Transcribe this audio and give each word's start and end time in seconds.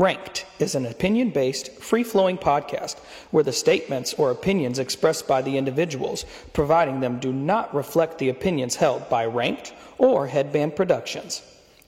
RANK'T 0.00 0.46
is 0.58 0.74
an 0.74 0.86
opinion 0.86 1.28
based, 1.28 1.72
free 1.74 2.02
flowing 2.02 2.38
podcast 2.38 3.00
where 3.32 3.44
the 3.44 3.52
statements 3.52 4.14
or 4.14 4.30
opinions 4.30 4.78
expressed 4.78 5.28
by 5.28 5.42
the 5.42 5.58
individuals 5.58 6.24
providing 6.54 7.00
them 7.00 7.20
do 7.20 7.34
not 7.34 7.74
reflect 7.74 8.16
the 8.16 8.30
opinions 8.30 8.74
held 8.74 9.06
by 9.10 9.26
RANK'T 9.26 9.74
or 9.98 10.26
Headbanned 10.26 10.74
Productions. 10.74 11.42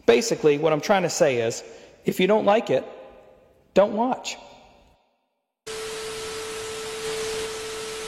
Basically, 0.05 0.59
what 0.59 0.75
I'm 0.75 0.81
trying 0.83 1.05
to 1.05 1.09
say 1.09 1.41
is 1.41 1.65
if 2.05 2.21
you 2.21 2.27
don't 2.27 2.45
like 2.45 2.69
it, 2.69 2.87
don't 3.73 3.95
watch. 3.95 4.37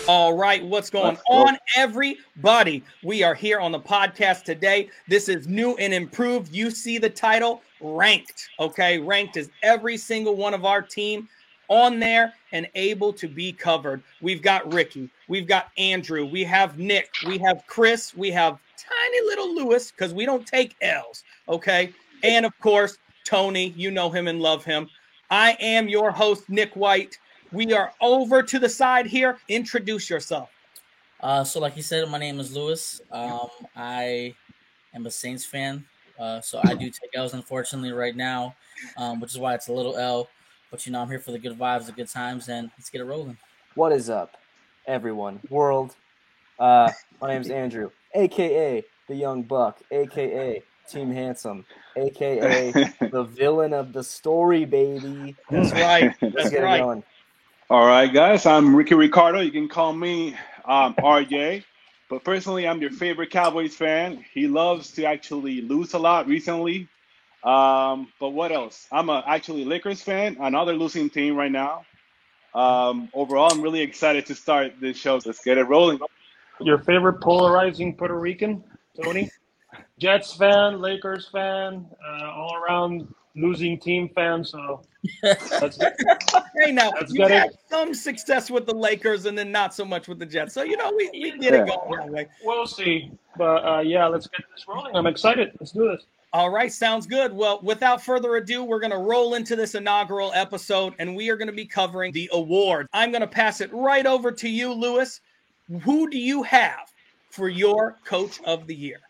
All 0.06 0.36
right, 0.36 0.62
what's 0.62 0.90
going 0.90 1.16
on, 1.30 1.56
everybody? 1.74 2.84
We 3.02 3.22
are 3.22 3.34
here 3.34 3.58
on 3.58 3.72
the 3.72 3.80
podcast 3.80 4.42
today. 4.42 4.90
This 5.08 5.30
is 5.30 5.48
new 5.48 5.76
and 5.76 5.94
improved. 5.94 6.54
You 6.54 6.70
see 6.70 6.98
the 6.98 7.08
title 7.08 7.62
RANK'T. 7.84 8.48
Okay, 8.58 8.98
RANK'T 8.98 9.36
is 9.36 9.50
every 9.62 9.96
single 9.96 10.34
one 10.34 10.54
of 10.54 10.64
our 10.64 10.80
team 10.82 11.28
on 11.68 11.98
there 11.98 12.34
and 12.52 12.68
able 12.74 13.12
to 13.12 13.28
be 13.28 13.52
covered. 13.52 14.02
We've 14.20 14.42
got 14.42 14.72
Ricky, 14.72 15.10
we've 15.28 15.46
got 15.46 15.70
Andrew, 15.78 16.24
we 16.24 16.44
have 16.44 16.78
Nick, 16.78 17.10
we 17.26 17.38
have 17.38 17.62
Chris, 17.66 18.14
we 18.16 18.30
have 18.30 18.58
tiny 18.76 19.20
little 19.26 19.54
Lewis 19.54 19.90
because 19.90 20.12
we 20.14 20.26
don't 20.26 20.46
take 20.46 20.74
L's. 20.80 21.24
Okay, 21.48 21.92
and 22.22 22.46
of 22.46 22.58
course, 22.60 22.98
Tony, 23.24 23.74
you 23.76 23.90
know 23.90 24.10
him 24.10 24.28
and 24.28 24.40
love 24.40 24.64
him. 24.64 24.88
I 25.30 25.56
am 25.60 25.88
your 25.88 26.10
host, 26.10 26.48
Nick 26.48 26.74
White. 26.74 27.18
We 27.52 27.72
are 27.72 27.92
over 28.00 28.42
to 28.42 28.58
the 28.58 28.68
side 28.68 29.06
here. 29.06 29.38
Introduce 29.48 30.10
yourself. 30.10 30.50
Uh, 31.20 31.44
so, 31.44 31.60
like 31.60 31.76
you 31.76 31.82
said, 31.82 32.08
my 32.10 32.18
name 32.18 32.40
is 32.40 32.54
Lewis. 32.54 33.00
Um, 33.10 33.48
I 33.74 34.34
am 34.94 35.06
a 35.06 35.10
Saints 35.10 35.44
fan. 35.44 35.84
Uh, 36.18 36.40
so 36.40 36.60
I 36.64 36.74
do 36.74 36.86
take 36.90 37.10
L's, 37.14 37.34
unfortunately, 37.34 37.92
right 37.92 38.14
now, 38.14 38.54
um, 38.96 39.20
which 39.20 39.32
is 39.32 39.38
why 39.38 39.54
it's 39.54 39.68
a 39.68 39.72
little 39.72 39.96
L. 39.96 40.28
But 40.70 40.86
you 40.86 40.92
know, 40.92 41.00
I'm 41.00 41.08
here 41.08 41.18
for 41.18 41.32
the 41.32 41.38
good 41.38 41.58
vibes, 41.58 41.86
the 41.86 41.92
good 41.92 42.08
times, 42.08 42.48
and 42.48 42.70
let's 42.78 42.90
get 42.90 43.00
it 43.00 43.04
rolling. 43.04 43.38
What 43.74 43.92
is 43.92 44.10
up, 44.10 44.36
everyone? 44.86 45.40
World. 45.50 45.94
Uh, 46.58 46.90
my 47.20 47.28
name 47.28 47.40
is 47.40 47.50
Andrew, 47.50 47.90
aka 48.14 48.84
the 49.08 49.14
Young 49.14 49.42
Buck, 49.42 49.80
aka 49.90 50.62
Team 50.88 51.10
Handsome, 51.12 51.64
aka 51.96 52.72
the 53.10 53.24
villain 53.24 53.72
of 53.72 53.92
the 53.92 54.02
story, 54.02 54.64
baby. 54.64 55.36
That's 55.50 55.72
right. 55.72 56.14
Let's 56.22 56.34
That's 56.34 56.50
get 56.50 56.62
it 56.62 56.64
right. 56.64 56.80
going. 56.82 57.02
All 57.70 57.86
right, 57.86 58.12
guys. 58.12 58.46
I'm 58.46 58.74
Ricky 58.74 58.94
Ricardo. 58.94 59.40
You 59.40 59.50
can 59.50 59.68
call 59.68 59.92
me 59.92 60.36
um, 60.64 60.94
RJ. 60.96 61.64
But 62.10 62.24
personally, 62.24 62.68
I'm 62.68 62.80
your 62.80 62.90
favorite 62.90 63.30
Cowboys 63.30 63.74
fan. 63.74 64.24
He 64.32 64.46
loves 64.46 64.90
to 64.92 65.04
actually 65.04 65.62
lose 65.62 65.94
a 65.94 65.98
lot 65.98 66.26
recently. 66.26 66.88
Um, 67.42 68.08
but 68.20 68.30
what 68.30 68.52
else? 68.52 68.86
I'm 68.90 69.08
a 69.10 69.22
actually 69.26 69.64
Lakers 69.64 70.02
fan, 70.02 70.36
another 70.40 70.74
losing 70.74 71.10
team 71.10 71.36
right 71.36 71.52
now. 71.52 71.84
Um, 72.54 73.08
overall, 73.12 73.52
I'm 73.52 73.60
really 73.60 73.80
excited 73.80 74.26
to 74.26 74.34
start 74.34 74.74
this 74.80 74.96
show. 74.96 75.20
Let's 75.24 75.42
get 75.44 75.58
it 75.58 75.64
rolling. 75.64 75.98
Your 76.60 76.78
favorite 76.78 77.20
polarizing 77.20 77.96
Puerto 77.96 78.18
Rican, 78.18 78.62
Tony? 79.02 79.30
Jets 79.98 80.36
fan, 80.36 80.80
Lakers 80.80 81.28
fan, 81.32 81.86
uh, 82.06 82.30
all 82.30 82.56
around 82.56 83.12
losing 83.36 83.78
team 83.78 84.08
fan. 84.14 84.44
So 84.44 84.82
that's 85.22 85.58
Hey, 86.56 86.70
now 86.72 86.92
That's 86.92 87.12
you 87.12 87.18
got 87.18 87.30
had 87.30 87.46
it. 87.50 87.56
some 87.68 87.92
success 87.94 88.50
with 88.50 88.64
the 88.66 88.74
Lakers 88.74 89.26
and 89.26 89.36
then 89.36 89.50
not 89.50 89.74
so 89.74 89.84
much 89.84 90.06
with 90.08 90.18
the 90.20 90.26
Jets. 90.26 90.54
So 90.54 90.62
you 90.62 90.76
know 90.76 90.92
we, 90.96 91.10
we 91.12 91.38
get 91.38 91.52
it 91.54 91.66
Yeah. 91.66 91.76
going 91.76 91.98
that 91.98 92.08
way. 92.10 92.28
we'll 92.42 92.66
see. 92.66 93.10
But 93.36 93.66
uh, 93.66 93.80
yeah, 93.80 94.06
let's 94.06 94.26
get 94.28 94.42
this 94.54 94.64
rolling. 94.68 94.94
I'm 94.94 95.06
excited. 95.06 95.50
Let's 95.58 95.72
do 95.72 95.88
this. 95.88 96.04
All 96.32 96.50
right, 96.50 96.72
sounds 96.72 97.06
good. 97.06 97.32
Well, 97.32 97.60
without 97.62 98.02
further 98.02 98.36
ado, 98.36 98.64
we're 98.64 98.80
going 98.80 98.90
to 98.92 98.98
roll 98.98 99.34
into 99.34 99.54
this 99.54 99.74
inaugural 99.76 100.32
episode 100.34 100.94
and 100.98 101.14
we 101.14 101.28
are 101.30 101.36
going 101.36 101.46
to 101.48 101.54
be 101.54 101.64
covering 101.66 102.12
the 102.12 102.28
award. 102.32 102.88
I'm 102.92 103.10
going 103.12 103.20
to 103.20 103.26
pass 103.28 103.60
it 103.60 103.72
right 103.72 104.04
over 104.06 104.32
to 104.32 104.48
you, 104.48 104.72
Lewis. 104.72 105.20
Who 105.82 106.10
do 106.10 106.18
you 106.18 106.42
have 106.42 106.92
for 107.30 107.48
your 107.48 107.98
coach 108.04 108.40
of 108.44 108.66
the 108.66 108.74
year? 108.74 109.00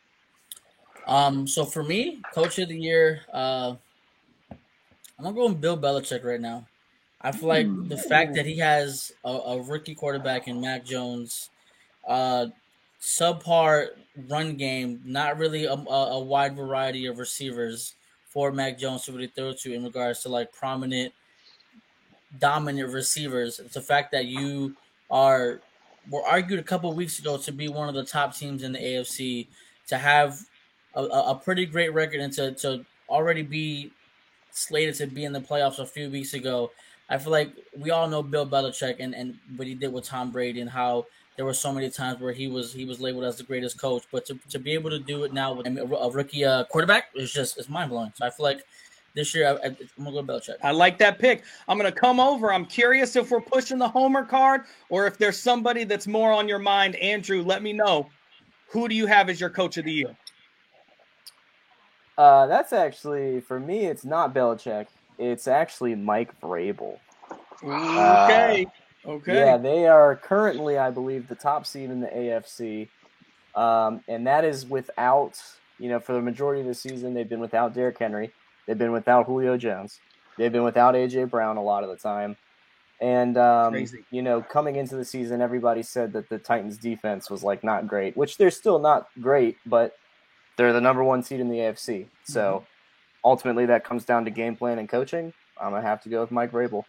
Um, 1.06 1.46
so 1.46 1.64
for 1.64 1.82
me, 1.82 2.20
coach 2.34 2.58
of 2.58 2.68
the 2.68 2.78
year, 2.78 3.20
uh, 3.32 3.74
I'm 5.18 5.24
gonna 5.24 5.36
go 5.36 5.48
with 5.48 5.60
Bill 5.60 5.76
Belichick 5.78 6.24
right 6.24 6.40
now. 6.40 6.66
I 7.20 7.32
feel 7.32 7.48
like 7.48 7.76
the 7.88 7.96
fact 7.98 8.34
that 8.34 8.46
he 8.46 8.58
has 8.58 9.12
a, 9.24 9.30
a 9.30 9.62
rookie 9.62 9.94
quarterback 9.94 10.48
in 10.48 10.60
Mac 10.60 10.84
Jones, 10.84 11.50
uh, 12.06 12.48
subpar 13.00 13.88
run 14.28 14.56
game, 14.56 15.02
not 15.04 15.38
really 15.38 15.64
a, 15.66 15.74
a, 15.74 16.12
a 16.16 16.20
wide 16.20 16.56
variety 16.56 17.06
of 17.06 17.18
receivers 17.18 17.94
for 18.26 18.52
Mac 18.52 18.78
Jones 18.78 19.04
to 19.04 19.12
really 19.12 19.28
throw 19.28 19.52
to 19.54 19.74
in 19.74 19.84
regards 19.84 20.22
to 20.22 20.28
like 20.28 20.52
prominent, 20.52 21.14
dominant 22.38 22.92
receivers. 22.92 23.58
It's 23.58 23.74
the 23.74 23.80
fact 23.82 24.12
that 24.12 24.26
you 24.26 24.76
are 25.10 25.60
were 26.10 26.22
argued 26.26 26.58
a 26.60 26.62
couple 26.62 26.92
weeks 26.94 27.18
ago 27.18 27.38
to 27.38 27.52
be 27.52 27.68
one 27.68 27.88
of 27.88 27.94
the 27.94 28.04
top 28.04 28.34
teams 28.34 28.62
in 28.62 28.72
the 28.72 28.78
AFC, 28.78 29.48
to 29.86 29.98
have 29.98 30.38
a, 30.94 31.02
a 31.02 31.30
a 31.32 31.34
pretty 31.36 31.66
great 31.66 31.92
record, 31.94 32.20
and 32.20 32.32
to, 32.34 32.52
to 32.54 32.84
already 33.08 33.42
be 33.42 33.92
slated 34.54 34.94
to 34.94 35.06
be 35.06 35.24
in 35.24 35.32
the 35.32 35.40
playoffs 35.40 35.78
a 35.78 35.86
few 35.86 36.08
weeks 36.08 36.32
ago. 36.32 36.70
I 37.10 37.18
feel 37.18 37.32
like 37.32 37.52
we 37.76 37.90
all 37.90 38.08
know 38.08 38.22
Bill 38.22 38.46
Belichick 38.46 38.96
and, 38.98 39.14
and 39.14 39.38
what 39.56 39.68
he 39.68 39.74
did 39.74 39.92
with 39.92 40.04
Tom 40.04 40.30
Brady 40.30 40.60
and 40.60 40.70
how 40.70 41.06
there 41.36 41.44
were 41.44 41.52
so 41.52 41.72
many 41.72 41.90
times 41.90 42.20
where 42.20 42.32
he 42.32 42.48
was 42.48 42.72
he 42.72 42.84
was 42.84 43.00
labeled 43.00 43.24
as 43.24 43.36
the 43.36 43.42
greatest 43.42 43.78
coach, 43.78 44.04
but 44.10 44.24
to, 44.26 44.38
to 44.48 44.58
be 44.58 44.72
able 44.72 44.88
to 44.90 44.98
do 44.98 45.24
it 45.24 45.32
now 45.32 45.52
with 45.52 45.66
a, 45.66 46.10
rookie 46.12 46.44
uh, 46.44 46.64
quarterback 46.64 47.06
is 47.14 47.32
just 47.32 47.58
it's 47.58 47.68
mind 47.68 47.90
blowing. 47.90 48.12
So 48.14 48.24
I 48.24 48.30
feel 48.30 48.44
like 48.44 48.62
this 49.14 49.34
year 49.34 49.48
I, 49.48 49.66
I'm 49.66 50.04
gonna 50.04 50.12
go 50.12 50.22
Belichick. 50.22 50.56
I 50.62 50.70
like 50.70 50.96
that 50.98 51.18
pick. 51.18 51.42
I'm 51.68 51.78
to 51.78 51.92
come 51.92 52.20
over. 52.20 52.52
I'm 52.52 52.64
curious 52.64 53.16
if 53.16 53.30
we're 53.30 53.40
pushing 53.40 53.78
the 53.78 53.88
homer 53.88 54.24
card 54.24 54.62
or 54.88 55.06
if 55.06 55.18
there's 55.18 55.38
somebody 55.38 55.84
that's 55.84 56.06
more 56.06 56.32
on 56.32 56.48
your 56.48 56.58
mind. 56.60 56.96
Andrew, 56.96 57.42
let 57.42 57.62
me 57.62 57.72
know. 57.72 58.08
Who 58.68 58.88
do 58.88 58.94
you 58.94 59.06
have 59.06 59.28
as 59.28 59.40
your 59.40 59.50
coach 59.50 59.76
of 59.76 59.84
the 59.84 59.92
year? 59.92 60.16
Uh, 62.16 62.46
that's 62.46 62.72
actually 62.72 63.40
for 63.40 63.58
me. 63.58 63.86
It's 63.86 64.04
not 64.04 64.34
Belichick. 64.34 64.86
It's 65.18 65.48
actually 65.48 65.94
Mike 65.94 66.38
Vrabel. 66.40 66.98
Okay. 67.62 68.66
okay. 69.06 69.34
Yeah, 69.34 69.56
they 69.56 69.86
are 69.86 70.16
currently, 70.16 70.78
I 70.78 70.90
believe, 70.90 71.28
the 71.28 71.34
top 71.34 71.66
seed 71.66 71.90
in 71.90 72.00
the 72.00 72.08
AFC, 72.08 72.88
um, 73.54 74.02
and 74.08 74.26
that 74.26 74.44
is 74.44 74.66
without, 74.66 75.40
you 75.78 75.88
know, 75.88 76.00
for 76.00 76.12
the 76.12 76.20
majority 76.20 76.60
of 76.60 76.66
the 76.66 76.74
season, 76.74 77.14
they've 77.14 77.28
been 77.28 77.40
without 77.40 77.74
Derrick 77.74 77.98
Henry, 77.98 78.32
they've 78.66 78.78
been 78.78 78.92
without 78.92 79.26
Julio 79.26 79.56
Jones, 79.56 80.00
they've 80.36 80.52
been 80.52 80.64
without 80.64 80.94
AJ 80.94 81.30
Brown 81.30 81.56
a 81.56 81.62
lot 81.62 81.84
of 81.84 81.90
the 81.90 81.96
time, 81.96 82.36
and 83.00 83.38
um, 83.38 83.86
you 84.10 84.22
know, 84.22 84.42
coming 84.42 84.76
into 84.76 84.96
the 84.96 85.04
season, 85.04 85.40
everybody 85.40 85.82
said 85.82 86.12
that 86.12 86.28
the 86.28 86.38
Titans' 86.38 86.76
defense 86.76 87.30
was 87.30 87.42
like 87.42 87.64
not 87.64 87.86
great, 87.86 88.16
which 88.16 88.36
they're 88.36 88.50
still 88.50 88.78
not 88.78 89.08
great, 89.20 89.56
but 89.64 89.96
they're 90.56 90.72
the 90.72 90.80
number 90.80 91.02
one 91.02 91.22
seed 91.22 91.40
in 91.40 91.48
the 91.48 91.58
AFC. 91.58 92.06
So 92.24 92.40
mm-hmm. 92.40 92.64
ultimately, 93.24 93.66
that 93.66 93.84
comes 93.84 94.04
down 94.04 94.24
to 94.24 94.30
game 94.30 94.56
plan 94.56 94.78
and 94.78 94.88
coaching. 94.88 95.32
I'm 95.60 95.70
gonna 95.70 95.82
have 95.82 96.02
to 96.02 96.08
go 96.08 96.20
with 96.20 96.30
Mike 96.30 96.52
Vrabel. 96.52 96.84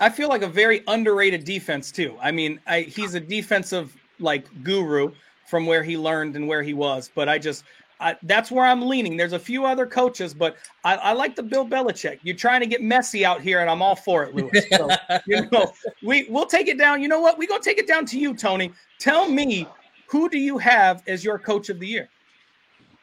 I 0.00 0.10
feel 0.10 0.28
like 0.28 0.42
a 0.42 0.48
very 0.48 0.82
underrated 0.88 1.44
defense 1.44 1.90
too. 1.90 2.16
I 2.20 2.30
mean, 2.30 2.60
I, 2.66 2.82
he's 2.82 3.14
a 3.14 3.20
defensive 3.20 3.96
like 4.18 4.46
guru 4.62 5.12
from 5.48 5.66
where 5.66 5.82
he 5.82 5.96
learned 5.96 6.36
and 6.36 6.48
where 6.48 6.62
he 6.62 6.74
was, 6.74 7.10
but 7.14 7.28
I 7.28 7.38
just 7.38 7.64
I, 7.98 8.16
that's 8.24 8.50
where 8.50 8.66
I'm 8.66 8.86
leaning. 8.86 9.16
There's 9.16 9.32
a 9.32 9.38
few 9.38 9.64
other 9.64 9.86
coaches, 9.86 10.34
but 10.34 10.56
I, 10.84 10.96
I 10.96 11.12
like 11.12 11.34
the 11.34 11.42
Bill 11.42 11.66
Belichick. 11.66 12.18
You're 12.22 12.36
trying 12.36 12.60
to 12.60 12.66
get 12.66 12.82
messy 12.82 13.24
out 13.24 13.40
here, 13.40 13.60
and 13.60 13.70
I'm 13.70 13.80
all 13.80 13.96
for 13.96 14.22
it, 14.24 14.34
Lewis. 14.34 14.66
So, 14.70 14.90
you 15.26 15.48
know, 15.50 15.72
we 16.02 16.26
we'll 16.28 16.46
take 16.46 16.68
it 16.68 16.76
down. 16.76 17.00
You 17.00 17.08
know 17.08 17.20
what? 17.20 17.38
We're 17.38 17.48
gonna 17.48 17.62
take 17.62 17.78
it 17.78 17.86
down 17.86 18.04
to 18.06 18.18
you, 18.18 18.34
Tony. 18.34 18.72
Tell 18.98 19.28
me 19.28 19.66
who 20.08 20.28
do 20.28 20.38
you 20.38 20.58
have 20.58 21.02
as 21.06 21.24
your 21.24 21.38
coach 21.38 21.70
of 21.70 21.80
the 21.80 21.86
year? 21.86 22.08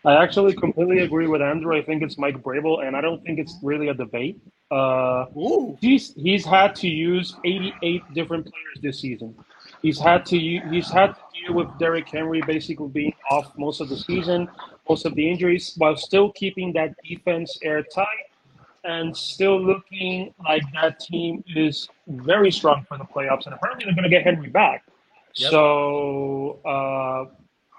I 0.05 0.21
actually 0.21 0.53
completely 0.53 0.99
agree 0.99 1.27
with 1.27 1.41
Andrew. 1.41 1.75
I 1.75 1.81
think 1.81 2.03
it's 2.03 2.17
Mike 2.17 2.41
Vrabel, 2.43 2.85
and 2.85 2.95
I 2.95 3.01
don't 3.01 3.23
think 3.23 3.39
it's 3.39 3.57
really 3.63 3.87
a 3.87 3.93
debate. 3.93 4.37
Uh, 4.69 5.25
he's 5.79 6.13
he's 6.15 6.45
had 6.45 6.75
to 6.75 6.87
use 6.87 7.35
88 7.45 8.01
different 8.13 8.43
players 8.45 8.79
this 8.81 8.99
season. 8.99 9.35
He's 9.81 9.99
had 9.99 10.25
to 10.27 10.37
he's 10.37 10.89
had 10.91 11.15
to 11.15 11.21
deal 11.45 11.55
with 11.55 11.67
Derrick 11.79 12.09
Henry 12.09 12.41
basically 12.45 12.89
being 12.89 13.13
off 13.31 13.57
most 13.57 13.79
of 13.79 13.87
the 13.87 13.97
season, 13.97 14.49
most 14.89 15.05
of 15.05 15.15
the 15.15 15.29
injuries, 15.29 15.73
while 15.77 15.95
still 15.95 16.31
keeping 16.33 16.73
that 16.73 16.95
defense 17.07 17.57
airtight 17.63 18.27
and 18.83 19.15
still 19.15 19.61
looking 19.63 20.33
like 20.43 20.63
that 20.73 20.99
team 20.99 21.43
is 21.55 21.87
very 22.07 22.51
strong 22.51 22.85
for 22.89 22.97
the 22.97 23.05
playoffs. 23.05 23.45
And 23.45 23.53
apparently 23.53 23.85
they're 23.85 23.95
going 23.95 24.03
to 24.03 24.09
get 24.09 24.23
Henry 24.23 24.49
back. 24.49 24.83
Yep. 25.35 25.51
So 25.51 26.59
uh, 26.65 27.33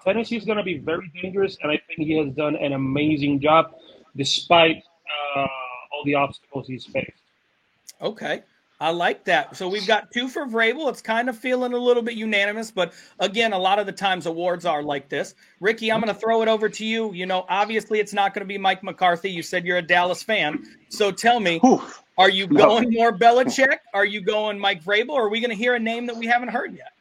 Tennessee's 0.05 0.45
going 0.45 0.59
to 0.59 0.65
be 0.65 0.79
very 0.79 1.11
dangerous, 1.21 1.57
and 1.63 1.71
I 1.71 1.81
think 1.87 2.07
he 2.09 2.17
has 2.19 2.33
done 2.35 2.57
an 2.57 2.73
amazing 2.73 3.41
job 3.41 3.75
despite 4.17 4.83
uh, 5.37 5.41
all 5.41 6.03
the 6.05 6.15
obstacles 6.15 6.67
he's 6.67 6.85
faced. 6.87 7.11
Okay. 8.01 8.43
I 8.81 8.91
like 8.91 9.25
that. 9.25 9.57
So 9.57 9.69
we've 9.69 9.87
got 9.87 10.11
two 10.11 10.29
for 10.29 10.47
Vrabel. 10.47 10.91
It's 10.91 11.01
kind 11.01 11.29
of 11.29 11.39
feeling 11.39 11.73
a 11.73 11.79
little 11.79 12.03
bit 12.03 12.15
unanimous, 12.15 12.71
but 12.73 12.93
again, 13.21 13.53
a 13.53 13.59
lot 13.59 13.79
of 13.79 13.87
the 13.87 13.93
times 13.93 14.27
awards 14.27 14.67
are 14.67 14.83
like 14.83 15.09
this. 15.09 15.35
Ricky, 15.61 15.91
I'm 15.93 16.01
going 16.01 16.13
to 16.13 16.21
throw 16.21 16.43
it 16.43 16.49
over 16.49 16.69
to 16.69 16.85
you. 16.85 17.13
You 17.15 17.25
know, 17.25 17.47
obviously 17.49 18.01
it's 18.01 18.13
not 18.13 18.35
going 18.35 18.41
to 18.41 18.49
be 18.49 18.59
Mike 18.59 18.83
McCarthy. 18.83 19.31
You 19.31 19.43
said 19.43 19.65
you're 19.65 19.79
a 19.79 19.83
Dallas 19.83 20.23
fan. 20.23 20.67
So 20.89 21.13
tell 21.13 21.39
me, 21.41 21.61
Whew. 21.61 21.83
Are 22.19 22.29
you 22.29 22.47
No. 22.49 22.67
going 22.67 22.93
more 22.93 23.17
Belichick? 23.17 23.79
Are 23.95 24.05
you 24.05 24.21
going 24.21 24.59
Mike 24.59 24.85
Vrabel? 24.85 25.11
Or 25.11 25.27
are 25.27 25.31
we 25.31 25.41
going 25.41 25.51
to 25.51 25.57
hear 25.57 25.75
a 25.77 25.81
name 25.81 26.07
that 26.07 26.17
we 26.17 26.27
haven't 26.27 26.49
heard 26.49 26.75
yet? 26.75 26.93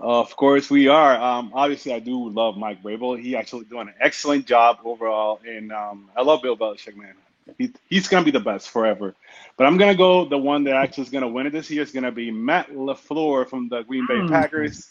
Of 0.00 0.36
course, 0.36 0.70
we 0.70 0.88
are. 0.88 1.20
Um, 1.20 1.52
obviously, 1.54 1.92
I 1.92 2.00
do 2.00 2.28
love 2.30 2.56
Mike 2.56 2.82
Vrabel. 2.82 3.20
He 3.20 3.36
actually 3.36 3.66
doing 3.66 3.88
an 3.88 3.94
excellent 4.00 4.46
job 4.46 4.78
overall, 4.84 5.40
and 5.46 5.72
um, 5.72 6.10
I 6.16 6.22
love 6.22 6.42
Bill 6.42 6.56
Belichick, 6.56 6.96
man. 6.96 7.14
He, 7.58 7.72
he's 7.88 8.08
gonna 8.08 8.24
be 8.24 8.30
the 8.32 8.40
best 8.40 8.70
forever. 8.70 9.14
But 9.56 9.66
I'm 9.66 9.76
gonna 9.78 9.94
go 9.96 10.24
the 10.24 10.38
one 10.38 10.64
that 10.64 10.74
actually 10.76 11.04
is 11.04 11.10
gonna 11.10 11.28
win 11.28 11.46
it 11.46 11.52
this 11.52 11.70
year 11.70 11.82
is 11.82 11.92
gonna 11.92 12.12
be 12.12 12.30
Matt 12.30 12.70
Lafleur 12.70 13.48
from 13.48 13.68
the 13.68 13.82
Green 13.82 14.06
Bay 14.06 14.22
Hmm. 14.22 14.28
Packers. 14.28 14.88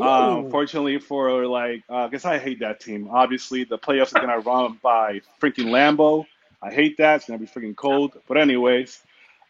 Um, 0.00 0.46
fortunately 0.46 0.98
for 0.98 1.46
like, 1.46 1.84
uh, 1.88 2.08
guess 2.08 2.24
I 2.24 2.38
hate 2.38 2.60
that 2.60 2.80
team. 2.80 3.08
Obviously, 3.10 3.64
the 3.64 3.78
playoffs 3.78 4.14
are 4.14 4.20
gonna 4.20 4.40
run 4.40 4.78
by 4.82 5.20
freaking 5.40 5.66
Lambeau. 5.66 6.26
I 6.62 6.72
hate 6.72 6.98
that. 6.98 7.16
It's 7.16 7.26
gonna 7.26 7.38
be 7.38 7.46
freaking 7.46 7.76
cold. 7.76 8.16
But 8.28 8.38
anyways, 8.38 9.00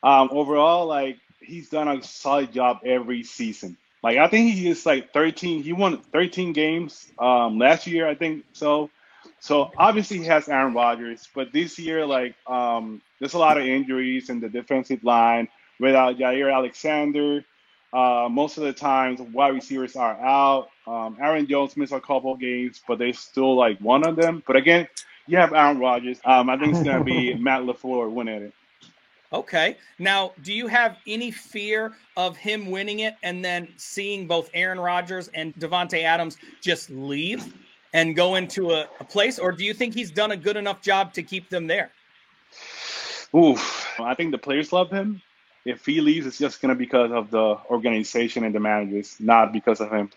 um, 0.02 0.28
overall, 0.32 0.86
like 0.86 1.18
he's 1.40 1.70
done 1.70 1.88
a 1.88 2.02
solid 2.02 2.52
job 2.52 2.80
every 2.84 3.22
season. 3.22 3.76
Like 4.02 4.18
I 4.18 4.28
think 4.28 4.54
he 4.54 4.68
is 4.68 4.86
like 4.86 5.12
13. 5.12 5.62
He 5.62 5.72
won 5.72 5.98
13 5.98 6.52
games 6.52 7.10
um, 7.18 7.58
last 7.58 7.86
year, 7.86 8.08
I 8.08 8.14
think 8.14 8.44
so. 8.52 8.90
So 9.40 9.70
obviously 9.76 10.18
he 10.18 10.24
has 10.24 10.48
Aaron 10.48 10.74
Rodgers, 10.74 11.28
but 11.34 11.52
this 11.52 11.78
year, 11.78 12.04
like, 12.04 12.34
um, 12.46 13.00
there's 13.20 13.34
a 13.34 13.38
lot 13.38 13.56
of 13.58 13.64
injuries 13.64 14.30
in 14.30 14.40
the 14.40 14.48
defensive 14.48 15.04
line. 15.04 15.48
Without 15.80 16.18
Jaire 16.18 16.52
Alexander, 16.52 17.44
uh, 17.92 18.28
most 18.28 18.58
of 18.58 18.64
the 18.64 18.72
times 18.72 19.20
wide 19.20 19.54
receivers 19.54 19.94
are 19.94 20.18
out. 20.20 20.70
Um, 20.88 21.16
Aaron 21.20 21.46
Jones 21.46 21.76
missed 21.76 21.92
a 21.92 22.00
couple 22.00 22.32
of 22.32 22.40
games, 22.40 22.80
but 22.86 22.98
they 22.98 23.12
still 23.12 23.54
like 23.54 23.78
one 23.78 24.04
of 24.04 24.16
them. 24.16 24.42
But 24.44 24.56
again, 24.56 24.88
you 25.28 25.36
have 25.36 25.52
Aaron 25.52 25.78
Rodgers. 25.78 26.18
Um, 26.24 26.50
I 26.50 26.56
think 26.56 26.74
it's 26.74 26.82
gonna 26.82 27.04
be 27.04 27.34
Matt 27.38 27.62
Lafleur 27.62 28.10
winning 28.10 28.42
it. 28.42 28.54
Okay. 29.32 29.76
Now, 29.98 30.32
do 30.42 30.52
you 30.52 30.66
have 30.68 30.96
any 31.06 31.30
fear 31.30 31.94
of 32.16 32.36
him 32.36 32.70
winning 32.70 33.00
it 33.00 33.16
and 33.22 33.44
then 33.44 33.68
seeing 33.76 34.26
both 34.26 34.48
Aaron 34.54 34.80
Rodgers 34.80 35.28
and 35.34 35.54
Davante 35.56 36.02
Adams 36.02 36.38
just 36.62 36.88
leave 36.88 37.52
and 37.92 38.16
go 38.16 38.36
into 38.36 38.72
a, 38.72 38.88
a 39.00 39.04
place? 39.04 39.38
Or 39.38 39.52
do 39.52 39.64
you 39.64 39.74
think 39.74 39.94
he's 39.94 40.10
done 40.10 40.32
a 40.32 40.36
good 40.36 40.56
enough 40.56 40.80
job 40.80 41.12
to 41.14 41.22
keep 41.22 41.50
them 41.50 41.66
there? 41.66 41.90
Oof. 43.36 43.86
I 44.00 44.14
think 44.14 44.30
the 44.32 44.38
players 44.38 44.72
love 44.72 44.90
him. 44.90 45.20
If 45.66 45.84
he 45.84 46.00
leaves, 46.00 46.26
it's 46.26 46.38
just 46.38 46.62
gonna 46.62 46.74
be 46.74 46.86
because 46.86 47.12
of 47.12 47.30
the 47.30 47.58
organization 47.68 48.44
and 48.44 48.54
the 48.54 48.60
managers, 48.60 49.16
not 49.20 49.52
because 49.52 49.80
of 49.80 49.90
him. 49.90 50.10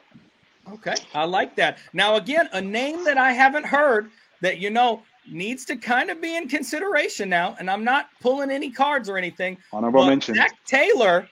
Okay. 0.71 0.95
I 1.13 1.25
like 1.25 1.55
that. 1.57 1.79
Now, 1.91 2.15
again, 2.15 2.47
a 2.53 2.61
name 2.61 3.03
that 3.03 3.17
I 3.17 3.33
haven't 3.33 3.65
heard 3.65 4.11
that, 4.41 4.59
you 4.59 4.69
know, 4.69 5.03
needs 5.27 5.65
to 5.65 5.75
kind 5.75 6.09
of 6.09 6.21
be 6.21 6.35
in 6.35 6.47
consideration 6.47 7.29
now. 7.29 7.55
And 7.59 7.69
I'm 7.69 7.83
not 7.83 8.09
pulling 8.21 8.51
any 8.51 8.71
cards 8.71 9.09
or 9.09 9.17
anything. 9.17 9.57
Honorable 9.71 10.05
mention. 10.05 10.35
Zac 10.35 10.53
Taylor 10.65 11.27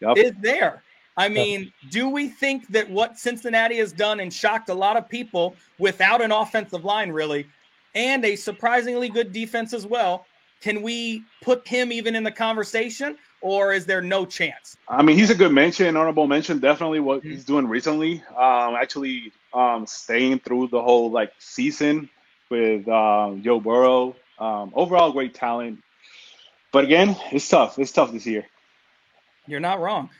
Yep. 0.00 0.16
is 0.18 0.32
there. 0.40 0.82
I 1.16 1.28
mean, 1.28 1.72
do 1.90 2.08
we 2.08 2.28
think 2.28 2.66
that 2.68 2.88
what 2.88 3.18
Cincinnati 3.18 3.76
has 3.76 3.92
done 3.92 4.20
and 4.20 4.32
shocked 4.32 4.70
a 4.70 4.74
lot 4.74 4.96
of 4.96 5.08
people 5.08 5.56
without 5.78 6.22
an 6.22 6.32
offensive 6.32 6.84
line, 6.84 7.10
really, 7.10 7.46
and 7.94 8.24
a 8.24 8.34
surprisingly 8.34 9.08
good 9.10 9.32
defense 9.32 9.74
as 9.74 9.86
well, 9.86 10.26
can 10.62 10.80
we 10.80 11.22
put 11.42 11.66
him 11.68 11.92
even 11.92 12.16
in 12.16 12.22
the 12.22 12.30
conversation, 12.30 13.16
or 13.42 13.72
is 13.72 13.84
there 13.84 14.00
no 14.00 14.24
chance? 14.24 14.76
I 14.88 15.02
mean, 15.02 15.16
he's 15.18 15.30
a 15.30 15.34
good 15.34 15.52
mention, 15.52 15.96
honorable 15.96 16.26
mention. 16.26 16.58
Definitely 16.60 17.00
what 17.00 17.18
Mm-hmm. 17.20 17.30
he's 17.30 17.44
doing 17.44 17.66
recently. 17.68 18.22
Um, 18.30 18.74
actually, 18.74 19.32
um, 19.52 19.86
staying 19.86 20.38
through 20.38 20.68
the 20.68 20.80
whole 20.80 21.10
like 21.10 21.32
season 21.38 22.08
with 22.52 22.86
um, 22.86 23.42
Joe 23.42 23.58
Burrow. 23.60 24.14
Um, 24.38 24.72
overall, 24.74 25.10
great 25.10 25.34
talent. 25.34 25.78
But 26.70 26.84
again, 26.84 27.16
it's 27.32 27.48
tough. 27.48 27.78
It's 27.78 27.92
tough 27.92 28.12
this 28.12 28.26
year. 28.26 28.44
You're 29.46 29.60
not 29.60 29.80
wrong. 29.80 30.10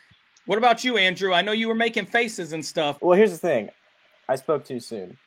What 0.47 0.59
about 0.59 0.83
you, 0.83 0.97
Andrew? 0.97 1.35
I 1.35 1.43
know 1.43 1.53
you 1.53 1.69
were 1.69 1.75
making 1.75 2.07
faces 2.07 2.53
and 2.53 2.65
stuff. 2.65 2.97
Well, 3.03 3.17
here's 3.17 3.33
the 3.33 3.39
thing. 3.39 3.69
I 4.29 4.37
spoke 4.37 4.65
too 4.65 4.81
soon. 4.81 5.19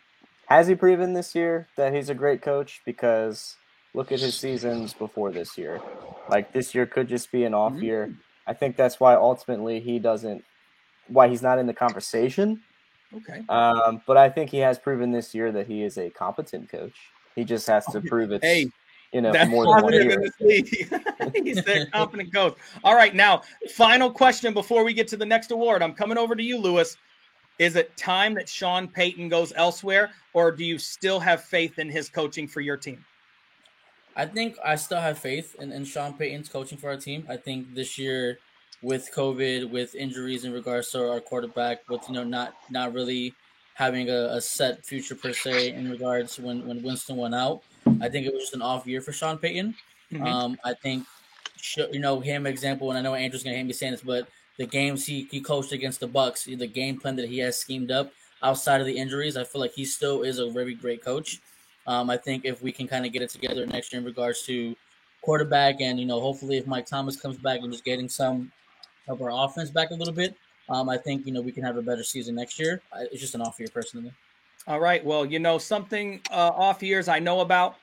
Has 0.48 0.68
he 0.68 0.76
proven 0.76 1.14
this 1.14 1.36
year 1.36 1.68
that 1.78 1.94
he's 1.94 2.10
a 2.10 2.16
great 2.16 2.42
coach? 2.42 2.82
Because 2.86 3.56
look 3.94 4.12
at 4.12 4.20
his 4.20 4.36
seasons 4.36 4.94
before 4.94 5.32
this 5.32 5.58
year. 5.58 5.82
Like 6.28 6.54
this 6.54 6.74
year 6.74 6.86
could 6.88 7.08
just 7.08 7.32
be 7.32 7.44
an 7.46 7.54
off 7.54 7.74
Mhm. 7.74 7.84
year. 7.84 8.14
I 8.48 8.54
think 8.54 8.76
that's 8.76 9.00
why 9.00 9.14
ultimately 9.16 9.80
he 9.80 10.00
doesn't, 10.00 10.44
why 11.08 11.28
he's 11.30 11.42
not 11.42 11.60
in 11.60 11.68
the 11.68 11.74
conversation. 11.74 12.62
Okay. 13.18 13.44
Um, 13.50 14.02
but 14.06 14.18
I 14.18 14.30
think 14.30 14.50
he 14.50 14.58
has 14.58 14.78
proven 14.78 15.12
this 15.12 15.34
year 15.34 15.52
that 15.52 15.68
he 15.68 15.84
is 15.84 15.98
a 15.98 16.10
competent 16.10 16.70
coach. 16.70 16.96
He 17.36 17.44
just 17.44 17.68
has 17.68 17.86
to 17.88 18.02
prove 18.02 18.32
it's 18.32 18.44
Hey, 18.46 18.68
you 19.12 19.22
know 19.22 19.32
That's 19.32 19.50
more 19.50 19.64
than 19.66 19.72
one 19.72 19.84
positive 19.84 20.12
in 20.12 20.22
year. 20.22 20.32
this 20.40 20.42
league. 20.42 21.36
He's 21.46 21.64
that 21.64 21.92
competent 21.92 22.34
coach. 22.34 22.58
All 22.84 22.96
right, 22.96 23.16
now 23.16 23.42
final 23.74 24.12
question 24.12 24.54
before 24.54 24.84
we 24.84 24.94
get 24.94 25.08
to 25.10 25.18
the 25.18 25.26
next 25.26 25.52
award. 25.52 25.82
I'm 25.82 25.94
coming 25.94 26.18
over 26.18 26.36
to 26.36 26.44
you, 26.44 26.58
Lewis. 26.58 26.98
Is 27.58 27.78
it 27.78 27.96
time 27.96 28.34
that 28.36 28.50
Sean 28.50 28.88
Payton 28.88 29.30
goes 29.30 29.54
elsewhere, 29.56 30.12
or 30.34 30.52
do 30.52 30.66
you 30.66 30.78
still 30.78 31.20
have 31.22 31.42
faith 31.42 31.80
in 31.80 31.90
his 31.90 32.10
coaching 32.10 32.48
for 32.48 32.60
your 32.60 32.76
team? 32.76 33.04
I 34.18 34.26
think 34.26 34.58
I 34.64 34.76
still 34.76 35.00
have 35.00 35.18
faith 35.18 35.56
in, 35.60 35.72
in 35.72 35.86
Sean 35.86 36.14
Payton's 36.14 36.50
coaching 36.50 36.78
for 36.78 36.90
our 36.90 36.98
team. 36.98 37.26
I 37.30 37.38
think 37.38 37.74
this 37.74 37.98
year, 37.98 38.40
with 38.86 39.10
COVID, 39.16 39.72
with 39.72 39.96
injuries 39.96 40.46
in 40.46 40.54
regards 40.54 40.92
to 40.92 41.10
our 41.10 41.20
quarterback, 41.20 41.90
with 41.90 42.08
you 42.08 42.14
know 42.14 42.24
not 42.24 42.54
not 42.70 42.94
really 42.94 43.34
having 43.74 44.10
a, 44.10 44.38
a 44.38 44.40
set 44.40 44.86
future 44.86 45.16
per 45.16 45.34
se 45.34 45.72
in 45.72 45.90
regards 45.90 46.36
to 46.36 46.44
when 46.44 46.66
when 46.68 46.84
Winston 46.84 47.18
went 47.18 47.34
out, 47.34 47.64
I 48.00 48.10
think 48.10 48.28
it 48.28 48.34
was 48.34 48.44
just 48.44 48.54
an 48.54 48.62
off 48.62 48.86
year 48.86 49.02
for 49.02 49.12
Sean 49.12 49.40
Payton. 49.40 49.74
Mhm. 50.14 50.26
Um, 50.26 50.58
I 50.64 50.76
think 50.76 51.08
you 51.92 52.00
know 52.00 52.20
him 52.20 52.46
example, 52.46 52.92
and 52.92 52.98
I 52.98 53.02
know 53.02 53.16
Andrew's 53.16 53.44
gonna 53.44 53.56
hate 53.56 53.66
me 53.66 53.74
saying 53.74 53.94
this, 53.94 54.02
but 54.02 54.28
the 54.58 54.68
games 54.68 55.04
he, 55.06 55.28
he 55.32 55.42
coached 55.42 55.72
against 55.72 56.00
the 56.00 56.08
Bucks, 56.08 56.46
the 56.46 56.68
game 56.68 57.00
plan 57.00 57.16
that 57.16 57.28
he 57.28 57.40
has 57.40 57.58
schemed 57.58 57.90
up 57.90 58.12
outside 58.44 58.82
of 58.82 58.88
the 58.88 58.98
injuries, 58.98 59.36
I 59.36 59.44
feel 59.44 59.62
like 59.62 59.74
he 59.74 59.84
still 59.84 60.22
is 60.22 60.38
a 60.38 60.50
very 60.50 60.76
great 60.76 61.04
coach. 61.04 61.42
Um, 61.88 62.10
I 62.10 62.18
think 62.18 62.46
if 62.46 62.62
we 62.62 62.72
can 62.72 62.88
kind 62.88 63.06
of 63.06 63.12
get 63.12 63.24
it 63.24 63.32
together 63.32 63.66
next 63.66 63.92
year 63.92 64.00
in 64.00 64.06
regards 64.06 64.44
to 64.44 64.76
quarterback, 65.22 65.82
and 65.82 66.00
you 66.00 66.06
know, 66.06 66.22
hopefully 66.22 66.58
if 66.58 66.68
Mike 66.68 66.86
Thomas 66.86 67.20
comes 67.20 67.38
back 67.38 67.62
and 67.62 67.72
just 67.72 67.84
getting 67.84 68.08
some 68.08 68.52
of 69.08 69.22
our 69.22 69.32
offense 69.32 69.70
back 69.70 69.92
a 69.92 69.96
little 69.96 70.14
bit, 70.14 70.36
um, 70.70 70.90
I 70.90 70.98
think 70.98 71.26
you 71.26 71.34
know 71.34 71.42
we 71.42 71.52
can 71.52 71.64
have 71.64 71.78
a 71.78 71.82
better 71.82 72.04
season 72.04 72.36
next 72.36 72.60
year. 72.60 72.82
It's 73.12 73.22
just 73.22 73.36
an 73.36 73.42
off 73.42 73.60
year 73.60 73.70
personally. 73.74 74.12
All 74.68 74.80
right. 74.80 75.04
Well, 75.06 75.26
you 75.26 75.38
know, 75.38 75.58
something 75.60 76.22
uh, 76.32 76.52
off 76.56 76.82
years 76.82 77.08
I 77.08 77.20
know 77.20 77.42
about. 77.42 77.76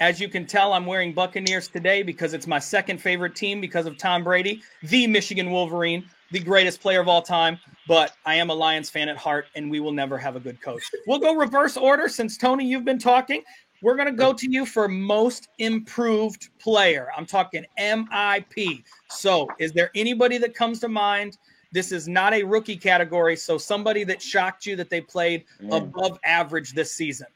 As 0.00 0.20
you 0.20 0.28
can 0.28 0.44
tell, 0.44 0.74
I'm 0.74 0.84
wearing 0.84 1.14
Buccaneers 1.14 1.68
today 1.68 2.02
because 2.02 2.34
it's 2.34 2.46
my 2.46 2.58
second 2.58 3.00
favorite 3.00 3.34
team 3.34 3.62
because 3.62 3.86
of 3.86 3.96
Tom 3.96 4.22
Brady, 4.22 4.60
the 4.82 5.06
Michigan 5.06 5.50
Wolverine, 5.50 6.04
the 6.32 6.40
greatest 6.40 6.82
player 6.82 7.00
of 7.00 7.08
all 7.08 7.22
time. 7.22 7.58
But 7.88 8.12
I 8.26 8.34
am 8.34 8.50
a 8.50 8.54
Lions 8.54 8.90
fan 8.90 9.08
at 9.08 9.16
heart, 9.16 9.46
and 9.54 9.70
we 9.70 9.80
will 9.80 9.92
never 9.92 10.18
have 10.18 10.36
a 10.36 10.40
good 10.40 10.60
coach. 10.60 10.82
We'll 11.06 11.20
go 11.20 11.34
reverse 11.34 11.78
order 11.78 12.08
since 12.08 12.36
Tony, 12.36 12.66
you've 12.66 12.84
been 12.84 12.98
talking. 12.98 13.42
We're 13.82 13.96
going 13.96 14.06
to 14.08 14.12
go 14.12 14.32
to 14.32 14.50
you 14.50 14.64
for 14.66 14.88
most 14.88 15.48
improved 15.58 16.48
player. 16.58 17.08
I'm 17.16 17.26
talking 17.26 17.64
MIP. 17.78 18.82
So, 19.10 19.48
is 19.58 19.72
there 19.72 19.90
anybody 19.94 20.38
that 20.38 20.54
comes 20.54 20.80
to 20.80 20.88
mind? 20.88 21.38
This 21.72 21.92
is 21.92 22.08
not 22.08 22.32
a 22.32 22.42
rookie 22.42 22.76
category. 22.76 23.36
So, 23.36 23.58
somebody 23.58 24.02
that 24.04 24.22
shocked 24.22 24.66
you 24.66 24.76
that 24.76 24.88
they 24.90 25.00
played 25.00 25.44
above 25.70 26.18
average 26.24 26.72
this 26.72 26.92
season. 26.92 27.26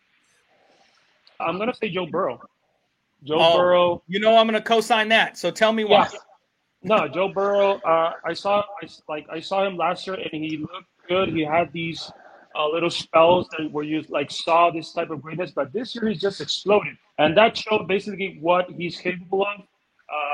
I'm 1.38 1.58
gonna 1.58 1.74
say 1.74 1.88
Joe 1.90 2.06
Burrow. 2.06 2.40
Joe 3.24 3.36
Oh. 3.38 3.58
Burrow. 3.58 4.02
You 4.08 4.18
know, 4.20 4.36
I'm 4.36 4.46
going 4.46 4.60
to 4.60 4.66
co-sign 4.66 5.08
that. 5.08 5.36
So 5.36 5.50
tell 5.50 5.72
me 5.72 5.84
why. 5.84 6.08
Yeah. 6.12 6.18
No, 6.82 7.08
Joe 7.08 7.28
Burrow. 7.28 7.74
Uh, 7.80 8.14
I 8.24 8.32
saw, 8.32 8.60
I, 8.80 8.84
s- 8.84 9.02
like, 9.08 9.26
I 9.30 9.40
saw 9.40 9.66
him 9.66 9.76
last 9.76 10.06
year, 10.06 10.16
and 10.16 10.42
he 10.42 10.56
looked 10.56 10.88
good. 11.06 11.28
He 11.28 11.44
had 11.44 11.70
these 11.72 12.10
uh, 12.58 12.68
little 12.68 12.90
spells 12.90 13.48
that 13.56 13.70
where 13.70 13.84
you 13.84 14.04
like 14.08 14.30
saw 14.30 14.70
this 14.70 14.92
type 14.92 15.10
of 15.10 15.22
greatness, 15.22 15.52
but 15.52 15.72
this 15.72 15.94
year 15.94 16.08
he's 16.08 16.20
just 16.20 16.40
exploded, 16.40 16.96
and 17.18 17.36
that 17.36 17.56
showed 17.56 17.86
basically 17.86 18.38
what 18.40 18.70
he's 18.70 18.98
capable 18.98 19.46
of. 19.46 19.62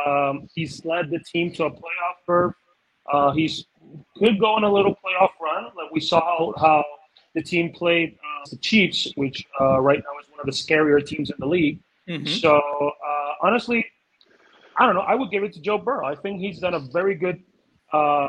Um, 0.06 0.48
he's 0.54 0.84
led 0.84 1.10
the 1.10 1.18
team 1.20 1.52
to 1.54 1.64
a 1.64 1.70
playoff 1.70 2.18
berth. 2.26 2.54
Uh, 3.12 3.32
he's 3.32 3.66
could 4.16 4.40
go 4.40 4.46
on 4.54 4.64
a 4.64 4.72
little 4.72 4.92
playoff 4.94 5.30
run, 5.40 5.64
like 5.76 5.90
we 5.92 6.00
saw 6.00 6.20
how, 6.20 6.54
how 6.58 6.84
the 7.34 7.42
team 7.42 7.72
played 7.72 8.14
uh, 8.14 8.48
the 8.50 8.56
Chiefs, 8.56 9.12
which 9.16 9.44
uh, 9.60 9.80
right 9.80 9.98
now 9.98 10.20
is 10.20 10.28
one 10.30 10.40
of 10.40 10.46
the 10.46 10.52
scarier 10.52 11.04
teams 11.04 11.30
in 11.30 11.36
the 11.38 11.46
league. 11.46 11.78
Mhm. 12.08 12.28
So 12.40 12.56
uh, 12.56 13.32
honestly, 13.42 13.84
I 14.78 14.86
don't 14.86 14.94
know. 14.94 15.02
I 15.02 15.14
would 15.14 15.30
give 15.30 15.44
it 15.44 15.52
to 15.54 15.60
Joe 15.60 15.78
Burrow. 15.78 16.06
I 16.06 16.14
think 16.14 16.40
he's 16.40 16.58
done 16.58 16.74
a 16.74 16.80
very 16.80 17.14
good, 17.14 17.42
uh, 17.92 18.26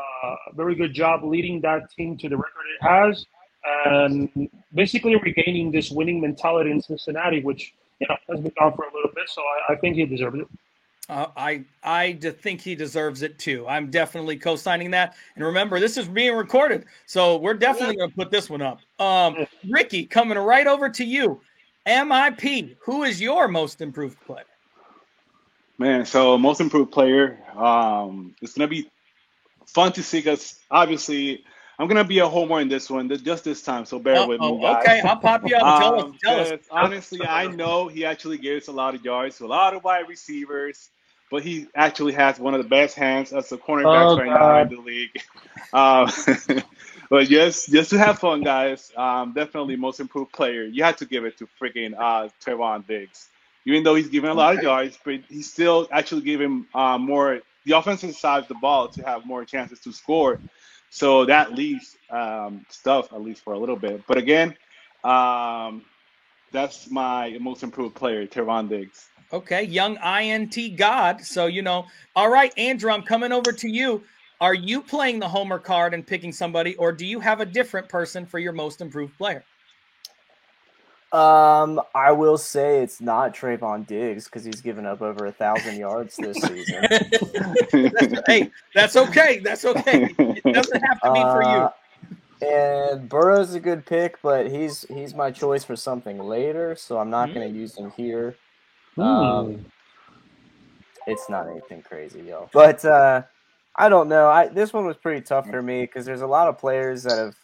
very 0.54 0.74
good 0.74 0.92
job 0.92 1.24
leading 1.24 1.60
that 1.62 1.90
team 1.90 2.16
to 2.18 2.28
the 2.28 2.36
record 2.36 2.64
it 2.80 2.86
has, 2.86 3.24
and 3.64 4.50
basically 4.74 5.16
regaining 5.16 5.70
this 5.70 5.90
winning 5.90 6.20
mentality 6.20 6.70
in 6.70 6.80
Cincinnati, 6.80 7.42
which 7.42 7.74
you 8.00 8.06
know 8.08 8.16
has 8.28 8.40
been 8.40 8.52
gone 8.58 8.74
for 8.74 8.84
a 8.84 8.94
little 8.94 9.10
bit. 9.14 9.28
So 9.28 9.42
I, 9.42 9.72
I 9.72 9.76
think 9.76 9.96
he 9.96 10.06
deserves 10.06 10.40
it. 10.40 10.48
Uh, 11.08 11.26
I 11.36 11.64
I 11.82 12.12
think 12.12 12.60
he 12.60 12.74
deserves 12.74 13.22
it 13.22 13.38
too. 13.38 13.66
I'm 13.66 13.90
definitely 13.90 14.36
co-signing 14.36 14.90
that. 14.90 15.16
And 15.36 15.44
remember, 15.44 15.80
this 15.80 15.96
is 15.96 16.06
being 16.06 16.34
recorded, 16.34 16.84
so 17.06 17.38
we're 17.38 17.54
definitely 17.54 17.96
going 17.96 18.10
to 18.10 18.16
put 18.16 18.30
this 18.30 18.50
one 18.50 18.60
up. 18.60 18.80
Um, 18.98 19.46
Ricky, 19.70 20.04
coming 20.04 20.36
right 20.36 20.66
over 20.66 20.90
to 20.90 21.04
you. 21.04 21.40
MIP, 21.86 22.76
who 22.80 23.04
is 23.04 23.20
your 23.20 23.48
most 23.48 23.80
improved 23.80 24.20
player? 24.26 24.44
Man, 25.78 26.04
so 26.04 26.36
most 26.36 26.60
improved 26.60 26.92
player. 26.92 27.38
Um, 27.56 28.34
it's 28.42 28.52
gonna 28.52 28.68
be 28.68 28.90
fun 29.66 29.92
to 29.92 30.02
see 30.02 30.18
because 30.18 30.58
obviously 30.70 31.44
I'm 31.78 31.86
gonna 31.88 32.04
be 32.04 32.18
a 32.18 32.28
homer 32.28 32.60
in 32.60 32.68
this 32.68 32.90
one, 32.90 33.08
just 33.24 33.44
this 33.44 33.62
time. 33.62 33.84
So 33.84 33.98
bear 33.98 34.22
with 34.24 34.40
me, 34.40 34.58
guys. 34.60 34.82
Okay, 34.84 35.00
I'll 35.00 35.16
pop 35.16 35.46
you 35.46 35.56
up. 35.56 35.74
Tell 35.76 35.94
Um, 35.94 36.12
us. 36.12 36.20
Tell 36.24 36.40
us. 36.40 36.50
'cause 36.50 36.68
honestly, 36.70 37.26
I 37.26 37.46
know 37.46 37.88
he 37.88 38.04
actually 38.04 38.38
gives 38.38 38.68
a 38.68 38.72
lot 38.72 38.94
of 38.94 39.04
yards 39.04 39.38
to 39.38 39.46
a 39.46 39.48
lot 39.48 39.74
of 39.74 39.84
wide 39.84 40.08
receivers, 40.08 40.90
but 41.30 41.42
he 41.42 41.66
actually 41.76 42.12
has 42.14 42.38
one 42.38 42.54
of 42.54 42.62
the 42.62 42.68
best 42.68 42.96
hands 42.96 43.32
as 43.32 43.52
a 43.52 43.56
cornerback 43.58 43.86
Oh, 44.10 44.16
right 44.16 44.32
now 44.32 44.56
in 44.56 44.68
the 44.68 44.76
league. 44.80 45.10
Um, 45.72 46.08
but 47.10 47.28
just 47.28 47.70
just 47.70 47.90
to 47.90 47.98
have 47.98 48.18
fun, 48.18 48.42
guys. 48.42 48.90
Um, 48.96 49.34
definitely 49.34 49.76
most 49.76 50.00
improved 50.00 50.32
player. 50.32 50.64
You 50.64 50.82
had 50.84 50.96
to 50.98 51.04
give 51.06 51.24
it 51.24 51.36
to 51.38 51.48
freaking 51.60 51.94
uh, 51.98 52.28
Trevon 52.44 52.86
Diggs. 52.86 53.28
Even 53.66 53.82
though 53.82 53.94
he's 53.94 54.08
given 54.08 54.30
a 54.30 54.34
lot 54.34 54.54
of 54.54 54.62
yards, 54.62 54.98
but 55.04 55.20
he 55.28 55.42
still 55.42 55.86
actually 55.92 56.22
gave 56.22 56.40
him 56.40 56.66
uh, 56.74 56.96
more 56.96 57.40
the 57.66 57.72
offensive 57.76 58.14
side 58.14 58.42
of 58.44 58.48
the 58.48 58.54
ball 58.54 58.88
to 58.88 59.02
have 59.02 59.26
more 59.26 59.44
chances 59.44 59.80
to 59.80 59.92
score. 59.92 60.40
So 60.90 61.24
that 61.26 61.54
leaves 61.54 61.96
um, 62.10 62.64
stuff 62.68 63.12
at 63.12 63.22
least 63.22 63.42
for 63.42 63.52
a 63.52 63.58
little 63.58 63.76
bit. 63.76 64.02
But 64.06 64.16
again, 64.16 64.56
um, 65.04 65.82
that's 66.52 66.90
my 66.90 67.36
most 67.40 67.62
improved 67.62 67.94
player, 67.94 68.26
Trevon 68.26 68.68
Diggs. 68.68 69.08
Okay, 69.32 69.64
young 69.64 69.98
INT 69.98 70.76
God. 70.76 71.20
So, 71.20 71.46
you 71.46 71.60
know, 71.60 71.86
all 72.16 72.30
right, 72.30 72.52
Andrew, 72.56 72.90
I'm 72.90 73.02
coming 73.02 73.32
over 73.32 73.52
to 73.52 73.68
you. 73.68 74.02
Are 74.40 74.54
you 74.54 74.80
playing 74.80 75.18
the 75.18 75.28
Homer 75.28 75.58
card 75.58 75.92
and 75.92 76.06
picking 76.06 76.32
somebody, 76.32 76.76
or 76.76 76.92
do 76.92 77.04
you 77.04 77.20
have 77.20 77.40
a 77.40 77.46
different 77.46 77.88
person 77.88 78.24
for 78.24 78.38
your 78.38 78.52
most 78.52 78.80
improved 78.80 79.16
player? 79.18 79.44
Um, 81.10 81.80
I 81.94 82.12
will 82.12 82.36
say 82.36 82.82
it's 82.82 83.00
not 83.00 83.34
Trevon 83.34 83.86
Diggs 83.86 84.26
because 84.26 84.44
he's 84.44 84.60
given 84.60 84.84
up 84.84 85.00
over 85.00 85.24
a 85.26 85.32
thousand 85.32 85.78
yards 85.78 86.16
this 86.16 86.36
season. 86.36 86.84
hey, 88.26 88.50
that's 88.74 88.94
okay. 88.96 89.38
That's 89.38 89.64
okay. 89.64 90.14
It 90.18 90.52
doesn't 90.52 90.82
have 90.82 91.00
to 91.00 91.12
be 91.12 91.20
for 91.20 91.42
you. 91.42 91.48
Uh, 91.48 91.70
And 92.40 93.08
Burrow's 93.08 93.54
a 93.54 93.60
good 93.60 93.86
pick, 93.86 94.20
but 94.22 94.50
he's 94.50 94.82
he's 94.88 95.14
my 95.14 95.30
choice 95.30 95.64
for 95.64 95.76
something 95.76 96.18
later, 96.18 96.76
so 96.76 96.98
I'm 96.98 97.10
not 97.10 97.32
going 97.34 97.50
to 97.52 97.58
use 97.58 97.76
him 97.76 97.90
here. 97.96 98.36
Um, 98.98 99.64
it's 101.06 101.28
not 101.30 101.48
anything 101.48 101.82
crazy, 101.82 102.20
yo. 102.20 102.48
But 102.52 102.84
uh, 102.84 103.22
I 103.76 103.88
don't 103.88 104.08
know. 104.08 104.28
I 104.28 104.48
this 104.48 104.72
one 104.72 104.84
was 104.86 104.96
pretty 104.96 105.22
tough 105.22 105.48
for 105.48 105.62
me 105.62 105.82
because 105.82 106.04
there's 106.04 106.20
a 106.22 106.26
lot 106.26 106.48
of 106.48 106.58
players 106.58 107.02
that 107.04 107.16
have 107.18 107.34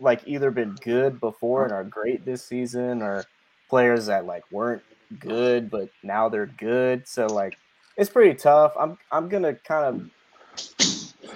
like 0.00 0.22
either 0.26 0.50
been 0.50 0.74
good 0.82 1.20
before 1.20 1.64
and 1.64 1.72
are 1.72 1.84
great 1.84 2.24
this 2.24 2.44
season, 2.44 3.02
or 3.02 3.24
players 3.68 4.06
that 4.06 4.26
like 4.26 4.44
weren't 4.52 4.82
good 5.18 5.70
but 5.70 5.88
now 6.02 6.28
they're 6.28 6.46
good. 6.46 7.06
So 7.06 7.26
like 7.26 7.56
it's 7.96 8.10
pretty 8.10 8.34
tough. 8.34 8.74
I'm 8.78 8.98
I'm 9.10 9.28
gonna 9.28 9.54
kind 9.54 9.84
of 11.22 11.30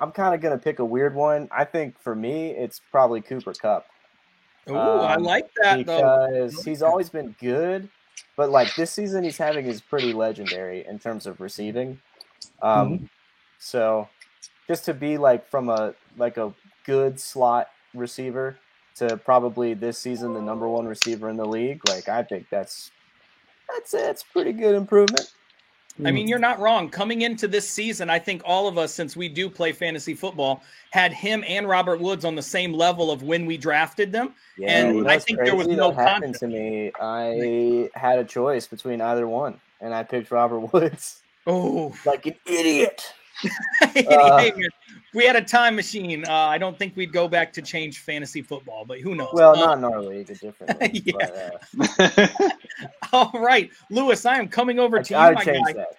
I'm 0.00 0.12
kind 0.12 0.34
of 0.34 0.40
gonna 0.40 0.58
pick 0.58 0.78
a 0.78 0.84
weird 0.84 1.14
one. 1.14 1.48
I 1.50 1.64
think 1.64 2.00
for 2.00 2.14
me, 2.14 2.50
it's 2.50 2.80
probably 2.90 3.20
Cooper 3.20 3.54
Kupp 3.54 3.86
Ooh, 4.68 4.74
I 4.74 5.14
um, 5.14 5.22
like 5.22 5.48
that 5.62 5.86
though. 5.86 6.26
because 6.46 6.64
he's 6.64 6.82
always 6.82 7.08
been 7.08 7.34
good, 7.40 7.88
but 8.36 8.50
like 8.50 8.74
this 8.74 8.90
season, 8.90 9.24
he's 9.24 9.38
having 9.38 9.66
is 9.66 9.80
pretty 9.80 10.12
legendary 10.12 10.84
in 10.86 10.98
terms 10.98 11.26
of 11.26 11.40
receiving. 11.40 11.98
Um, 12.62 12.88
Mm-hmm. 12.88 13.04
so 13.58 14.08
just 14.66 14.84
to 14.86 14.94
be 14.94 15.18
like 15.18 15.48
from 15.48 15.68
a 15.68 15.94
like 16.18 16.36
a 16.36 16.52
good 16.84 17.20
slot 17.20 17.68
receiver 17.96 18.58
to 18.96 19.16
probably 19.18 19.74
this 19.74 19.98
season 19.98 20.32
the 20.32 20.40
number 20.40 20.68
one 20.68 20.86
receiver 20.86 21.28
in 21.28 21.36
the 21.36 21.44
league, 21.44 21.80
like 21.88 22.08
I 22.08 22.22
think 22.22 22.46
that's 22.50 22.90
that's 23.72 23.94
it's 23.94 24.22
pretty 24.22 24.52
good 24.52 24.74
improvement. 24.74 25.32
I 26.04 26.10
mean, 26.10 26.28
you're 26.28 26.38
not 26.38 26.58
wrong. 26.60 26.90
Coming 26.90 27.22
into 27.22 27.48
this 27.48 27.66
season, 27.66 28.10
I 28.10 28.18
think 28.18 28.42
all 28.44 28.68
of 28.68 28.76
us, 28.76 28.92
since 28.92 29.16
we 29.16 29.30
do 29.30 29.48
play 29.48 29.72
fantasy 29.72 30.12
football, 30.12 30.62
had 30.90 31.10
him 31.10 31.42
and 31.48 31.66
Robert 31.66 32.00
Woods 32.00 32.26
on 32.26 32.34
the 32.34 32.42
same 32.42 32.74
level 32.74 33.10
of 33.10 33.22
when 33.22 33.46
we 33.46 33.56
drafted 33.56 34.12
them. 34.12 34.34
Yeah, 34.58 34.88
And 34.88 35.10
I 35.10 35.18
think 35.18 35.38
there 35.42 35.56
was 35.56 35.68
no 35.68 35.92
that 35.92 36.06
happened 36.06 36.34
to 36.34 36.48
me. 36.48 36.92
I 37.00 37.88
had 37.94 38.18
a 38.18 38.24
choice 38.24 38.66
between 38.66 39.00
either 39.00 39.26
one, 39.26 39.58
and 39.80 39.94
I 39.94 40.02
picked 40.02 40.30
Robert 40.30 40.60
Woods 40.74 41.22
Oh, 41.46 41.94
like 42.04 42.26
an 42.26 42.34
idiot. 42.46 43.12
Uh, 43.94 44.50
we 45.16 45.24
had 45.24 45.34
a 45.34 45.40
time 45.40 45.74
machine. 45.74 46.24
Uh, 46.28 46.32
I 46.32 46.58
don't 46.58 46.78
think 46.78 46.94
we'd 46.94 47.12
go 47.12 47.26
back 47.26 47.52
to 47.54 47.62
change 47.62 48.00
fantasy 48.00 48.42
football, 48.42 48.84
but 48.84 49.00
who 49.00 49.14
knows? 49.14 49.30
Well, 49.32 49.56
Uh, 49.56 49.66
not 49.66 49.78
in 49.78 49.84
our 49.84 50.02
league, 50.02 50.30
a 50.30 50.34
different 50.34 50.80
league. 50.92 51.06
Yeah. 51.18 51.50
but, 51.74 51.98
uh, 52.42 52.48
all 53.12 53.32
right, 53.40 53.70
Lewis, 53.90 54.26
I 54.26 54.36
am 54.38 54.46
coming 54.46 54.78
over 54.78 55.02
to 55.02 55.10
you, 55.14 55.16
I 55.18 55.28
would 55.28 55.36
my 55.36 55.44
change 55.44 55.66
guy. 55.68 55.72
that. 55.72 55.94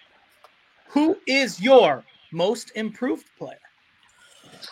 Who 0.90 1.18
is 1.26 1.60
your 1.60 2.04
most 2.32 2.70
improved 2.76 3.26
player? 3.36 3.58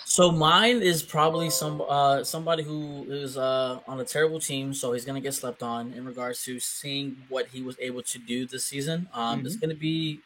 So 0.05 0.31
mine 0.33 0.81
is 0.81 1.03
probably 1.03 1.51
some 1.51 1.83
uh 1.89 2.25
somebody 2.25 2.63
who 2.63 3.05
is 3.11 3.37
uh 3.37 3.81
on 3.87 4.01
a 4.01 4.05
terrible 4.05 4.41
team, 4.41 4.73
so 4.73 4.93
he's 4.93 5.05
gonna 5.05 5.21
get 5.21 5.35
slept 5.35 5.63
on 5.63 5.93
in 5.93 6.05
regards 6.05 6.43
to 6.45 6.59
seeing 6.61 7.17
what 7.29 7.47
he 7.49 7.63
was 7.63 7.77
able 7.81 8.03
to 8.03 8.19
do 8.19 8.47
this 8.47 8.65
season. 8.65 9.09
Um, 9.13 9.45
it's 9.45 9.57
gonna 9.57 9.75
be 9.75 10.21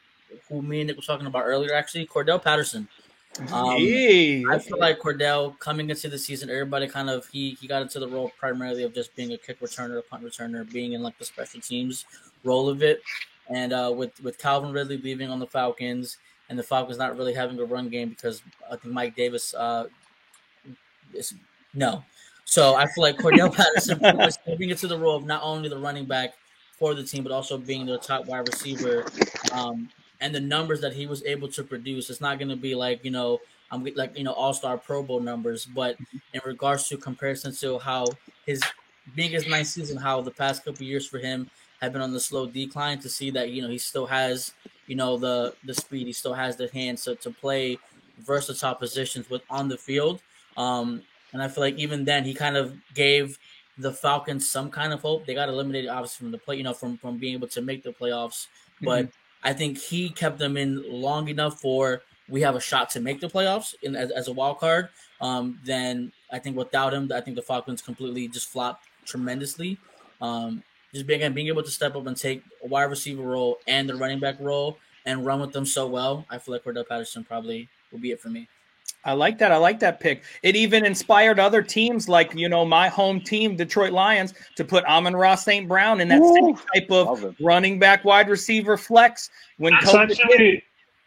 who 0.48 0.62
me 0.62 0.80
and 0.80 0.86
Nick 0.88 0.96
was 0.96 1.06
talking 1.06 1.26
about 1.26 1.44
earlier, 1.44 1.74
actually, 1.74 2.06
Cordarrelle 2.06 2.42
Patterson. 2.42 2.86
Um, 3.52 3.76
hey, 3.76 4.44
I 4.50 4.58
feel 4.58 4.78
like 4.78 4.98
Cordarrelle 4.98 5.56
coming 5.60 5.88
into 5.88 6.08
the 6.08 6.18
season, 6.18 6.50
everybody 6.50 6.88
kind 6.88 7.08
of 7.08 7.26
he 7.28 7.56
he 7.60 7.68
got 7.68 7.80
into 7.80 8.00
the 8.00 8.08
role 8.08 8.32
primarily 8.38 8.82
of 8.82 8.92
just 8.92 9.14
being 9.14 9.32
a 9.32 9.38
kick 9.38 9.60
returner, 9.60 9.98
a 9.98 10.02
punt 10.02 10.24
returner, 10.24 10.70
being 10.70 10.92
in 10.94 11.02
like 11.02 11.16
the 11.18 11.24
special 11.24 11.60
teams 11.60 12.06
role 12.44 12.68
of 12.68 12.82
it. 12.82 13.00
And 13.48 13.72
uh, 13.72 13.92
with 13.96 14.20
with 14.22 14.38
Calvin 14.38 14.72
Ridley 14.72 14.98
leaving 14.98 15.30
on 15.30 15.38
the 15.38 15.46
Falcons 15.46 16.18
and 16.48 16.58
the 16.58 16.62
Falcons 16.62 16.98
not 16.98 17.16
really 17.16 17.32
having 17.32 17.58
a 17.60 17.64
run 17.64 17.88
game 17.88 18.08
because 18.08 18.42
I 18.70 18.76
think 18.76 18.92
Mike 18.92 19.14
Davis 19.14 19.54
uh 19.54 19.86
is 21.14 21.32
no. 21.72 22.04
So 22.44 22.74
I 22.74 22.86
feel 22.86 23.02
like 23.02 23.16
Cordarrelle 23.16 23.54
Patterson 23.56 24.00
much 24.00 24.32
stepping 24.32 24.70
into 24.70 24.88
the 24.88 24.98
role 24.98 25.16
of 25.16 25.24
not 25.24 25.42
only 25.44 25.68
the 25.68 25.78
running 25.78 26.04
back 26.04 26.34
for 26.78 26.94
the 26.94 27.04
team, 27.04 27.22
but 27.22 27.30
also 27.30 27.56
being 27.56 27.86
the 27.86 27.98
top 27.98 28.26
wide 28.26 28.48
receiver. 28.48 29.06
Um, 29.52 29.88
and 30.20 30.34
the 30.34 30.40
numbers 30.40 30.80
that 30.80 30.92
he 30.92 31.06
was 31.06 31.24
able 31.24 31.48
to 31.48 31.64
produce, 31.64 32.10
it's 32.10 32.20
not 32.20 32.38
going 32.38 32.48
to 32.48 32.56
be 32.56 32.74
like 32.74 33.04
you 33.04 33.10
know 33.10 33.40
I'm 33.70 33.84
like 33.94 34.16
you 34.16 34.24
know 34.24 34.32
All 34.32 34.52
Star 34.52 34.76
Pro 34.76 35.02
Bowl 35.02 35.20
numbers, 35.20 35.64
but 35.64 35.96
in 36.32 36.40
regards 36.44 36.88
to 36.88 36.96
comparison 36.96 37.54
to 37.56 37.78
how 37.78 38.06
his 38.46 38.62
biggest 39.14 39.48
nice 39.48 39.70
season, 39.70 39.96
how 39.96 40.20
the 40.20 40.30
past 40.30 40.64
couple 40.64 40.84
years 40.84 41.06
for 41.06 41.18
him 41.18 41.48
have 41.80 41.92
been 41.92 42.02
on 42.02 42.12
the 42.12 42.20
slow 42.20 42.46
decline, 42.46 42.98
to 43.00 43.08
see 43.08 43.30
that 43.30 43.50
you 43.50 43.62
know 43.62 43.68
he 43.68 43.78
still 43.78 44.06
has 44.06 44.52
you 44.86 44.96
know 44.96 45.16
the 45.16 45.54
the 45.64 45.74
speed, 45.74 46.06
he 46.06 46.12
still 46.12 46.34
has 46.34 46.56
the 46.56 46.68
hands 46.68 47.04
to, 47.04 47.14
to 47.16 47.30
play 47.30 47.78
versatile 48.18 48.74
positions 48.74 49.30
with 49.30 49.42
on 49.48 49.68
the 49.68 49.76
field. 49.76 50.20
Um, 50.56 51.02
and 51.32 51.40
I 51.42 51.48
feel 51.48 51.62
like 51.62 51.76
even 51.76 52.04
then 52.04 52.24
he 52.24 52.34
kind 52.34 52.56
of 52.56 52.76
gave 52.92 53.38
the 53.78 53.92
Falcons 53.92 54.50
some 54.50 54.70
kind 54.70 54.92
of 54.92 55.00
hope. 55.00 55.24
They 55.24 55.34
got 55.34 55.48
eliminated 55.48 55.88
obviously 55.88 56.24
from 56.24 56.32
the 56.32 56.38
play, 56.38 56.56
you 56.56 56.64
know, 56.64 56.74
from 56.74 56.98
from 56.98 57.18
being 57.18 57.34
able 57.34 57.48
to 57.48 57.62
make 57.62 57.82
the 57.82 57.92
playoffs, 57.92 58.48
but 58.82 59.08
I 59.42 59.52
think 59.52 59.78
he 59.78 60.10
kept 60.10 60.38
them 60.38 60.56
in 60.56 60.84
long 60.88 61.28
enough 61.28 61.60
for 61.60 62.02
we 62.28 62.42
have 62.42 62.54
a 62.54 62.60
shot 62.60 62.90
to 62.90 63.00
make 63.00 63.20
the 63.20 63.28
playoffs 63.28 63.74
in, 63.82 63.96
as, 63.96 64.10
as 64.10 64.28
a 64.28 64.32
wild 64.32 64.58
card. 64.58 64.88
Um, 65.20 65.58
then 65.64 66.12
I 66.32 66.38
think 66.38 66.56
without 66.56 66.94
him, 66.94 67.10
I 67.12 67.20
think 67.20 67.36
the 67.36 67.42
Falcons 67.42 67.82
completely 67.82 68.28
just 68.28 68.48
flopped 68.48 68.86
tremendously. 69.04 69.78
Um, 70.20 70.62
just 70.94 71.06
being 71.06 71.20
again, 71.20 71.34
being 71.34 71.48
able 71.48 71.62
to 71.62 71.70
step 71.70 71.96
up 71.96 72.06
and 72.06 72.16
take 72.16 72.42
a 72.62 72.66
wide 72.66 72.84
receiver 72.84 73.22
role 73.22 73.58
and 73.66 73.88
the 73.88 73.96
running 73.96 74.20
back 74.20 74.36
role 74.40 74.78
and 75.06 75.24
run 75.24 75.40
with 75.40 75.52
them 75.52 75.64
so 75.64 75.86
well, 75.86 76.26
I 76.30 76.38
feel 76.38 76.54
like 76.54 76.64
Cordarrelle 76.64 76.88
Patterson 76.88 77.24
probably 77.24 77.68
will 77.90 78.00
be 78.00 78.12
it 78.12 78.20
for 78.20 78.28
me. 78.28 78.48
I 79.04 79.12
like 79.12 79.38
that. 79.38 79.50
I 79.50 79.56
like 79.56 79.80
that 79.80 79.98
pick. 80.00 80.22
It 80.42 80.56
even 80.56 80.84
inspired 80.84 81.38
other 81.38 81.62
teams, 81.62 82.08
like 82.08 82.34
you 82.34 82.48
know 82.48 82.64
my 82.64 82.88
home 82.88 83.20
team, 83.20 83.56
Detroit 83.56 83.92
Lions, 83.92 84.34
to 84.56 84.64
put 84.64 84.84
Amon-Ra 84.84 85.36
St. 85.36 85.66
Brown 85.66 86.00
in 86.00 86.08
that 86.08 86.20
Ooh, 86.20 86.34
same 86.34 86.56
type 86.74 86.90
of 86.90 87.34
running 87.40 87.78
back, 87.78 88.04
wide 88.04 88.28
receiver 88.28 88.76
flex 88.76 89.30
when 89.56 89.72
That's 89.74 89.86
COVID 89.86 90.38
hit. 90.38 90.62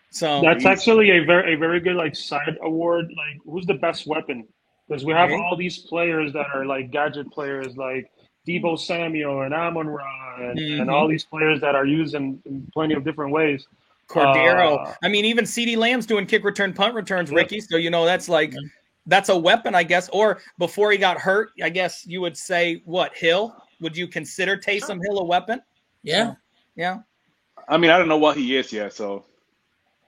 So 0.10 0.42
that's 0.42 0.66
actually 0.66 1.12
a 1.12 1.24
very 1.24 1.54
a 1.54 1.58
very 1.58 1.80
good 1.80 1.96
like 1.96 2.16
side 2.16 2.58
award. 2.62 3.06
Like 3.10 3.40
who's 3.46 3.66
the 3.66 3.74
best 3.76 4.08
weapon? 4.08 4.48
Because 4.88 5.06
we 5.06 5.14
have 5.14 5.30
Okay. 5.30 5.40
all 5.40 5.56
these 5.56 5.80
players 5.80 6.34
that 6.34 6.48
are 6.54 6.66
like 6.66 6.92
gadget 6.92 7.32
players, 7.32 7.76
like 7.78 8.12
Deebo 8.48 8.78
Samuel 8.78 9.44
and 9.44 9.54
Amon 9.54 9.88
Ra, 9.88 10.36
and, 10.40 10.60
Mhm. 10.60 10.82
and 10.82 10.90
all 10.90 11.08
these 11.08 11.24
players 11.24 11.62
that 11.62 11.76
are 11.76 11.86
used 11.86 12.14
in, 12.14 12.42
in 12.46 12.68
plenty 12.74 12.94
of 12.94 13.04
different 13.04 13.32
ways. 13.32 13.66
Cordero. 14.08 14.88
Uh, 14.88 14.94
I 15.04 15.08
mean, 15.10 15.26
even 15.26 15.46
CeeDee 15.46 15.78
Lamb's 15.78 16.06
doing 16.06 16.26
kick 16.26 16.44
return, 16.44 16.74
punt 16.74 16.94
returns, 16.94 17.30
Yeah. 17.32 17.38
Ricky. 17.38 17.60
So 17.62 17.78
you 17.78 17.90
know 17.90 18.06
that's 18.06 18.30
like 18.30 18.54
Yeah. 18.54 18.60
that's 19.08 19.30
a 19.30 19.38
weapon, 19.38 19.74
I 19.76 19.84
guess. 19.84 20.10
Or 20.10 20.42
before 20.58 20.92
he 20.92 20.98
got 20.98 21.18
hurt, 21.18 21.52
I 21.64 21.70
guess 21.70 22.06
you 22.06 22.22
would 22.22 22.38
say 22.38 22.82
what 22.86 23.16
Hill? 23.16 23.56
Would 23.80 23.98
you 23.98 24.08
consider 24.08 24.58
Taysom 24.58 25.00
Hill 25.04 25.20
a 25.20 25.26
weapon? 25.26 25.62
Yeah, 26.04 26.34
Yeah. 26.76 27.00
I 27.70 27.78
mean, 27.78 27.92
I 27.92 27.98
don't 27.98 28.10
know 28.10 28.18
what 28.18 28.36
he 28.38 28.58
is 28.58 28.74
yet, 28.74 28.92
so. 28.94 29.26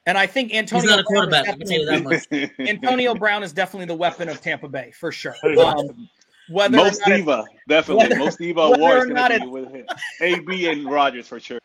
And 0.07 0.17
I 0.17 0.27
think 0.27 0.51
he's 0.51 0.59
Antonio 0.59 0.89
not 0.91 0.99
a 0.99 1.03
Brown 1.03 1.23
is 1.29 1.29
quarterback. 1.31 1.47
I 1.47 1.51
tell 1.63 1.79
you 1.79 1.85
that 1.85 2.03
definitely- 2.03 2.41
much. 2.59 2.69
Antonio 2.69 3.15
Brown 3.15 3.43
is 3.43 3.53
definitely 3.53 3.85
the 3.87 3.95
weapon 3.95 4.29
of 4.29 4.39
Tampa 4.41 4.67
Bay 4.67 4.91
for 4.91 5.11
sure. 5.11 5.35
There. 5.41 5.57
Um, 5.65 6.09
whether 6.49 6.77
Most 6.77 7.01
or 7.07 7.13
it- 7.13 7.17
diva, 7.17 7.45
definitely. 7.67 8.03
whether- 8.09 8.15
Most 8.19 8.37
diva 8.37 8.69
whether 8.69 8.81
award 8.81 9.09
or 9.09 9.13
not 9.13 9.29
going 9.31 9.41
to 9.41 9.45
be 9.47 9.51
with 9.51 9.71
him. 9.71 9.85
AB 10.21 10.67
and 10.69 10.85
Rodgers 10.85 11.27
for 11.27 11.39
sure. 11.39 11.59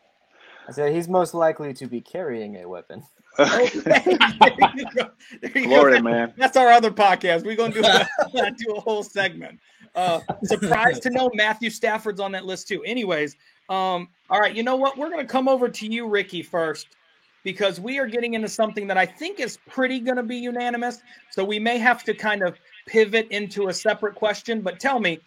I 0.71 0.73
said 0.73 0.95
he's 0.95 1.09
most 1.09 1.35
likely 1.35 1.75
to 1.75 1.89
be 1.89 2.01
carrying 2.01 2.59
a 2.59 2.69
weapon. 2.69 3.03
Okay. 3.41 3.71
There 3.85 4.77
you 4.77 4.87
go. 4.95 5.11
There 5.43 5.59
you 5.59 5.69
go. 5.69 6.01
Man. 6.03 6.33
That's 6.37 6.57
our 6.57 6.69
other 6.69 6.93
podcast. 6.93 7.45
We're 7.45 7.57
gonna 7.57 7.75
do 7.75 7.83
a, 7.83 8.51
do 8.53 8.75
a 8.77 8.81
whole 8.81 9.03
segment. 9.03 9.59
Uh, 9.97 10.21
surprised 10.45 11.03
to 11.03 11.11
know 11.11 11.29
Matthew 11.35 11.71
Stafford's 11.71 12.21
on 12.21 12.31
that 12.33 12.45
list 12.47 12.69
too. 12.69 12.85
Anyways, 12.85 13.35
um, 13.69 14.09
all 14.31 14.39
right. 14.39 14.55
You 14.55 14.63
know 14.63 14.77
what? 14.77 14.97
We're 14.97 15.11
gonna 15.11 15.25
come 15.25 15.49
over 15.49 15.69
to 15.69 15.87
you, 15.89 16.07
Ricky, 16.07 16.41
first 16.41 16.87
because 17.43 17.81
we 17.81 17.99
are 17.99 18.07
getting 18.07 18.35
into 18.35 18.49
something 18.49 18.87
that 18.87 18.99
I 18.99 19.07
think 19.07 19.41
is 19.41 19.59
pretty 19.69 19.99
gonna 19.99 20.23
be 20.23 20.37
unanimous. 20.37 21.03
So 21.31 21.45
we 21.45 21.59
may 21.59 21.79
have 21.79 22.05
to 22.05 22.15
kind 22.15 22.43
of 22.45 22.59
pivot 22.87 23.27
into 23.31 23.69
a 23.69 23.73
separate 23.73 24.15
question. 24.15 24.61
But 24.61 24.79
tell 24.79 25.01
me, 25.01 25.19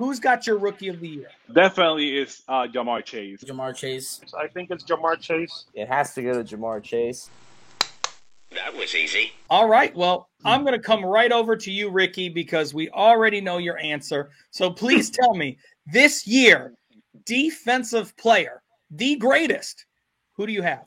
who's 0.00 0.18
got 0.18 0.46
your 0.46 0.56
rookie 0.56 0.88
of 0.88 0.98
the 0.98 1.08
year? 1.08 1.28
Definitely 1.52 2.16
is 2.16 2.42
uh, 2.48 2.66
Ja'Marr 2.66 3.04
Chase. 3.04 3.44
Ja'Marr 3.44 3.76
Chase. 3.76 4.22
I 4.36 4.48
think 4.48 4.70
it's 4.70 4.82
Ja'Marr 4.82 5.20
Chase. 5.20 5.66
It 5.74 5.88
has 5.88 6.14
to 6.14 6.22
go 6.22 6.42
to 6.42 6.56
Ja'Marr 6.56 6.82
Chase. 6.82 7.28
That 8.52 8.74
was 8.74 8.94
easy. 8.94 9.32
All 9.50 9.68
right. 9.68 9.94
Well, 9.94 10.30
I'm 10.42 10.62
going 10.62 10.72
to 10.72 10.82
come 10.82 11.04
right 11.04 11.30
over 11.30 11.54
to 11.54 11.70
you, 11.70 11.90
Ricky, 11.90 12.30
because 12.30 12.72
we 12.72 12.88
already 12.88 13.42
know 13.42 13.58
your 13.58 13.76
answer. 13.76 14.30
So 14.50 14.70
please 14.70 15.10
tell 15.20 15.34
me 15.34 15.58
this 15.92 16.26
year, 16.26 16.72
defensive 17.26 18.16
player, 18.16 18.62
the 18.90 19.16
greatest. 19.16 19.84
Who 20.36 20.46
do 20.46 20.52
you 20.54 20.62
have? 20.62 20.84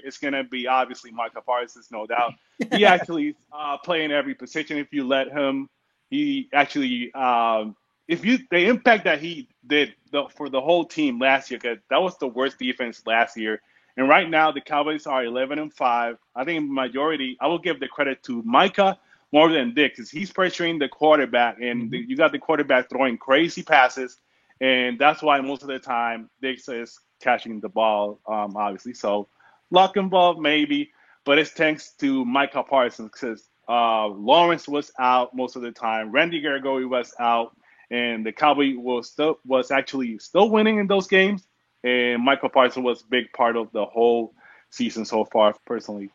It's 0.00 0.18
gonna 0.18 0.44
be 0.44 0.66
obviously 0.66 1.10
Micah 1.10 1.42
Parsons, 1.42 1.88
no 1.90 2.06
doubt. 2.06 2.32
He 2.72 2.84
actually 2.84 3.36
uh, 3.52 3.78
play 3.78 4.04
in 4.04 4.10
every 4.10 4.34
position 4.34 4.78
if 4.78 4.92
you 4.92 5.06
let 5.06 5.28
him. 5.28 5.68
He 6.10 6.48
actually, 6.52 7.12
um, 7.14 7.76
if 8.08 8.24
you 8.24 8.38
the 8.50 8.66
impact 8.66 9.04
that 9.04 9.20
he 9.20 9.48
did 9.66 9.94
the, 10.10 10.24
for 10.34 10.48
the 10.48 10.60
whole 10.60 10.84
team 10.84 11.20
last 11.20 11.50
year, 11.50 11.60
because 11.62 11.78
that 11.90 12.02
was 12.02 12.16
the 12.18 12.26
worst 12.26 12.58
defense 12.58 13.02
last 13.06 13.36
year. 13.36 13.60
And 13.96 14.08
right 14.08 14.28
now 14.28 14.50
the 14.50 14.60
Cowboys 14.60 15.06
are 15.06 15.24
11 15.24 15.58
and 15.58 15.72
five. 15.72 16.16
I 16.34 16.44
think 16.44 16.70
majority. 16.70 17.36
I 17.40 17.48
will 17.48 17.58
give 17.58 17.80
the 17.80 17.88
credit 17.88 18.22
to 18.24 18.42
Micah 18.44 18.98
more 19.32 19.50
than 19.52 19.74
Diggs 19.74 19.96
because 19.96 20.10
he's 20.10 20.32
pressuring 20.32 20.78
the 20.78 20.88
quarterback, 20.88 21.60
and 21.60 21.90
the, 21.90 21.98
you 21.98 22.16
got 22.16 22.32
the 22.32 22.38
quarterback 22.38 22.88
throwing 22.88 23.18
crazy 23.18 23.62
passes, 23.62 24.16
and 24.60 24.98
that's 24.98 25.22
why 25.22 25.40
most 25.40 25.62
of 25.62 25.68
the 25.68 25.78
time 25.78 26.30
Diggs 26.40 26.68
is 26.68 26.98
catching 27.20 27.60
the 27.60 27.68
ball, 27.68 28.20
um, 28.26 28.56
obviously. 28.56 28.94
So 28.94 29.28
luck 29.70 29.96
involved 29.96 30.40
maybe, 30.40 30.92
but 31.24 31.38
it's 31.38 31.50
thanks 31.50 31.90
to 31.98 32.24
Micah 32.24 32.62
Parsons 32.62 33.10
because 33.12 33.50
uh, 33.68 34.06
Lawrence 34.06 34.66
was 34.66 34.90
out 34.98 35.34
most 35.36 35.56
of 35.56 35.62
the 35.62 35.72
time, 35.72 36.10
Randy 36.10 36.40
Gregory 36.40 36.86
was 36.86 37.12
out, 37.18 37.54
and 37.90 38.24
the 38.24 38.32
Cowboy 38.32 38.74
was 38.76 39.10
still 39.10 39.38
was 39.44 39.70
actually 39.70 40.18
still 40.18 40.50
winning 40.50 40.78
in 40.78 40.86
those 40.86 41.06
games, 41.06 41.46
and 41.84 42.22
Michael 42.22 42.48
Parsons 42.48 42.84
was 42.84 43.02
a 43.02 43.06
big 43.06 43.32
part 43.32 43.56
of 43.56 43.70
the 43.72 43.84
whole 43.84 44.34
season 44.70 45.04
so 45.04 45.24
far, 45.24 45.54
personally. 45.66 46.10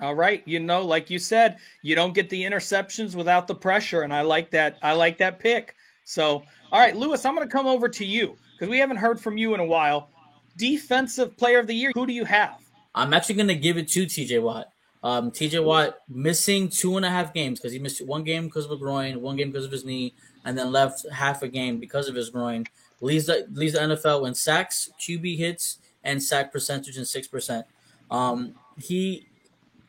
All 0.00 0.14
right, 0.14 0.42
you 0.46 0.60
know, 0.60 0.82
like 0.82 1.10
you 1.10 1.18
said, 1.18 1.58
you 1.82 1.94
don't 1.94 2.14
get 2.14 2.30
the 2.30 2.42
interceptions 2.42 3.14
without 3.14 3.48
the 3.48 3.54
pressure, 3.54 4.02
and 4.02 4.12
I 4.12 4.20
like 4.20 4.50
that. 4.50 4.78
I 4.82 4.92
like 4.92 5.18
that 5.18 5.38
pick. 5.40 5.74
So, 6.04 6.42
all 6.72 6.80
right, 6.80 6.96
Lewis, 6.96 7.24
I'm 7.24 7.34
going 7.34 7.46
to 7.46 7.52
come 7.52 7.66
over 7.66 7.88
to 7.88 8.04
you 8.04 8.36
because 8.52 8.70
we 8.70 8.78
haven't 8.78 8.98
heard 8.98 9.20
from 9.20 9.36
you 9.36 9.54
in 9.54 9.60
a 9.60 9.64
while. 9.64 10.10
Defensive 10.56 11.36
Player 11.36 11.58
of 11.58 11.66
the 11.66 11.74
Year, 11.74 11.92
who 11.94 12.06
do 12.06 12.12
you 12.12 12.24
have? 12.24 12.58
I'm 12.94 13.12
actually 13.12 13.36
going 13.36 13.48
to 13.48 13.54
give 13.54 13.76
it 13.76 13.88
to 13.88 14.06
TJ 14.06 14.42
Watt. 14.42 14.68
Um, 15.02 15.30
TJ 15.30 15.64
Watt 15.64 15.98
missing 16.08 16.68
two 16.68 16.96
and 16.96 17.06
a 17.06 17.10
half 17.10 17.32
games 17.32 17.60
because 17.60 17.72
he 17.72 17.78
missed 17.78 18.04
one 18.04 18.24
game 18.24 18.46
because 18.46 18.64
of 18.64 18.72
a 18.72 18.76
groin, 18.76 19.20
one 19.20 19.36
game 19.36 19.50
because 19.50 19.64
of 19.64 19.70
his 19.70 19.84
knee, 19.84 20.14
and 20.48 20.56
then 20.56 20.72
left 20.72 21.06
half 21.12 21.42
a 21.42 21.48
game 21.48 21.78
because 21.78 22.08
of 22.08 22.14
his 22.14 22.30
groin. 22.30 22.64
Leads 23.02 23.26
the, 23.26 23.46
leads 23.52 23.74
the 23.74 23.80
NFL 23.80 24.26
in 24.26 24.34
sacks, 24.34 24.90
QB 24.98 25.36
hits, 25.36 25.78
and 26.04 26.22
sack 26.22 26.50
percentage 26.50 26.96
in 26.96 27.04
six 27.04 27.28
percent. 27.28 27.66
Um, 28.10 28.54
he, 28.78 29.26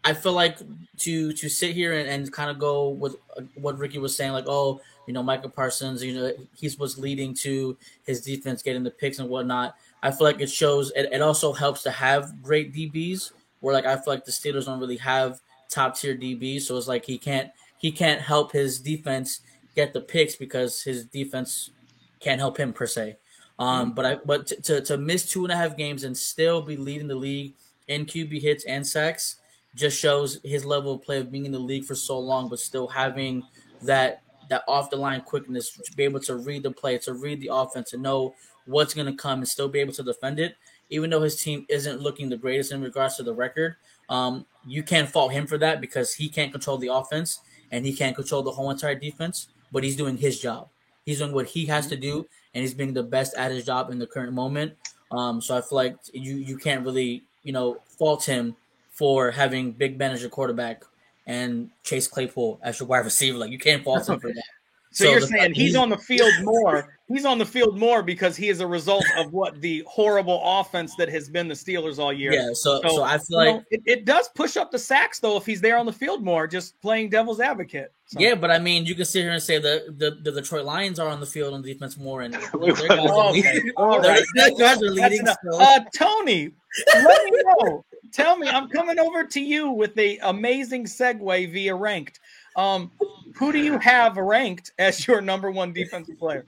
I 0.04 0.14
feel 0.14 0.34
like 0.34 0.58
to 1.00 1.32
to 1.32 1.48
sit 1.48 1.74
here 1.74 1.94
and, 1.94 2.10
and 2.10 2.32
kind 2.32 2.52
of 2.52 2.60
go 2.60 2.90
with 2.90 3.16
uh, 3.38 3.44
what 3.56 3.78
Ricky 3.78 4.00
was 4.00 4.16
saying, 4.16 4.34
like, 4.34 4.48
oh, 4.48 4.82
you 5.08 5.14
know, 5.14 5.24
Michael 5.24 5.50
Parsons, 5.50 6.04
you 6.04 6.14
know, 6.14 6.34
he's 6.54 6.78
what's 6.78 6.98
leading 6.98 7.34
to 7.36 7.78
his 8.06 8.22
defense 8.22 8.62
getting 8.62 8.84
the 8.84 8.92
picks 8.92 9.20
and 9.20 9.30
whatnot. 9.30 9.76
I 10.04 10.12
feel 10.12 10.28
like 10.28 10.42
it 10.42 10.50
shows. 10.50 10.92
It, 10.92 11.08
it 11.14 11.22
also 11.22 11.54
helps 11.54 11.84
to 11.84 11.92
have 11.92 12.44
great 12.44 12.74
DBs. 12.74 13.32
Where 13.62 13.74
like 13.74 13.86
I 13.86 13.96
feel 13.96 14.14
like 14.14 14.26
the 14.26 14.32
Steelers 14.32 14.66
don't 14.66 14.82
really 14.82 14.98
have 14.98 15.40
top 15.70 15.98
tier 15.98 16.16
DBs, 16.16 16.64
so 16.64 16.76
it's 16.78 16.88
like 16.90 17.06
he 17.06 17.18
can't 17.18 17.50
he 17.78 17.94
can't 17.94 18.22
help 18.22 18.52
his 18.52 18.78
defense 18.80 19.40
get 19.76 19.94
the 19.94 20.02
picks 20.02 20.36
because 20.36 20.84
his 20.84 21.06
defense 21.06 21.72
can't 22.20 22.40
help 22.40 22.58
him 22.58 22.74
per 22.74 22.88
se. 22.88 23.18
Um, 23.58 23.94
but 23.94 24.06
I 24.06 24.16
but 24.26 24.48
to, 24.48 24.62
to 24.62 24.82
to 24.82 24.98
miss 24.98 25.30
two 25.30 25.44
and 25.44 25.52
a 25.52 25.56
half 25.56 25.76
games 25.76 26.04
and 26.04 26.18
still 26.18 26.62
be 26.62 26.78
leading 26.78 27.08
the 27.08 27.16
league 27.16 27.54
in 27.88 28.06
QB 28.06 28.42
hits 28.42 28.66
and 28.66 28.86
sacks 28.86 29.38
just 29.76 30.00
shows 30.00 30.40
his 30.44 30.66
level 30.66 30.94
of 30.94 31.02
play 31.02 31.20
of 31.20 31.32
being 31.32 31.46
in 31.46 31.52
the 31.52 31.60
league 31.60 31.86
for 31.86 31.96
so 31.96 32.18
long, 32.18 32.50
but 32.50 32.60
still 32.60 32.88
having 32.88 33.44
that 33.84 34.22
that 34.50 34.64
off 34.68 34.90
the 34.90 34.96
line 34.96 35.22
quickness 35.22 35.72
to 35.72 35.92
be 35.96 36.04
able 36.04 36.20
to 36.20 36.36
read 36.38 36.64
the 36.64 36.72
play, 36.72 36.98
to 36.98 37.14
read 37.14 37.40
the 37.40 37.50
offense, 37.52 37.92
to 37.92 37.98
know 37.98 38.34
what's 38.66 38.94
going 38.94 39.06
to 39.06 39.14
come 39.14 39.40
and 39.40 39.48
still 39.48 39.68
be 39.68 39.80
able 39.80 39.94
to 39.94 40.04
defend 40.04 40.40
it, 40.40 40.56
even 40.90 41.10
though 41.10 41.22
his 41.22 41.42
team 41.42 41.66
isn't 41.70 42.02
looking 42.02 42.30
the 42.30 42.38
greatest 42.38 42.72
in 42.72 42.82
regards 42.82 43.16
to 43.18 43.24
the 43.24 43.34
record. 43.34 43.76
Um, 44.10 44.46
you 44.66 44.82
can't 44.84 45.10
fault 45.10 45.32
him 45.32 45.46
for 45.46 45.58
that 45.60 45.82
because 45.82 46.14
he 46.14 46.30
can't 46.30 46.52
control 46.52 46.78
the 46.78 46.92
offense 46.92 47.40
and 47.72 47.86
he 47.86 47.94
can't 47.94 48.16
control 48.16 48.42
the 48.42 48.52
whole 48.52 48.72
entire 48.72 48.96
defense, 48.96 49.50
but 49.72 49.84
he's 49.84 49.96
doing 49.96 50.18
his 50.18 50.40
job. 50.40 50.70
He's 51.06 51.20
doing 51.20 51.34
what 51.34 51.48
he 51.48 51.66
has 51.68 51.88
to 51.88 51.96
do, 51.96 52.28
and 52.54 52.62
he's 52.62 52.74
being 52.74 52.94
the 52.94 53.04
best 53.04 53.34
at 53.36 53.52
his 53.52 53.66
job 53.66 53.90
in 53.90 54.00
the 54.00 54.08
current 54.08 54.34
moment. 54.34 54.74
Um, 55.12 55.42
so 55.42 55.58
I 55.58 55.62
feel 55.62 55.76
like 55.76 55.98
you 56.14 56.36
you 56.36 56.58
can't 56.58 56.86
really 56.86 57.24
you 57.44 57.54
know 57.54 57.80
fault 57.98 58.26
him 58.26 58.56
for 58.92 59.32
having 59.32 59.72
Big 59.72 59.98
Ben 59.98 60.12
as 60.12 60.22
your 60.22 60.30
quarterback 60.30 60.84
and 61.26 61.70
Chase 61.84 62.08
Claypool 62.08 62.60
as 62.62 62.80
your 62.80 62.88
wide 62.88 63.06
receiver. 63.06 63.38
Like 63.38 63.52
you 63.52 63.60
can't 63.60 63.84
fault 63.84 64.08
him 64.08 64.20
for 64.20 64.28
that. 64.34 64.44
So, 64.92 65.06
So 65.06 65.12
you're 65.12 65.20
the 65.22 65.28
saying 65.28 65.54
he's 65.54 65.76
on 65.76 65.90
the 65.90 65.98
field 65.98 66.34
more. 66.44 66.96
He's 67.08 67.26
on 67.26 67.38
the 67.40 67.46
field 67.46 67.78
more 67.80 68.04
because 68.04 68.36
he 68.36 68.50
is 68.50 68.60
a 68.60 68.68
result 68.68 69.04
of 69.18 69.32
what 69.34 69.62
the 69.62 69.84
horrible 69.88 70.42
offense 70.44 70.96
that 70.98 71.10
has 71.10 71.28
been 71.28 71.48
the 71.48 71.56
Steelers 71.56 71.98
all 71.98 72.14
year. 72.14 72.32
Yeah, 72.34 72.50
so 72.54 72.82
So, 72.84 72.90
so 72.98 73.04
I 73.04 73.18
feel 73.18 73.38
like 73.38 73.56
know, 73.56 73.64
it, 73.72 73.82
it 73.86 74.06
does 74.06 74.30
push 74.30 74.58
up 74.58 74.72
the 74.72 74.78
sacks 74.80 75.20
though 75.20 75.36
if 75.38 75.46
he's 75.46 75.62
there 75.62 75.78
on 75.78 75.86
the 75.88 75.94
field 75.94 76.24
more, 76.24 76.48
just 76.48 76.80
playing 76.82 77.10
devil's 77.10 77.40
advocate. 77.40 77.92
So- 78.06 78.20
Yeah, 78.20 78.36
but 78.36 78.52
I 78.52 78.60
mean, 78.60 78.86
you 78.86 78.94
can 78.96 79.06
sit 79.06 79.22
here 79.24 79.32
and 79.32 79.42
say 79.42 79.58
that 79.60 79.98
the, 80.00 80.18
the 80.24 80.32
Detroit 80.32 80.66
Lions 80.66 81.00
are 81.00 81.08
on 81.08 81.20
the 81.20 81.26
field 81.26 81.54
on 81.54 81.62
defense 81.64 81.98
more, 81.98 82.22
and 82.22 82.34
their 82.34 82.42
Wait, 82.54 82.76
guys 82.76 82.90
are 82.90 82.98
Oh, 83.12 83.32
leading. 83.32 83.72
okay. 83.78 84.22
Their- 84.36 84.52
guys 84.58 84.82
are 84.82 84.90
leading 84.92 85.28
Uh, 85.28 85.80
Tony, 85.96 86.52
let 86.96 87.24
me 87.26 87.32
know. 87.44 87.86
Tell 88.12 88.38
me, 88.38 88.48
I'm 88.48 88.70
coming 88.70 88.98
over 89.00 89.24
to 89.24 89.40
you 89.40 89.70
with 89.70 89.94
the 89.94 90.20
amazing 90.24 90.86
segue 90.86 91.52
via 91.52 91.76
ranked. 91.76 92.20
Um, 92.56 92.92
who 93.36 93.52
do 93.52 93.60
you 93.60 93.78
have 93.80 94.18
ranked 94.18 94.72
as 94.80 95.08
your 95.08 95.22
number 95.22 95.52
one 95.52 95.74
defensive 95.74 96.18
player? 96.20 96.46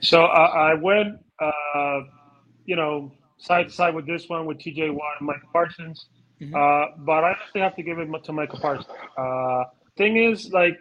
So 0.00 0.24
uh, 0.24 0.28
I 0.28 0.74
went, 0.74 1.18
uh, 1.38 2.00
you 2.66 2.76
know, 2.76 3.12
side 3.38 3.68
to 3.68 3.72
side 3.74 3.94
with 3.94 4.06
this 4.06 4.28
one 4.28 4.46
with 4.46 4.58
T.J. 4.58 4.90
Watt 4.90 5.14
and 5.18 5.26
Michael 5.26 5.48
Parsons, 5.52 6.06
Mhm. 6.40 6.54
uh, 6.54 6.92
but 6.98 7.24
I 7.24 7.30
actually 7.30 7.60
have 7.62 7.76
to 7.76 7.82
give 7.82 7.98
it 7.98 8.24
to 8.24 8.32
Michael 8.32 8.58
Parsons. 8.58 8.88
Uh, 9.16 9.64
thing 9.96 10.16
is, 10.16 10.52
like 10.52 10.78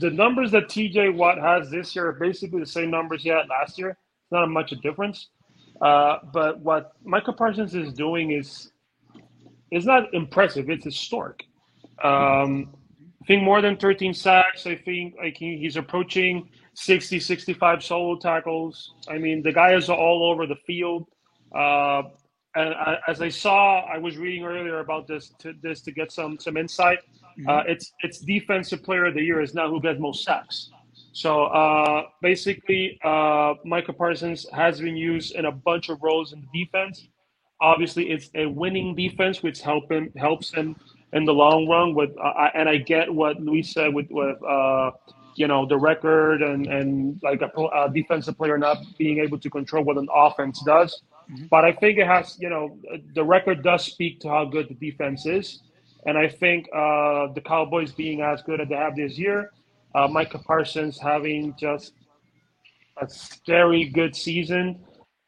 the 0.00 0.10
numbers 0.10 0.50
that 0.52 0.68
T.J. 0.68 1.08
Watt 1.10 1.38
has 1.38 1.70
this 1.70 1.96
year 1.96 2.08
are 2.08 2.12
basically 2.12 2.60
the 2.60 2.66
same 2.66 2.90
numbers 2.90 3.22
he 3.22 3.30
had 3.30 3.48
last 3.48 3.78
year. 3.78 3.90
It's 3.90 4.32
not 4.32 4.48
much 4.50 4.72
of 4.72 4.78
a 4.78 4.80
difference. 4.82 5.28
Uh, 5.80 6.18
but 6.32 6.60
what 6.60 6.92
Michael 7.04 7.32
Parsons 7.32 7.74
is 7.74 7.92
doing 7.92 8.30
is 8.32 8.70
is 9.70 9.86
not 9.86 10.12
impressive. 10.12 10.68
It's 10.70 10.84
historic. 10.84 11.44
Um, 12.04 12.74
I 13.22 13.24
think 13.24 13.44
more 13.44 13.62
than 13.62 13.76
13 13.76 14.14
sacks. 14.14 14.66
I 14.66 14.74
think 14.74 15.14
like 15.16 15.36
he, 15.36 15.56
he's 15.56 15.76
approaching 15.76 16.48
60, 16.74 17.20
65 17.20 17.84
solo 17.84 18.18
tackles. 18.18 18.94
I 19.08 19.18
mean, 19.18 19.42
the 19.42 19.52
guy 19.52 19.74
is 19.74 19.88
all 19.88 20.28
over 20.28 20.44
the 20.44 20.56
field. 20.66 21.06
Uh, 21.54 22.02
and 22.56 22.74
I, 22.74 22.98
as 23.06 23.22
I 23.22 23.28
saw, 23.28 23.80
I 23.82 23.98
was 23.98 24.16
reading 24.16 24.44
earlier 24.44 24.80
about 24.80 25.06
this 25.06 25.32
to 25.38 25.54
this 25.62 25.82
to 25.82 25.92
get 25.92 26.10
some 26.10 26.38
some 26.38 26.56
insight. 26.56 26.98
Uh, 27.48 27.62
it's 27.66 27.92
it's 28.00 28.18
defensive 28.18 28.82
player 28.82 29.06
of 29.06 29.14
the 29.14 29.22
year 29.22 29.40
is 29.40 29.54
now 29.54 29.70
who 29.70 29.80
gets 29.80 30.00
most 30.00 30.24
sacks. 30.24 30.70
So 31.12 31.44
uh, 31.44 32.06
basically, 32.20 32.98
uh, 33.04 33.54
Michael 33.64 33.94
Parsons 33.94 34.46
has 34.52 34.80
been 34.80 34.96
used 34.96 35.34
in 35.34 35.44
a 35.44 35.52
bunch 35.52 35.88
of 35.88 36.02
roles 36.02 36.32
in 36.32 36.40
the 36.40 36.64
defense. 36.64 37.06
Obviously, 37.60 38.10
it's 38.10 38.30
a 38.34 38.46
winning 38.46 38.96
defense, 38.96 39.42
which 39.42 39.60
help 39.60 39.90
him 39.90 40.10
helps 40.16 40.52
him 40.52 40.74
in 41.12 41.24
the 41.24 41.34
long 41.34 41.68
run. 41.68 41.94
With 41.94 42.10
uh, 42.18 42.22
I- 42.22 42.52
and 42.54 42.68
I 42.68 42.76
get 42.78 43.12
what 43.12 43.40
Lewis 43.40 43.72
said 43.72 43.92
with 43.94 44.06
with 44.10 44.42
uh, 44.42 44.90
you 45.36 45.46
know 45.48 45.66
the 45.66 45.76
record 45.78 46.42
and 46.42 46.66
and 46.66 47.20
like 47.22 47.42
a, 47.42 47.50
a 47.74 47.90
defensive 47.92 48.36
player 48.36 48.58
not 48.58 48.78
being 48.98 49.18
able 49.18 49.38
to 49.38 49.50
control 49.50 49.84
what 49.84 49.96
an 49.98 50.08
offense 50.14 50.62
does. 50.64 51.02
But 51.50 51.64
I 51.64 51.72
think 51.72 51.98
it 51.98 52.06
has 52.06 52.36
you 52.40 52.48
know 52.50 52.78
the 53.14 53.24
record 53.24 53.62
does 53.62 53.84
speak 53.84 54.20
to 54.20 54.28
how 54.28 54.44
good 54.44 54.68
the 54.68 54.74
defense 54.74 55.24
is, 55.24 55.60
and 56.06 56.18
I 56.18 56.28
think 56.28 56.68
uh, 56.74 57.28
the 57.32 57.40
Cowboys 57.44 57.92
being 57.92 58.20
as 58.20 58.42
good 58.42 58.60
as 58.60 58.68
they 58.68 58.74
have 58.74 58.96
this 58.96 59.16
year, 59.18 59.50
uh, 59.94 60.08
Micah 60.08 60.40
Parsons 60.40 60.98
having 61.00 61.54
just 61.58 61.92
a 63.00 63.08
scary 63.08 63.84
good 63.84 64.14
season 64.14 64.78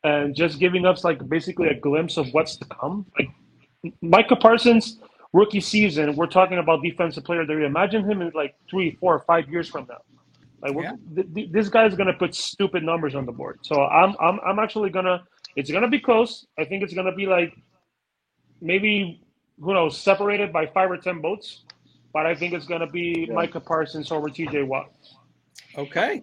and 0.03 0.35
just 0.35 0.59
giving 0.59 0.85
us 0.85 1.03
like 1.05 1.27
basically 1.29 1.69
a 1.69 1.75
glimpse 1.81 2.19
of 2.19 2.27
what's 2.35 2.57
to 2.59 2.67
come. 2.67 3.07
Like 3.19 3.29
Micah 4.03 4.37
Parsons 4.37 4.99
rookie 5.35 5.61
season, 5.61 6.15
we're 6.15 6.29
talking 6.29 6.59
about 6.59 6.83
defensive 6.83 7.25
player 7.25 7.41
of 7.41 7.49
the 7.49 7.55
year. 7.55 7.65
Imagine 7.65 8.09
him 8.09 8.23
in 8.23 8.31
like 8.35 8.55
three, 8.71 8.97
four, 9.01 9.19
five 9.27 9.49
years 9.51 9.69
from 9.69 9.85
now. 9.89 10.01
Like 10.63 10.75
Yeah. 10.81 10.93
th- 11.15 11.35
th- 11.35 11.51
this 11.51 11.69
guy's 11.69 11.95
gonna 11.95 12.15
put 12.15 12.35
stupid 12.35 12.83
numbers 12.85 13.15
on 13.17 13.27
the 13.27 13.33
board. 13.33 13.59
So 13.63 13.83
I'm 13.85 14.15
I'm 14.21 14.41
I'm 14.47 14.59
actually 14.59 14.91
gonna. 14.91 15.25
It's 15.57 15.71
gonna 15.71 15.89
be 15.89 15.99
close. 15.99 16.47
I 16.57 16.65
think 16.65 16.83
it's 16.85 16.95
gonna 16.95 17.15
be 17.15 17.27
like 17.27 17.53
maybe 18.61 19.21
who 19.61 19.75
knows 19.75 19.99
separated 19.99 20.53
by 20.53 20.67
five 20.67 20.91
or 20.91 20.97
ten 20.97 21.21
votes. 21.21 21.65
But 22.13 22.27
I 22.27 22.35
think 22.37 22.55
it's 22.55 22.67
gonna 22.67 22.87
be 22.87 23.27
Micah 23.27 23.61
Parsons 23.61 24.13
over 24.13 24.31
T.J. 24.31 24.63
Watt. 24.63 24.93
Okay. 25.77 26.23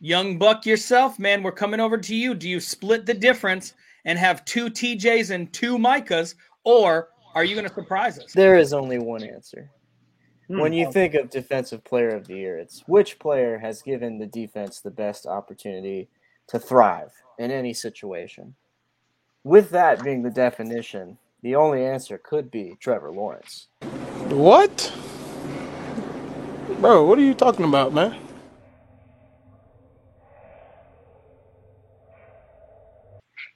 Young 0.00 0.36
Buck 0.38 0.66
yourself, 0.66 1.18
man, 1.18 1.42
we're 1.42 1.50
coming 1.64 1.80
over 1.80 1.96
to 1.96 2.14
you. 2.14 2.34
Do 2.34 2.46
you 2.46 2.60
split 2.60 3.06
the 3.06 3.14
difference 3.14 3.72
and 4.04 4.18
have 4.18 4.44
two 4.44 4.66
TJs 4.66 5.30
and 5.30 5.50
two 5.50 5.78
Micahs, 5.78 6.34
or 6.64 7.08
are 7.34 7.44
you 7.44 7.54
going 7.54 7.68
to 7.68 7.74
surprise 7.74 8.18
us? 8.18 8.32
There 8.32 8.56
is 8.56 8.72
only 8.72 8.98
one 8.98 9.22
answer. 9.22 9.70
Hmm. 10.48 10.60
When 10.60 10.72
you 10.72 10.90
think 10.92 11.14
of 11.14 11.30
defensive 11.30 11.82
player 11.84 12.10
of 12.10 12.26
the 12.26 12.36
year, 12.36 12.58
it's 12.58 12.82
which 12.86 13.18
player 13.18 13.58
has 13.58 13.82
given 13.82 14.18
the 14.18 14.26
defense 14.26 14.80
the 14.80 14.90
best 14.90 15.26
opportunity 15.26 16.08
to 16.48 16.58
thrive 16.58 17.12
in 17.38 17.50
any 17.50 17.72
situation. 17.72 18.54
With 19.42 19.70
that 19.70 20.02
being 20.04 20.22
the 20.22 20.30
definition, 20.30 21.18
the 21.42 21.56
only 21.56 21.84
answer 21.84 22.18
could 22.18 22.50
be 22.50 22.76
Trevor 22.80 23.10
Lawrence. 23.10 23.68
What? 24.28 24.92
Bro, 26.80 27.06
what 27.06 27.18
are 27.18 27.22
you 27.22 27.34
talking 27.34 27.64
about, 27.64 27.92
man? 27.92 28.16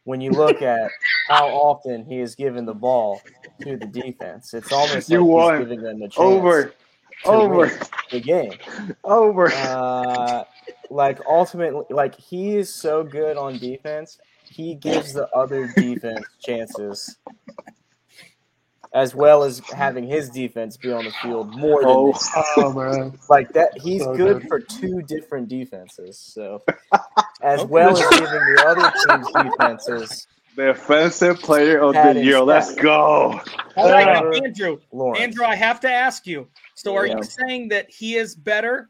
When 0.05 0.21
you 0.21 0.31
look 0.31 0.63
at 0.63 0.91
how 1.29 1.49
often 1.49 2.07
he 2.07 2.19
has 2.21 2.35
given 2.35 2.65
the 2.65 2.75
ball 2.75 3.21
to 3.63 3.77
the 3.77 3.87
defense, 3.87 4.55
it's 4.55 4.73
almost 4.73 5.09
You 5.11 5.19
like 5.21 5.27
won. 5.29 5.59
he's 5.61 5.69
giving 5.69 5.83
them 5.83 5.97
a 6.03 6.09
chance 6.09 6.17
Over. 6.19 6.73
Over. 7.25 7.71
the 8.11 8.21
game. 8.21 8.53
Over. 9.05 9.49
uh, 9.53 10.45
like 10.91 11.19
ultimately, 11.29 11.85
like 11.91 12.15
he 12.15 12.57
is 12.57 12.73
so 12.73 13.03
good 13.05 13.37
on 13.37 13.59
defense, 13.59 14.19
he 14.45 14.75
gives 14.75 15.13
the 15.13 15.29
other 15.31 15.67
defense 15.77 16.25
chances, 16.41 17.17
as 18.95 19.15
well 19.15 19.43
as 19.43 19.61
having 19.75 20.07
his 20.07 20.31
defense 20.31 20.77
be 20.79 20.91
on 20.91 21.05
the 21.05 21.11
field 21.23 21.55
more 21.55 21.83
than 21.83 21.91
Oh. 21.91 22.13
this. 22.13 22.29
Oh 22.57 22.73
man. 22.73 23.19
like 23.29 23.53
that. 23.53 23.77
He's 23.79 24.03
So 24.03 24.17
good 24.17 24.41
good. 24.43 24.49
for 24.49 24.61
two 24.61 25.03
different 25.03 25.49
defenses, 25.49 26.19
so 26.19 26.63
as 27.43 27.65
well 27.65 27.91
as 27.97 28.09
giving 28.11 28.25
the 28.27 28.65
other 28.67 28.93
team's 29.07 29.51
defenses. 29.51 30.27
Defensive 30.59 31.39
player 31.39 31.79
of 31.79 31.95
Had 31.95 32.17
the 32.17 32.25
year. 32.25 32.41
Let's 32.41 32.75
go. 32.75 33.41
All 33.77 33.91
right, 33.91 34.03
Trevor 34.05 34.35
Andrew. 34.45 34.79
Lawrence. 34.93 35.21
Andrew, 35.21 35.45
I 35.45 35.55
have 35.55 35.79
to 35.81 35.91
ask 35.91 36.27
you. 36.27 36.49
So, 36.75 36.97
are 36.97 37.07
Yeah. 37.07 37.17
you 37.19 37.23
saying 37.23 37.69
that 37.69 37.89
he 37.91 38.17
is 38.17 38.35
better 38.35 38.89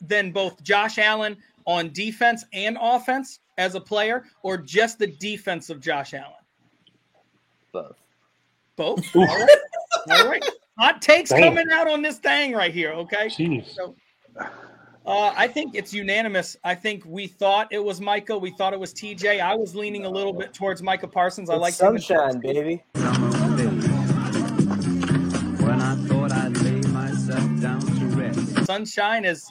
than 0.00 0.32
both 0.32 0.62
Josh 0.62 0.96
Allen 0.98 1.36
on 1.66 1.92
defense 1.92 2.46
and 2.54 2.78
offense 2.80 3.40
as 3.58 3.74
a 3.74 3.80
player, 3.80 4.24
or 4.42 4.56
just 4.56 4.98
the 4.98 5.08
defense 5.08 5.68
of 5.68 5.80
Josh 5.80 6.14
Allen? 6.14 6.32
both. 7.72 7.96
Both. 8.76 9.14
All 9.14 9.26
right. 9.26 9.48
All 10.10 10.28
right. 10.28 10.44
Hot 10.78 11.02
takes 11.02 11.28
Damn. 11.28 11.42
coming 11.42 11.70
out 11.70 11.86
on 11.88 12.00
this 12.00 12.16
thing 12.18 12.52
right 12.52 12.72
here. 12.72 12.92
Okay. 12.92 13.26
Jeez. 13.26 13.78
Uh, 15.10 15.34
I 15.36 15.48
think 15.48 15.74
it's 15.74 15.92
unanimous. 15.92 16.56
I 16.62 16.76
think 16.76 17.04
we 17.04 17.26
thought 17.26 17.66
it 17.72 17.82
was 17.82 18.00
Micah. 18.00 18.38
We 18.38 18.52
thought 18.52 18.72
it 18.72 18.78
was 18.78 18.94
TJ. 18.94 19.40
I 19.40 19.56
was 19.56 19.74
leaning 19.74 20.04
a 20.04 20.08
little 20.08 20.32
bit 20.32 20.54
towards 20.54 20.84
Micah 20.84 21.08
Parsons. 21.08 21.50
I 21.50 21.54
It's 21.54 21.60
like 21.60 21.74
sunshine, 21.74 22.38
baby. 22.38 22.84
summer 22.94 23.56
day 23.56 23.64
when 25.66 25.80
I 25.80 25.96
thought 26.06 26.30
I'd 26.30 26.56
lay 26.58 26.80
myself 26.92 27.60
down 27.60 27.80
to 27.80 28.04
rest. 28.16 28.64
Sunshine 28.66 29.24
is 29.24 29.50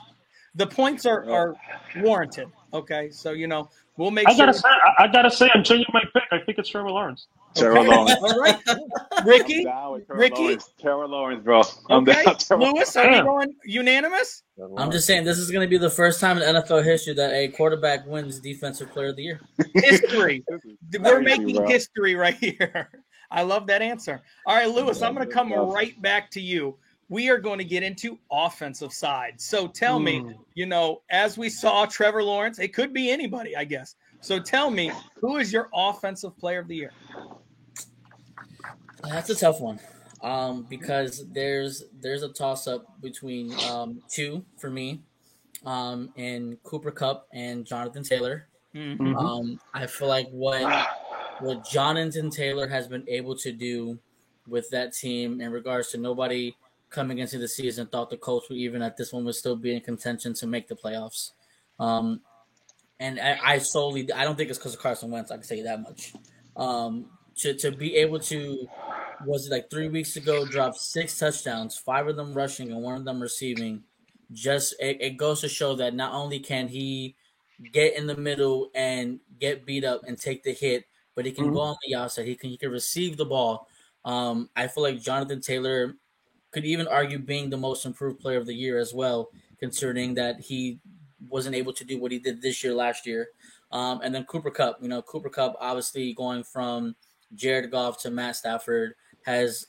the 0.56 0.66
points 0.66 1.06
are, 1.06 1.30
are 1.30 1.56
warranted. 1.98 2.48
Okay, 2.74 3.10
so 3.12 3.32
you 3.32 3.48
know 3.48 3.70
we'll 3.98 4.12
make 4.12 4.30
I 4.30 4.36
sure. 4.36 4.46
gotta 4.46 4.58
say, 4.58 4.70
I, 4.70 5.04
I 5.04 5.08
gotta 5.08 5.30
say, 5.30 5.50
I'm 5.54 5.64
changing 5.66 5.88
my 5.92 6.04
pick. 6.14 6.24
I 6.32 6.40
think 6.40 6.58
it's 6.58 6.70
Trevor 6.70 6.90
Lawrence. 6.92 7.28
Trevor 7.56 7.84
Lawrence. 7.84 8.20
All 8.22 8.40
right, 8.40 8.60
Ricky. 9.26 9.60
I'm 9.66 9.66
down 9.66 10.02
Ricky? 10.08 10.44
Lawrence. 10.44 10.70
Trevor 10.80 11.08
Lawrence, 11.08 11.44
bro. 11.44 11.62
I'm 11.90 12.08
Okay, 12.08 12.24
down. 12.24 12.38
Trevor 12.38 12.64
Lewis, 12.64 12.96
are 12.96 13.08
we 13.08 13.14
Damn. 13.16 13.26
going 13.26 13.56
unanimous? 13.66 14.44
I'm 14.78 14.92
just 14.92 15.08
saying 15.08 15.24
this 15.24 15.38
is 15.38 15.50
going 15.52 15.66
to 15.66 15.70
be 15.70 15.78
the 15.78 15.90
first 15.90 16.20
time 16.22 16.38
in 16.38 16.44
NFL 16.56 16.84
history 16.84 17.14
that 17.16 17.34
a 17.34 17.48
quarterback 17.50 18.06
wins 18.06 18.40
Defensive 18.40 18.92
Player 18.92 19.08
of 19.10 19.16
the 19.16 19.24
Year. 19.24 19.42
History. 19.76 20.44
We're 21.00 21.22
making 21.22 21.56
bro. 21.56 21.68
history 21.68 22.16
right 22.16 22.36
here. 22.36 22.90
I 23.32 23.44
love 23.44 23.68
that 23.68 23.82
answer. 23.82 24.22
All 24.46 24.56
right, 24.56 24.70
Lewis, 24.70 25.02
I'm 25.02 25.14
going 25.16 25.28
to 25.28 25.34
come 25.34 25.52
right 25.54 26.00
back 26.02 26.30
to 26.32 26.42
you. 26.42 26.78
We 27.10 27.30
are 27.30 27.38
going 27.40 27.58
to 27.58 27.64
get 27.66 27.82
into 27.84 28.20
offensive 28.32 28.94
side. 28.94 29.34
So 29.42 29.68
tell 29.68 30.00
me, 30.00 30.20
Hmm. 30.20 30.32
you 30.56 30.66
know, 30.68 31.02
as 31.10 31.38
we 31.38 31.50
saw 31.50 31.86
Trevor 31.86 32.22
Lawrence, 32.24 32.60
it 32.60 32.74
could 32.74 32.94
be 32.94 33.10
anybody, 33.10 33.56
I 33.56 33.64
guess. 33.66 33.96
So 34.22 34.40
tell 34.40 34.70
me, 34.70 34.92
who 35.22 35.38
is 35.38 35.52
your 35.54 35.70
offensive 35.74 36.38
player 36.38 36.60
of 36.60 36.68
the 36.68 36.76
year? 36.76 36.92
That's 39.04 39.30
a 39.30 39.36
tough 39.36 39.62
one, 39.62 39.80
um, 40.22 40.66
because 40.70 41.26
there's 41.32 41.84
there's 42.02 42.24
a 42.24 42.30
toss 42.30 42.68
up 42.68 43.02
between 43.02 43.54
um, 43.70 44.02
two 44.10 44.46
for 44.58 44.70
me, 44.70 45.02
um, 45.66 46.12
in 46.16 46.58
Cooper 46.64 46.92
Kupp 46.92 47.28
and 47.34 47.66
Jonathan 47.66 48.04
Taylor. 48.04 48.48
Mhm. 48.76 49.16
Um, 49.18 49.60
I 49.74 49.88
feel 49.88 50.08
like 50.08 50.30
what 50.30 50.88
what 51.40 51.66
Jonathan 51.66 52.30
Taylor 52.30 52.68
has 52.68 52.88
been 52.88 53.06
able 53.08 53.36
to 53.38 53.52
do 53.52 54.00
with 54.48 54.70
that 54.72 54.94
team 54.94 55.42
in 55.42 55.52
regards 55.52 55.92
to 55.92 55.98
nobody 55.98 56.56
coming 56.90 57.20
into 57.20 57.38
the 57.38 57.48
season 57.48 57.88
thought 57.88 58.10
the 58.10 58.18
Colts 58.18 58.50
were 58.50 58.56
even 58.56 58.82
at 58.82 58.98
this 58.98 59.14
one 59.14 59.24
would 59.26 59.36
still 59.36 59.56
be 59.56 59.76
in 59.76 59.82
contention 59.82 60.34
to 60.34 60.48
make 60.48 60.68
the 60.68 60.76
playoffs. 60.76 61.32
Um, 61.80 62.22
and 63.00 63.20
I, 63.20 63.40
I 63.44 63.58
solely 63.60 64.12
I 64.12 64.24
don't 64.24 64.36
think 64.36 64.50
it's 64.50 64.60
because 64.60 64.74
of 64.74 64.82
Carson 64.82 65.12
Wentz. 65.12 65.32
I 65.32 65.36
can 65.36 65.44
say 65.44 65.62
that 65.62 65.82
much. 65.82 66.14
Um, 66.58 67.06
to 67.40 67.54
to 67.56 67.72
be 67.72 67.96
able 67.96 68.20
to 68.20 68.68
was 69.26 69.48
it 69.48 69.52
like 69.52 69.70
three 69.70 69.90
weeks 69.90 70.16
ago 70.16 70.46
drop 70.46 70.76
six 70.76 71.18
touchdowns, 71.18 71.78
five 71.78 72.08
of 72.08 72.16
them 72.16 72.34
rushing 72.34 72.72
and 72.72 72.82
one 72.82 72.96
of 72.96 73.06
them 73.06 73.22
receiving. 73.22 73.84
Just 74.32 74.76
it, 74.80 74.98
it 75.02 75.18
goes 75.18 75.42
to 75.42 75.50
show 75.50 75.76
that 75.76 75.94
not 75.94 76.14
only 76.14 76.40
can 76.40 76.68
he 76.68 77.16
get 77.74 77.98
in 77.98 78.08
the 78.08 78.16
middle 78.16 78.70
and 78.76 79.20
get 79.40 79.66
beat 79.66 79.84
up 79.84 80.02
and 80.08 80.18
take 80.18 80.44
the 80.44 80.54
hit, 80.54 80.86
but 81.16 81.26
he 81.26 81.32
can 81.32 81.52
go 81.52 81.60
on 81.60 81.76
the 81.86 81.96
outside. 81.96 82.28
He 82.28 82.36
can 82.36 82.50
he 82.50 82.58
can 82.58 82.72
receive 82.72 83.18
the 83.18 83.26
ball. 83.26 83.68
Um, 84.06 84.50
I 84.56 84.68
feel 84.68 84.84
like 84.84 85.02
Jonathan 85.02 85.42
Taylor 85.42 85.96
could 86.52 86.66
even 86.66 86.88
argue 86.88 87.20
being 87.20 87.50
the 87.50 87.58
most 87.58 87.86
improved 87.86 88.20
player 88.20 88.38
of 88.38 88.46
the 88.46 88.54
year 88.54 88.80
as 88.80 88.94
well, 88.94 89.30
concerning 89.60 90.14
that 90.16 90.40
he 90.40 90.80
wasn't 91.28 91.56
able 91.56 91.74
to 91.74 91.84
do 91.84 92.00
what 92.00 92.12
he 92.12 92.20
did 92.20 92.42
this 92.42 92.64
year 92.64 92.74
last 92.74 93.06
year. 93.06 93.30
Um, 93.72 94.02
and 94.04 94.16
then 94.16 94.24
Cooper 94.26 94.50
Kupp, 94.50 94.78
you 94.82 94.88
know, 94.88 95.02
Cooper 95.02 95.30
Kupp 95.30 95.56
obviously 95.60 96.14
going 96.14 96.44
from 96.44 96.96
Jared 97.36 97.72
Goff 97.72 98.02
to 98.02 98.12
Matt 98.12 98.36
Stafford 98.36 98.96
has 99.26 99.68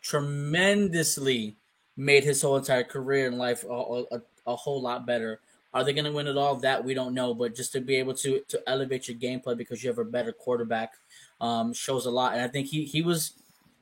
tremendously 0.00 1.56
made 1.96 2.24
his 2.24 2.42
whole 2.42 2.56
entire 2.56 2.84
career 2.84 3.26
and 3.26 3.38
life 3.38 3.64
a, 3.64 4.04
a, 4.12 4.22
a 4.46 4.56
whole 4.56 4.80
lot 4.80 5.06
better. 5.06 5.40
Are 5.74 5.84
they 5.84 5.92
going 5.92 6.04
to 6.04 6.12
win 6.12 6.26
it 6.26 6.36
all? 6.36 6.56
That 6.56 6.84
we 6.84 6.92
don't 6.94 7.14
know. 7.14 7.34
But 7.34 7.54
just 7.54 7.72
to 7.72 7.80
be 7.80 7.96
able 7.96 8.14
to 8.14 8.40
to 8.48 8.62
elevate 8.66 9.08
your 9.08 9.16
gameplay 9.16 9.56
because 9.56 9.82
you 9.82 9.88
have 9.88 9.98
a 9.98 10.04
better 10.04 10.32
quarterback 10.32 10.92
um, 11.40 11.72
shows 11.72 12.06
a 12.06 12.10
lot. 12.10 12.34
And 12.34 12.42
I 12.42 12.48
think 12.48 12.66
he 12.66 12.84
he 12.84 13.02
was 13.02 13.34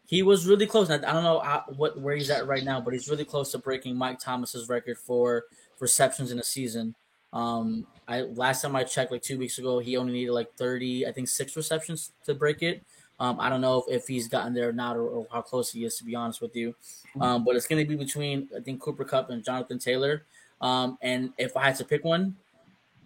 he 0.06 0.22
was 0.22 0.46
really 0.46 0.66
close. 0.66 0.90
I, 0.90 0.94
I 0.94 0.98
don't 0.98 1.24
know 1.24 1.40
how, 1.40 1.64
what 1.76 2.00
where 2.00 2.14
he's 2.14 2.30
at 2.30 2.46
right 2.46 2.64
now, 2.64 2.80
but 2.80 2.92
he's 2.92 3.08
really 3.08 3.24
close 3.24 3.50
to 3.52 3.58
breaking 3.58 3.96
Mike 3.96 4.20
Thomas's 4.20 4.68
record 4.68 4.98
for 4.98 5.44
receptions 5.80 6.30
in 6.30 6.38
a 6.38 6.44
season. 6.44 6.94
Um, 7.32 7.86
I 8.06 8.22
last 8.22 8.62
time 8.62 8.76
I 8.76 8.84
checked, 8.84 9.12
like 9.12 9.22
two 9.22 9.38
weeks 9.38 9.58
ago, 9.58 9.78
he 9.78 9.96
only 9.96 10.12
needed 10.12 10.32
like 10.32 10.52
thirty, 10.54 11.06
I 11.06 11.12
think 11.12 11.28
six 11.28 11.56
receptions 11.56 12.12
to 12.24 12.34
break 12.34 12.62
it. 12.62 12.84
Um, 13.20 13.38
I 13.38 13.50
don't 13.50 13.60
know 13.60 13.84
if, 13.86 14.02
if 14.02 14.08
he's 14.08 14.28
gotten 14.28 14.54
there 14.54 14.70
or 14.70 14.72
not, 14.72 14.96
or, 14.96 15.02
or 15.02 15.26
how 15.30 15.42
close 15.42 15.70
he 15.70 15.84
is, 15.84 15.96
to 15.98 16.04
be 16.04 16.14
honest 16.14 16.40
with 16.40 16.56
you. 16.56 16.74
Um, 17.20 17.44
but 17.44 17.54
it's 17.54 17.66
going 17.66 17.82
to 17.82 17.88
be 17.88 17.94
between 17.94 18.48
I 18.56 18.60
think 18.60 18.80
Cooper 18.80 19.04
Kupp 19.04 19.30
and 19.30 19.44
Jonathan 19.44 19.78
Taylor. 19.78 20.24
Um, 20.60 20.98
and 21.02 21.32
if 21.38 21.56
I 21.56 21.66
had 21.66 21.76
to 21.76 21.84
pick 21.84 22.04
one, 22.04 22.34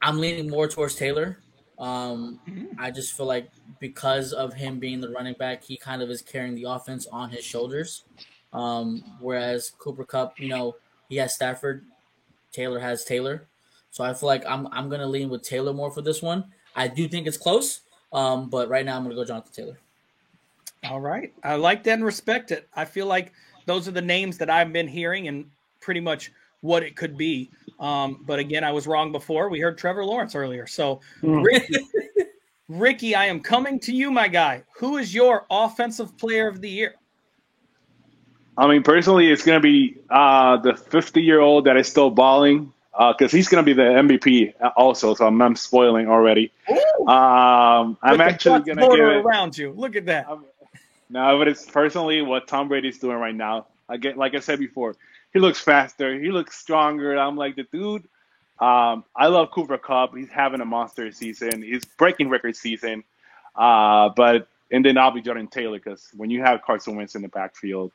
I'm 0.00 0.20
leaning 0.20 0.48
more 0.48 0.68
towards 0.68 0.94
Taylor. 0.94 1.38
Um, 1.78 2.38
I 2.78 2.90
just 2.90 3.16
feel 3.16 3.26
like 3.26 3.50
because 3.80 4.32
of 4.32 4.54
him 4.54 4.78
being 4.78 5.00
the 5.00 5.08
running 5.08 5.34
back, 5.34 5.64
he 5.64 5.76
kind 5.76 6.02
of 6.02 6.10
is 6.10 6.22
carrying 6.22 6.54
the 6.54 6.64
offense 6.64 7.06
on 7.08 7.30
his 7.30 7.44
shoulders. 7.44 8.04
Um, 8.52 9.02
whereas 9.20 9.72
Cooper 9.78 10.04
Kupp, 10.04 10.38
you 10.38 10.48
know, 10.48 10.76
he 11.08 11.16
has 11.16 11.34
Stafford, 11.34 11.84
Taylor 12.52 12.78
has 12.78 13.04
Taylor. 13.04 13.46
So 13.90 14.04
I 14.04 14.14
feel 14.14 14.26
like 14.26 14.44
I'm 14.46 14.68
I'm 14.72 14.88
gonna 14.88 15.06
lean 15.06 15.28
with 15.28 15.42
Taylor 15.42 15.72
more 15.72 15.90
for 15.90 16.02
this 16.02 16.22
one. 16.22 16.44
I 16.74 16.88
do 16.88 17.08
think 17.08 17.26
it's 17.26 17.36
close, 17.36 17.80
um, 18.12 18.48
but 18.50 18.68
right 18.68 18.84
now 18.84 18.96
I'm 18.96 19.04
gonna 19.04 19.14
go 19.14 19.24
Jonathan 19.24 19.52
Taylor. 19.52 19.78
All 20.90 21.00
right. 21.00 21.32
I 21.42 21.56
like 21.56 21.84
that 21.84 21.94
and 21.94 22.04
respect 22.04 22.50
it. 22.52 22.68
I 22.74 22.84
feel 22.84 23.06
like 23.06 23.32
those 23.66 23.88
are 23.88 23.92
the 23.92 24.02
names 24.02 24.38
that 24.38 24.50
I've 24.50 24.72
been 24.72 24.88
hearing 24.88 25.28
and 25.28 25.46
pretty 25.80 26.00
much 26.00 26.30
what 26.60 26.82
it 26.82 26.96
could 26.96 27.16
be. 27.16 27.50
Um, 27.80 28.22
but 28.26 28.38
again, 28.38 28.64
I 28.64 28.72
was 28.72 28.86
wrong 28.86 29.12
before. 29.12 29.48
We 29.48 29.60
heard 29.60 29.76
Trevor 29.78 30.04
Lawrence 30.04 30.34
earlier. 30.34 30.66
So, 30.66 31.00
Hmm. 31.20 31.42
Ricky, 31.42 31.74
Ricky, 32.68 33.14
I 33.14 33.26
am 33.26 33.40
coming 33.40 33.78
to 33.80 33.92
you, 33.94 34.10
my 34.10 34.28
guy. 34.28 34.62
Who 34.78 34.96
is 34.98 35.14
your 35.14 35.46
offensive 35.50 36.16
player 36.16 36.48
of 36.48 36.60
the 36.60 36.68
year? 36.70 36.94
I 38.56 38.68
mean, 38.68 38.82
personally, 38.82 39.30
it's 39.30 39.44
going 39.44 39.60
to 39.60 39.62
be 39.62 39.96
uh, 40.10 40.58
the 40.58 40.74
50 40.76 41.20
year 41.22 41.40
old 41.40 41.64
that 41.66 41.76
is 41.76 41.88
still 41.88 42.10
balling 42.10 42.72
because 43.08 43.32
he's 43.32 43.48
going 43.48 43.64
to 43.64 43.66
be 43.66 43.72
the 43.72 43.82
MVP 43.82 44.52
also. 44.76 45.14
So 45.14 45.26
I'm, 45.26 45.42
I'm 45.42 45.56
spoiling 45.56 46.08
already. 46.08 46.52
Um, 47.08 47.98
I'm 48.02 48.12
With 48.12 48.20
actually 48.20 48.60
going 48.60 48.78
to 48.78 48.84
it. 48.92 49.24
around 49.24 49.58
you. 49.58 49.72
Look 49.72 49.96
at 49.96 50.06
that. 50.06 50.26
No, 51.08 51.38
but 51.38 51.48
it's 51.48 51.66
personally 51.66 52.22
what 52.22 52.48
Tom 52.48 52.68
Brady's 52.68 52.98
doing 52.98 53.16
right 53.16 53.34
now. 53.34 53.66
Again, 53.88 54.16
like 54.16 54.34
I 54.34 54.40
said 54.40 54.58
before, 54.58 54.96
he 55.32 55.38
looks 55.38 55.60
faster. 55.60 56.18
He 56.18 56.30
looks 56.30 56.58
stronger. 56.58 57.16
I'm 57.18 57.36
like 57.36 57.56
the 57.56 57.64
dude. 57.64 58.08
Um, 58.58 59.04
I 59.14 59.26
love 59.26 59.50
Cooper 59.50 59.78
Kupp. 59.78 60.16
He's 60.16 60.30
having 60.30 60.60
a 60.60 60.64
monster 60.64 61.10
season. 61.12 61.62
He's 61.62 61.84
breaking 61.84 62.28
record 62.30 62.56
season. 62.56 63.04
Uh, 63.54 64.10
but 64.16 64.48
and 64.70 64.84
then 64.84 64.96
I'll 64.96 65.10
be 65.10 65.20
Jordan 65.20 65.48
Taylor 65.48 65.78
because 65.78 66.08
when 66.16 66.30
you 66.30 66.40
have 66.42 66.62
Carson 66.62 66.96
Wentz 66.96 67.14
in 67.14 67.22
the 67.22 67.28
backfield, 67.28 67.92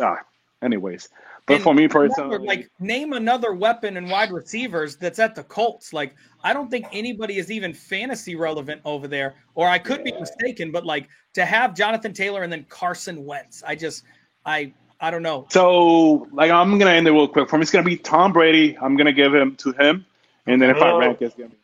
uh, 0.00 0.16
anyways. 0.62 1.08
But 1.46 1.54
And 1.54 1.62
for 1.62 1.74
me 1.74 1.86
remember, 1.86 2.08
personally, 2.08 2.46
like 2.46 2.68
name 2.80 3.12
another 3.12 3.52
weapon 3.52 3.96
and 3.96 4.10
wide 4.10 4.32
receivers 4.32 4.96
that's 4.96 5.18
at 5.18 5.34
the 5.34 5.44
Colts. 5.44 5.92
Like 5.92 6.14
I 6.42 6.52
don't 6.52 6.70
think 6.70 6.86
anybody 6.92 7.38
is 7.38 7.50
even 7.50 7.72
fantasy 7.72 8.34
relevant 8.34 8.80
over 8.84 9.06
there, 9.06 9.36
or 9.54 9.68
I 9.68 9.78
could 9.78 10.02
be 10.02 10.12
mistaken. 10.18 10.72
But 10.72 10.84
like 10.84 11.08
to 11.34 11.44
have 11.44 11.74
Jonathan 11.74 12.12
Taylor 12.12 12.42
and 12.42 12.52
then 12.52 12.64
Carson 12.68 13.24
Wentz, 13.24 13.62
I 13.64 13.76
just 13.76 14.04
I 14.44 14.72
I 15.00 15.10
don't 15.10 15.22
know. 15.22 15.46
So, 15.50 16.26
like, 16.32 16.50
I'm 16.50 16.78
gonna 16.78 16.90
end 16.90 17.06
it 17.06 17.12
real 17.12 17.28
quick. 17.28 17.48
For 17.50 17.58
me, 17.58 17.62
it's 17.62 17.70
gonna 17.70 17.84
be 17.84 17.96
Tom 17.96 18.32
Brady. 18.32 18.76
I'm 18.80 18.96
gonna 18.96 19.12
give 19.12 19.34
him 19.34 19.54
to 19.56 19.72
him, 19.72 20.06
and 20.46 20.60
then 20.60 20.70
if 20.70 20.80
I 20.82 20.92
Oh. 20.92 20.98
rank, 20.98 21.20
it's 21.20 21.34
gonna 21.34 21.50
be 21.50 21.56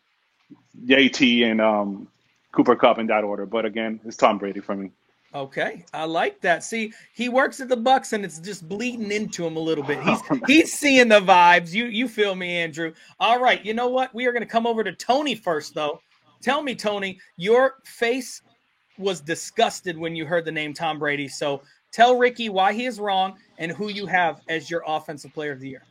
JT 0.87 1.45
and 1.45 1.61
um, 1.61 2.09
Cooper 2.53 2.77
Kupp 2.77 2.99
in 2.99 3.07
that 3.07 3.25
order. 3.25 3.47
But 3.47 3.65
again, 3.65 4.01
it's 4.05 4.17
Tom 4.17 4.39
Brady 4.39 4.61
for 4.61 4.77
me. 4.77 4.91
Okay, 5.35 5.85
I 5.95 6.05
like 6.05 6.43
that. 6.43 6.63
See, 6.63 6.93
he 7.15 7.31
works 7.31 7.61
at 7.61 7.69
the 7.69 7.77
Bucks, 7.77 8.13
and 8.13 8.23
it's 8.23 8.39
just 8.39 8.69
bleeding 8.69 9.11
into 9.11 9.47
him 9.47 9.57
a 9.57 9.61
little 9.61 9.85
bit. 9.85 10.03
He's 10.03 10.21
he's 10.47 10.73
seeing 10.73 11.09
the 11.09 11.21
vibes. 11.21 11.73
You 11.73 11.87
you 11.87 12.07
feel 12.07 12.35
me, 12.35 12.59
Andrew? 12.59 12.93
All 13.19 13.41
right. 13.41 13.65
You 13.65 13.73
know 13.73 13.89
what? 13.89 14.15
We 14.15 14.27
are 14.27 14.33
going 14.33 14.43
to 14.43 14.49
come 14.49 14.67
over 14.67 14.85
to 14.85 14.93
Tony 14.93 15.35
first, 15.35 15.75
though. 15.75 16.01
Tell 16.43 16.63
me, 16.63 16.75
Tony, 16.75 17.19
your 17.37 17.77
face 17.85 18.43
was 18.99 19.21
disgusted 19.21 19.97
when 19.97 20.15
you 20.15 20.27
heard 20.27 20.45
the 20.45 20.53
name 20.53 20.75
Tom 20.75 20.99
Brady. 20.99 21.29
So 21.29 21.63
tell 21.93 22.19
Ricky 22.19 22.49
why 22.51 22.75
he 22.75 22.85
is 22.85 23.01
wrong 23.01 23.39
and 23.59 23.73
who 23.73 23.89
you 23.89 24.07
have 24.07 24.41
as 24.49 24.71
your 24.71 24.83
offensive 24.87 25.33
player 25.33 25.53
of 25.53 25.61
the 25.61 25.69
year. 25.69 25.85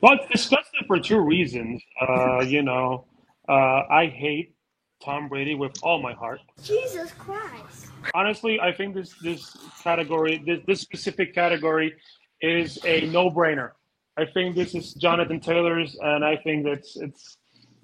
Well, 0.00 0.14
it's 0.14 0.32
disgusting 0.32 0.80
for 0.88 0.98
two 0.98 1.20
reasons. 1.20 1.80
Uh, 2.00 2.40
you 2.40 2.62
know, 2.62 3.04
uh, 3.48 3.82
I 3.88 4.12
hate 4.12 4.56
Tom 5.00 5.28
Brady 5.28 5.54
with 5.54 5.72
all 5.82 6.02
my 6.02 6.12
heart. 6.12 6.40
Jesus 6.62 7.12
Christ. 7.12 7.91
Honestly, 8.14 8.60
I 8.60 8.72
think 8.72 8.94
this 8.94 9.14
this 9.22 9.56
category, 9.82 10.42
this, 10.46 10.60
this 10.66 10.80
specific 10.80 11.34
category, 11.34 11.94
is 12.40 12.78
a 12.84 13.06
no-brainer. 13.06 13.70
I 14.16 14.26
think 14.26 14.54
this 14.54 14.74
is 14.74 14.94
Jonathan 14.94 15.40
Taylor's, 15.40 15.96
and 16.00 16.24
I 16.24 16.36
think 16.36 16.64
that's 16.64 16.96
it's 16.96 17.38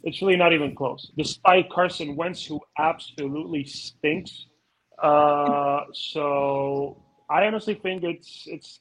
it's 0.04 0.20
really 0.22 0.36
not 0.36 0.52
even 0.52 0.74
close. 0.74 1.10
Despite 1.16 1.70
Carson 1.70 2.16
Wentz, 2.16 2.44
who 2.44 2.60
absolutely 2.78 3.64
stinks, 3.64 4.46
uh, 5.02 5.84
so 5.92 7.02
I 7.30 7.46
honestly 7.46 7.74
think 7.74 8.04
it's 8.04 8.44
it's 8.46 8.80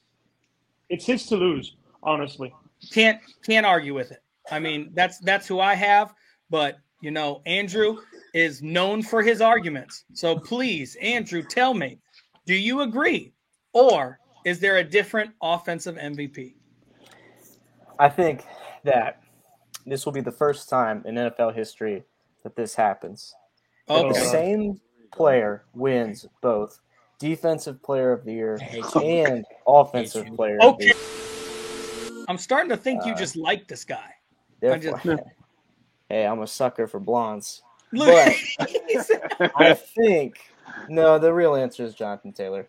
it's 0.88 1.06
his 1.06 1.26
to 1.26 1.36
lose. 1.36 1.76
Honestly. 2.02 2.52
Can't 2.92 3.20
can't 3.44 3.66
argue 3.66 3.94
with 3.94 4.12
it. 4.12 4.22
I 4.50 4.60
mean, 4.60 4.90
that's 4.94 5.18
that's 5.18 5.46
who 5.46 5.58
I 5.58 5.74
have, 5.74 6.14
but 6.48 6.78
you 7.00 7.10
know, 7.10 7.42
Andrew 7.46 7.98
is 8.34 8.62
known 8.62 9.02
for 9.02 9.22
his 9.22 9.40
arguments. 9.40 10.04
So 10.12 10.38
please, 10.38 10.96
Andrew, 11.00 11.42
tell 11.42 11.74
me, 11.74 11.98
do 12.46 12.54
you 12.54 12.80
agree 12.80 13.32
or 13.72 14.18
is 14.44 14.60
there 14.60 14.78
a 14.78 14.84
different 14.84 15.32
offensive 15.42 15.96
MVP? 15.96 16.54
I 17.98 18.08
think 18.08 18.44
that 18.84 19.20
this 19.86 20.04
will 20.04 20.12
be 20.12 20.20
the 20.20 20.32
first 20.32 20.68
time 20.68 21.02
in 21.06 21.16
NFL 21.16 21.54
history 21.54 22.04
that 22.44 22.54
this 22.54 22.74
happens. 22.74 23.34
That 23.88 24.08
the 24.08 24.14
same 24.14 24.80
player 25.12 25.64
wins 25.74 26.26
both 26.42 26.78
defensive 27.18 27.82
player 27.82 28.12
of 28.12 28.24
the 28.24 28.32
year 28.32 28.58
I 28.60 28.64
hate 28.64 28.94
you. 28.94 29.00
and 29.02 29.44
offensive 29.66 30.26
you. 30.26 30.36
player 30.36 30.58
of 30.60 30.76
the 30.78 30.84
Okay. 30.84 30.84
year. 30.84 32.24
I'm 32.28 32.38
starting 32.38 32.68
to 32.70 32.76
think 32.76 33.04
you 33.06 33.12
Uh, 33.12 33.16
just 33.16 33.36
like 33.36 33.66
this 33.66 33.84
guy. 33.84 34.10
Therefore, 34.60 35.18
hey, 36.08 36.26
I'm 36.26 36.40
a 36.40 36.46
sucker 36.46 36.86
for 36.86 37.00
blondes. 37.00 37.62
Look, 37.92 38.34
I 38.60 39.74
think 39.74 40.38
no, 40.88 41.18
the 41.18 41.32
real 41.32 41.54
answer 41.54 41.84
is 41.84 41.94
Jonathan 41.94 42.32
Taylor. 42.32 42.68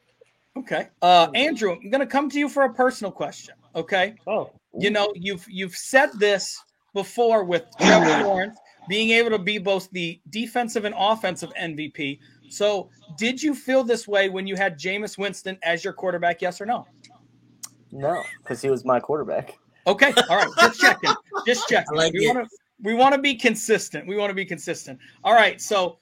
okay. 0.58 0.88
Uh 1.02 1.28
Andrew, 1.36 1.74
I'm 1.82 1.90
gonna 1.90 2.08
come 2.08 2.30
to 2.30 2.40
you 2.40 2.48
for 2.50 2.64
a 2.64 2.74
personal 2.74 3.12
question. 3.12 3.56
Okay. 3.76 4.16
Oh, 4.28 4.52
you 4.78 4.90
know 4.90 5.12
you've 5.16 5.46
you've 5.50 5.76
said 5.76 6.10
this 6.18 6.62
before 6.94 7.44
with 7.44 7.66
Trevor 7.80 8.24
Lawrence 8.28 8.58
being 8.88 9.12
able 9.12 9.30
to 9.30 9.38
be 9.40 9.58
both 9.58 9.90
the 9.92 10.20
defensive 10.30 10.86
and 10.86 10.96
offensive 10.98 11.52
MVP. 11.60 12.20
So, 12.50 12.90
did 13.18 13.42
you 13.42 13.54
feel 13.54 13.84
this 13.84 14.08
way 14.08 14.30
when 14.30 14.48
you 14.48 14.56
had 14.56 14.80
Jameis 14.80 15.18
Winston 15.18 15.60
as 15.62 15.84
your 15.84 15.94
quarterback? 15.94 16.42
Yes 16.42 16.60
or 16.60 16.66
no? 16.66 16.88
No, 17.92 18.24
because 18.42 18.62
he 18.62 18.70
was 18.72 18.86
my 18.86 19.00
quarterback. 19.00 19.58
Okay, 19.86 20.14
all 20.30 20.38
right, 20.38 20.50
just 20.60 20.80
checking, 20.80 21.14
just 21.46 21.68
checking. 21.68 21.88
I 21.94 21.98
like 21.98 22.14
we 22.14 22.26
it. 22.28 22.36
want 22.36 22.50
to 22.50 22.58
we 22.82 22.94
want 22.94 23.14
to 23.14 23.22
be 23.22 23.36
consistent. 23.36 24.08
We 24.08 24.18
want 24.18 24.30
to 24.30 24.36
be 24.36 24.46
consistent. 24.46 25.00
All 25.24 25.34
right, 25.34 25.62
so 25.62 26.00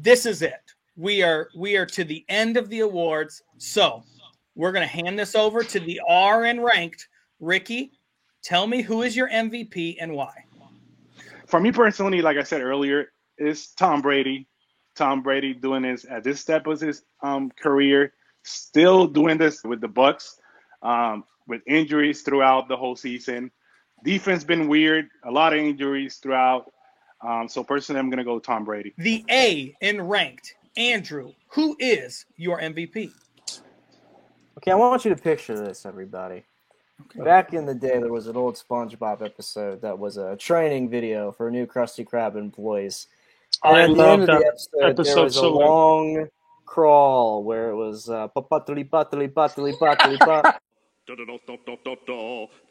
this 0.00 0.26
is 0.26 0.42
it. 0.42 0.60
We 0.96 1.22
are 1.22 1.48
we 1.56 1.76
are 1.76 1.86
to 1.86 2.04
the 2.04 2.24
end 2.28 2.56
of 2.56 2.68
the 2.68 2.80
awards. 2.80 3.42
So 3.58 4.02
we're 4.54 4.72
gonna 4.72 4.86
hand 4.86 5.18
this 5.18 5.34
over 5.34 5.62
to 5.62 5.80
the 5.80 6.00
R 6.08 6.44
and 6.44 6.62
ranked. 6.62 7.08
Ricky, 7.40 7.92
tell 8.42 8.66
me 8.66 8.82
who 8.82 9.02
is 9.02 9.16
your 9.16 9.28
MVP 9.28 9.96
and 10.00 10.12
why. 10.12 10.32
For 11.46 11.60
me 11.60 11.72
personally, 11.72 12.22
like 12.22 12.36
I 12.36 12.42
said 12.42 12.62
earlier, 12.62 13.12
is 13.38 13.68
Tom 13.68 14.00
Brady. 14.00 14.46
Tom 14.94 15.22
Brady 15.22 15.54
doing 15.54 15.82
this 15.82 16.04
at 16.08 16.22
this 16.22 16.40
step 16.40 16.66
of 16.66 16.80
his 16.80 17.02
um, 17.22 17.50
career, 17.50 18.12
still 18.42 19.06
doing 19.06 19.38
this 19.38 19.64
with 19.64 19.80
the 19.80 19.88
Bucks, 19.88 20.38
um, 20.82 21.24
with 21.46 21.62
injuries 21.66 22.22
throughout 22.22 22.68
the 22.68 22.76
whole 22.76 22.96
season. 22.96 23.50
Defense 24.04 24.44
been 24.44 24.68
weird, 24.68 25.08
a 25.24 25.30
lot 25.30 25.52
of 25.52 25.60
injuries 25.60 26.16
throughout. 26.16 26.72
Um, 27.20 27.48
so 27.48 27.62
personally, 27.62 28.00
I'm 28.00 28.10
gonna 28.10 28.24
go 28.24 28.38
Tom 28.38 28.64
Brady. 28.64 28.94
The 28.98 29.24
A 29.30 29.76
in 29.80 30.02
ranked. 30.02 30.54
Andrew, 30.76 31.32
who 31.48 31.76
is 31.78 32.24
your 32.36 32.60
MVP? 32.60 33.12
Okay, 34.58 34.70
I 34.70 34.74
want 34.74 35.04
you 35.04 35.14
to 35.14 35.20
picture 35.20 35.58
this, 35.58 35.84
everybody. 35.84 36.44
Back 37.16 37.52
in 37.52 37.66
the 37.66 37.74
day, 37.74 37.98
there 37.98 38.12
was 38.12 38.26
an 38.26 38.36
old 38.36 38.56
SpongeBob 38.56 39.22
episode 39.22 39.82
that 39.82 39.98
was 39.98 40.16
a 40.16 40.36
training 40.36 40.88
video 40.88 41.32
for 41.32 41.50
new 41.50 41.66
Krusty 41.66 42.06
Krab 42.06 42.36
employees. 42.36 43.08
And 43.64 43.76
I 43.76 43.82
at 43.82 43.96
the 43.96 44.08
end 44.08 44.22
of 44.22 44.26
the 44.26 44.54
that 44.80 44.90
episode, 44.90 45.14
there 45.14 45.24
was 45.24 45.36
a 45.36 45.40
so 45.40 45.54
much. 45.54 45.60
long 45.60 46.28
crawl 46.64 47.44
where 47.44 47.70
it 47.70 47.76
was 47.76 48.08
uh, 48.08 48.28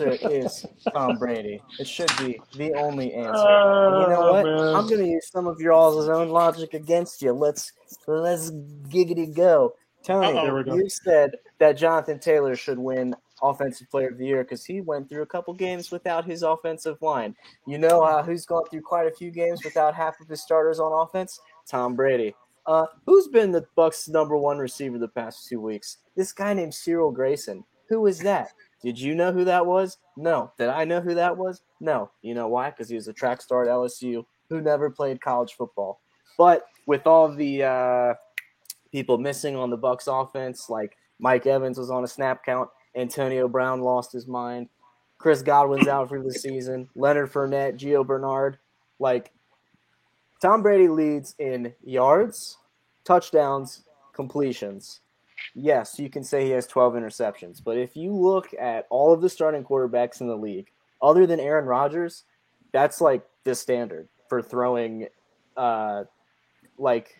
answer 0.00 0.28
is 0.30 0.66
Tom 0.92 1.16
Brady. 1.18 1.60
It 1.78 1.86
should 1.86 2.10
be 2.18 2.40
the 2.56 2.74
only 2.74 3.12
answer. 3.14 3.30
You 3.30 4.08
know 4.08 4.16
Oh, 4.18 4.32
what? 4.32 4.44
man. 4.46 4.74
I'm 4.74 4.86
going 4.88 5.00
to 5.00 5.06
use 5.08 5.28
some 5.30 5.46
of 5.46 5.60
your 5.60 5.72
all's 5.72 6.08
own 6.08 6.28
logic 6.28 6.74
against 6.74 7.22
you. 7.22 7.32
Let's 7.32 7.72
let's 8.06 8.50
giggity 8.88 9.34
go. 9.34 9.74
Tony, 10.04 10.38
Uh-oh. 10.38 10.76
You 10.76 10.88
said 10.88 11.32
that 11.58 11.76
Jonathan 11.76 12.18
Taylor 12.20 12.54
should 12.54 12.78
win 12.78 13.14
Offensive 13.42 13.90
Player 13.90 14.08
of 14.08 14.18
the 14.18 14.26
Year 14.26 14.44
because 14.44 14.64
he 14.64 14.80
went 14.80 15.08
through 15.08 15.22
a 15.22 15.26
couple 15.26 15.52
games 15.52 15.90
without 15.90 16.24
his 16.24 16.42
offensive 16.42 17.00
line. 17.02 17.34
You 17.66 17.78
know 17.78 18.02
uh, 18.02 18.22
who's 18.22 18.46
gone 18.46 18.64
through 18.70 18.82
quite 18.82 19.06
a 19.06 19.10
few 19.10 19.30
games 19.30 19.64
without 19.64 19.94
half 19.94 20.20
of 20.20 20.28
his 20.28 20.40
starters 20.42 20.78
on 20.78 20.92
offense? 20.92 21.40
Tom 21.68 21.96
Brady. 21.96 22.34
Uh, 22.66 22.86
who's 23.04 23.28
been 23.28 23.52
the 23.52 23.64
Bucks' 23.76 24.08
number 24.08 24.36
one 24.36 24.58
receiver 24.58 24.98
the 24.98 25.08
past 25.08 25.48
two 25.48 25.60
weeks? 25.60 25.98
This 26.16 26.32
guy 26.32 26.52
named 26.52 26.74
Cyril 26.74 27.10
Grayson. 27.12 27.64
Who 27.88 28.06
is 28.06 28.18
that? 28.20 28.52
Did 28.86 29.00
you 29.00 29.16
know 29.16 29.32
who 29.32 29.44
that 29.46 29.66
was? 29.66 29.98
No. 30.16 30.52
Did 30.58 30.68
I 30.68 30.84
know 30.84 31.00
who 31.00 31.16
that 31.16 31.36
was? 31.36 31.60
No. 31.80 32.08
You 32.22 32.34
know 32.34 32.46
why? 32.46 32.70
Because 32.70 32.88
he 32.88 32.94
was 32.94 33.08
a 33.08 33.12
track 33.12 33.42
star 33.42 33.64
at 33.64 33.68
LSU 33.68 34.24
who 34.48 34.60
never 34.60 34.90
played 34.90 35.20
college 35.20 35.54
football. 35.54 36.00
But 36.38 36.66
with 36.86 37.04
all 37.04 37.28
the 37.28 37.64
uh, 37.64 38.14
people 38.92 39.18
missing 39.18 39.56
on 39.56 39.70
the 39.70 39.76
Bucks 39.76 40.06
offense, 40.06 40.70
like 40.70 40.96
Mike 41.18 41.48
Evans 41.48 41.78
was 41.78 41.90
on 41.90 42.04
a 42.04 42.06
snap 42.06 42.44
count, 42.44 42.70
Antonio 42.94 43.48
Brown 43.48 43.80
lost 43.80 44.12
his 44.12 44.28
mind, 44.28 44.68
Chris 45.18 45.42
Godwin's 45.42 45.88
out 45.88 46.08
for 46.08 46.22
the 46.22 46.32
season, 46.32 46.88
Leonard 46.94 47.32
Fournette, 47.32 47.76
Gio 47.76 48.06
Bernard, 48.06 48.56
like 49.00 49.32
Tom 50.40 50.62
Brady 50.62 50.86
leads 50.86 51.34
in 51.40 51.74
yards, 51.82 52.56
touchdowns, 53.04 53.82
completions. 54.12 55.00
Yes, 55.54 55.98
you 55.98 56.10
can 56.10 56.24
say 56.24 56.44
he 56.44 56.50
has 56.50 56.66
12 56.66 56.94
interceptions, 56.94 57.62
but 57.62 57.76
if 57.76 57.96
you 57.96 58.14
look 58.14 58.48
at 58.58 58.86
all 58.90 59.12
of 59.12 59.20
the 59.20 59.28
starting 59.28 59.64
quarterbacks 59.64 60.20
in 60.20 60.28
the 60.28 60.36
league, 60.36 60.68
other 61.02 61.26
than 61.26 61.40
Aaron 61.40 61.66
Rodgers, 61.66 62.24
that's 62.72 63.00
like 63.00 63.24
the 63.44 63.54
standard 63.54 64.08
for 64.28 64.42
throwing 64.42 65.06
uh 65.56 66.04
like 66.78 67.14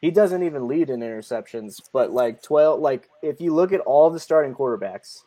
he 0.00 0.10
doesn't 0.10 0.44
even 0.44 0.68
lead 0.68 0.90
in 0.90 1.00
interceptions, 1.00 1.80
but 1.92 2.12
like 2.12 2.42
12 2.42 2.80
like 2.80 3.08
if 3.22 3.40
you 3.40 3.54
look 3.54 3.72
at 3.72 3.80
all 3.80 4.10
the 4.10 4.20
starting 4.20 4.54
quarterbacks, 4.54 5.22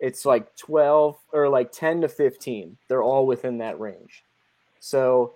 it's 0.00 0.24
like 0.24 0.54
12 0.56 1.16
or 1.32 1.48
like 1.48 1.70
10 1.70 2.00
to 2.02 2.08
15. 2.08 2.76
They're 2.88 3.02
all 3.02 3.26
within 3.26 3.58
that 3.58 3.78
range. 3.78 4.24
So 4.80 5.34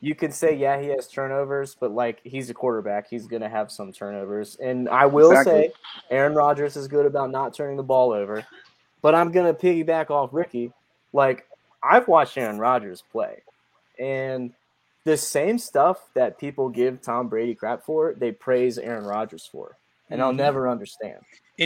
you 0.00 0.14
can 0.14 0.30
say, 0.30 0.54
yeah, 0.54 0.80
he 0.80 0.88
has 0.88 1.08
turnovers, 1.08 1.76
but 1.78 1.90
like 1.90 2.20
he's 2.22 2.50
a 2.50 2.54
quarterback, 2.54 3.08
he's 3.08 3.26
going 3.26 3.42
to 3.42 3.48
have 3.48 3.70
some 3.70 3.92
turnovers. 3.92 4.56
And 4.56 4.88
I 4.88 5.06
will 5.06 5.32
Exactly. 5.32 5.62
say, 5.62 5.72
Aaron 6.10 6.34
Rodgers 6.34 6.76
is 6.76 6.88
good 6.88 7.06
about 7.06 7.30
not 7.30 7.54
turning 7.54 7.76
the 7.76 7.82
ball 7.82 8.12
over. 8.12 8.44
But 9.02 9.14
I'm 9.14 9.30
going 9.30 9.54
to 9.54 9.60
piggyback 9.60 10.10
off 10.10 10.30
Ricky. 10.32 10.72
Like, 11.12 11.46
I've 11.82 12.08
watched 12.08 12.36
Aaron 12.36 12.58
Rodgers 12.58 13.02
play, 13.12 13.42
and 13.98 14.52
the 15.04 15.16
same 15.16 15.58
stuff 15.58 16.10
that 16.14 16.38
people 16.38 16.68
give 16.68 17.00
Tom 17.00 17.28
Brady 17.28 17.54
crap 17.54 17.84
for, 17.84 18.14
they 18.14 18.32
praise 18.32 18.76
Aaron 18.76 19.04
Rodgers 19.04 19.48
for. 19.50 19.78
And 20.10 20.20
I'll 20.20 20.32
Mhm. 20.32 20.36
never 20.36 20.68
understand. 20.68 21.20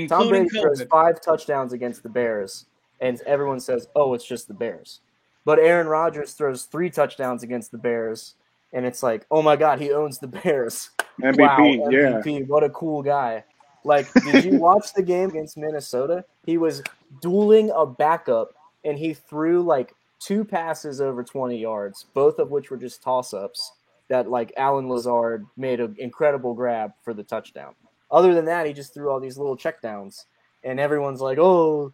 Tom 0.09 0.23
including 0.23 0.49
Brady 0.49 0.59
throws 0.61 0.83
five 0.91 1.21
touchdowns 1.21 1.73
against 1.73 2.03
the 2.03 2.09
Bears, 2.09 2.67
and 3.01 3.21
everyone 3.23 3.61
says, 3.61 3.89
"Oh, 3.97 4.15
it's 4.15 4.25
just 4.25 4.49
the 4.49 4.55
Bears." 4.55 5.01
But 5.45 5.59
Aaron 5.59 5.89
Rodgers 5.89 6.35
throws 6.35 6.65
three 6.65 6.91
touchdowns 6.91 7.43
against 7.43 7.73
the 7.73 7.79
Bears, 7.79 8.35
and 8.73 8.87
it's 8.87 9.03
like, 9.03 9.27
"Oh 9.31 9.43
my 9.43 9.57
God, 9.57 9.81
he 9.81 9.93
owns 9.93 10.19
the 10.19 10.29
Bears!" 10.29 10.91
MVP, 11.21 11.79
wow, 11.79 11.89
yeah. 11.91 12.21
MVP, 12.23 12.47
what 12.47 12.65
a 12.65 12.71
cool 12.71 13.03
guy! 13.03 13.45
Like, 13.85 14.13
did 14.15 14.45
you 14.45 14.59
watch 14.59 14.95
the 14.95 15.03
game 15.03 15.31
against 15.31 15.57
Minnesota? 15.57 16.25
He 16.47 16.59
was 16.59 16.83
dueling 17.21 17.71
a 17.75 17.85
backup, 17.85 18.55
and 18.85 18.99
he 18.99 19.15
threw 19.15 19.63
like 19.63 19.95
two 20.21 20.45
passes 20.45 21.01
over 21.01 21.25
twenty 21.25 21.59
yards, 21.59 22.07
both 22.15 22.39
of 22.39 22.51
which 22.51 22.71
were 22.71 22.77
just 22.77 23.03
toss-ups. 23.03 23.73
That 24.09 24.29
like 24.29 24.53
Allen 24.57 24.89
Lazard 24.89 25.47
made 25.57 25.81
an 25.81 25.97
incredible 25.99 26.55
grab 26.55 26.93
for 27.03 27.15
the 27.15 27.23
touchdown. 27.23 27.75
Other 28.11 28.35
than 28.35 28.45
that, 28.45 28.67
he 28.67 28.75
just 28.75 28.93
threw 28.93 29.11
all 29.11 29.21
these 29.21 29.39
little 29.39 29.57
checkdowns, 29.57 30.27
and 30.63 30.79
everyone's 30.79 31.21
like, 31.21 31.39
"Oh, 31.39 31.93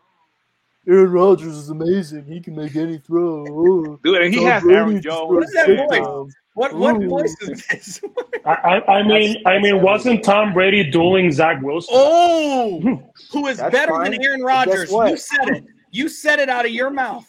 Aaron 0.89 1.13
Rodgers 1.13 1.55
is 1.55 1.71
amazing. 1.71 2.25
He 2.25 2.41
can 2.41 2.57
make 2.57 2.75
any 2.77 2.99
throw." 2.99 3.45
Oh, 3.49 4.01
Dude, 4.05 4.23
and 4.23 4.35
he 4.35 4.41
Tom 4.41 4.49
has 4.49 4.63
Brady 4.63 4.77
Aaron 4.79 4.93
just 5.03 5.05
Jones. 5.05 5.35
What 5.35 5.45
is 5.45 5.53
that 5.53 5.67
voice? 5.67 5.89
touchdowns." 5.91 6.35
What 6.55 6.75
what 6.75 7.01
Ooh. 7.01 7.09
voice 7.09 7.37
is 7.43 7.67
this? 7.69 8.01
I, 8.45 8.51
I, 8.51 8.95
I 8.99 9.03
mean, 9.05 9.37
I 9.47 9.61
mean, 9.61 9.81
wasn't 9.81 10.25
Tom 10.25 10.53
Brady 10.53 10.91
dueling 10.91 11.31
Zach 11.31 11.63
Wilson? 11.63 11.95
oh, 11.97 13.01
who 13.31 13.47
is 13.47 13.59
That's 13.59 13.71
better 13.71 13.93
fine. 13.93 14.11
than 14.11 14.25
Aaron 14.25 14.41
But 14.41 14.47
Rodgers? 14.47 14.91
You 14.91 15.17
said 15.17 15.49
it. 15.51 15.65
You 15.93 16.09
said 16.09 16.41
it 16.41 16.49
out 16.49 16.65
of 16.65 16.73
your 16.73 16.91
mouth. 16.91 17.27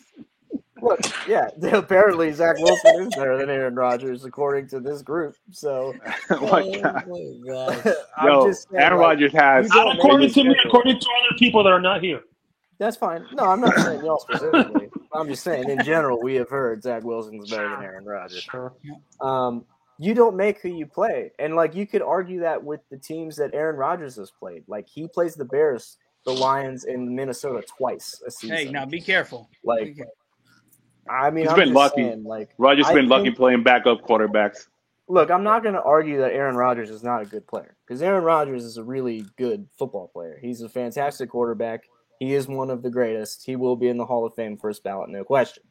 Look, 0.82 1.02
yeah, 1.28 1.50
apparently 1.74 2.32
Zach 2.32 2.58
Wilson 2.58 3.02
is 3.02 3.16
better 3.16 3.38
than 3.38 3.50
Aaron 3.50 3.76
Rodgers 3.76 4.26
according 4.26 4.68
to 4.70 4.80
this 4.80 5.02
group. 5.02 5.36
So 5.52 5.94
oh 6.32 6.42
my 6.48 6.62
oh 6.62 6.82
God. 6.82 7.04
my 7.08 7.34
God. 7.46 7.96
I'm 8.18 8.28
Yo, 8.28 8.48
just 8.48 8.70
saying, 8.70 8.82
Aaron 8.82 8.98
like, 9.00 9.08
Rodgers 9.08 9.34
has. 9.34 9.70
don't 9.70 9.96
according 9.98 10.32
to 10.32 10.44
me, 10.44 10.56
according 10.66 11.00
to 11.00 11.06
other 11.06 11.38
people 11.38 11.64
that 11.64 11.72
are 11.72 11.82
not 11.82 12.02
here. 12.02 12.22
That's 12.80 12.96
fine. 12.96 13.26
No, 13.34 13.44
I'm 13.44 13.60
not 13.60 13.78
saying 13.78 14.06
y'all 14.06 14.20
specifically. 14.20 14.90
I'm 15.14 15.28
just 15.28 15.44
saying 15.44 15.70
in 15.70 15.84
general, 15.84 16.22
we 16.22 16.36
have 16.36 16.50
heard 16.50 16.82
Zach 16.82 17.04
Wilson's 17.04 17.50
better 17.50 17.70
than 17.70 17.84
Aaron 17.84 18.06
Rodgers. 18.06 18.42
Sure. 18.44 18.74
Um, 19.20 19.66
you 19.98 20.14
don't 20.14 20.38
make 20.38 20.62
who 20.62 20.70
you 20.70 20.86
play, 20.86 21.32
and 21.40 21.56
like 21.56 21.76
you 21.76 21.86
could 21.86 22.02
argue 22.02 22.40
that 22.40 22.64
with 22.64 22.80
the 22.90 22.98
teams 22.98 23.36
that 23.36 23.54
Aaron 23.54 23.76
Rodgers 23.76 24.16
has 24.16 24.32
played. 24.32 24.64
Like 24.68 24.88
he 24.88 25.10
plays 25.10 25.36
the 25.36 25.44
Bears, 25.44 25.98
the 26.26 26.32
Lions, 26.32 26.86
and 26.86 27.14
Minnesota 27.14 27.66
twice 27.68 28.22
a 28.26 28.32
season. 28.32 28.56
Hey, 28.56 28.72
now 28.72 28.86
be 28.86 29.02
careful. 29.02 29.50
Be 29.52 29.68
like 29.68 29.96
careful. 29.98 30.14
I 31.10 31.32
mean, 31.32 31.44
He's 31.44 31.52
I'm 31.52 31.58
been 31.58 31.68
just 31.70 31.76
lucky. 31.76 32.04
saying, 32.04 32.24
like 32.24 32.50
Rodgers 32.58 32.86
I 32.86 32.94
been 32.94 33.10
lucky 33.10 33.32
playing 33.32 33.64
backup 33.64 34.02
quarterbacks. 34.04 34.68
Look, 35.10 35.32
I'm 35.32 35.44
not 35.44 35.64
going 35.64 35.74
to 35.74 35.82
argue 35.82 36.20
that 36.20 36.34
Aaron 36.34 36.56
Rodgers 36.56 36.92
is 36.92 37.04
not 37.04 37.24
a 37.24 37.26
good 37.26 37.48
player 37.48 37.76
because 37.86 38.02
Aaron 38.02 38.24
Rodgers 38.24 38.64
is 38.64 38.78
a 38.78 38.84
really 38.84 39.26
good 39.38 39.68
football 39.78 40.08
player. 40.08 40.38
He's 40.40 40.62
a 40.62 40.70
fantastic 40.70 41.30
quarterback. 41.32 41.84
He 42.20 42.34
is 42.34 42.48
one 42.48 42.70
of 42.70 42.84
the 42.84 42.90
greatest. 42.90 43.46
He 43.46 43.56
will 43.56 43.76
be 43.76 43.88
in 43.88 43.98
the 43.98 44.06
Hall 44.06 44.26
of 44.26 44.36
Fame 44.36 44.58
first 44.58 44.84
ballot, 44.84 45.10
no 45.10 45.24
question. 45.24 45.64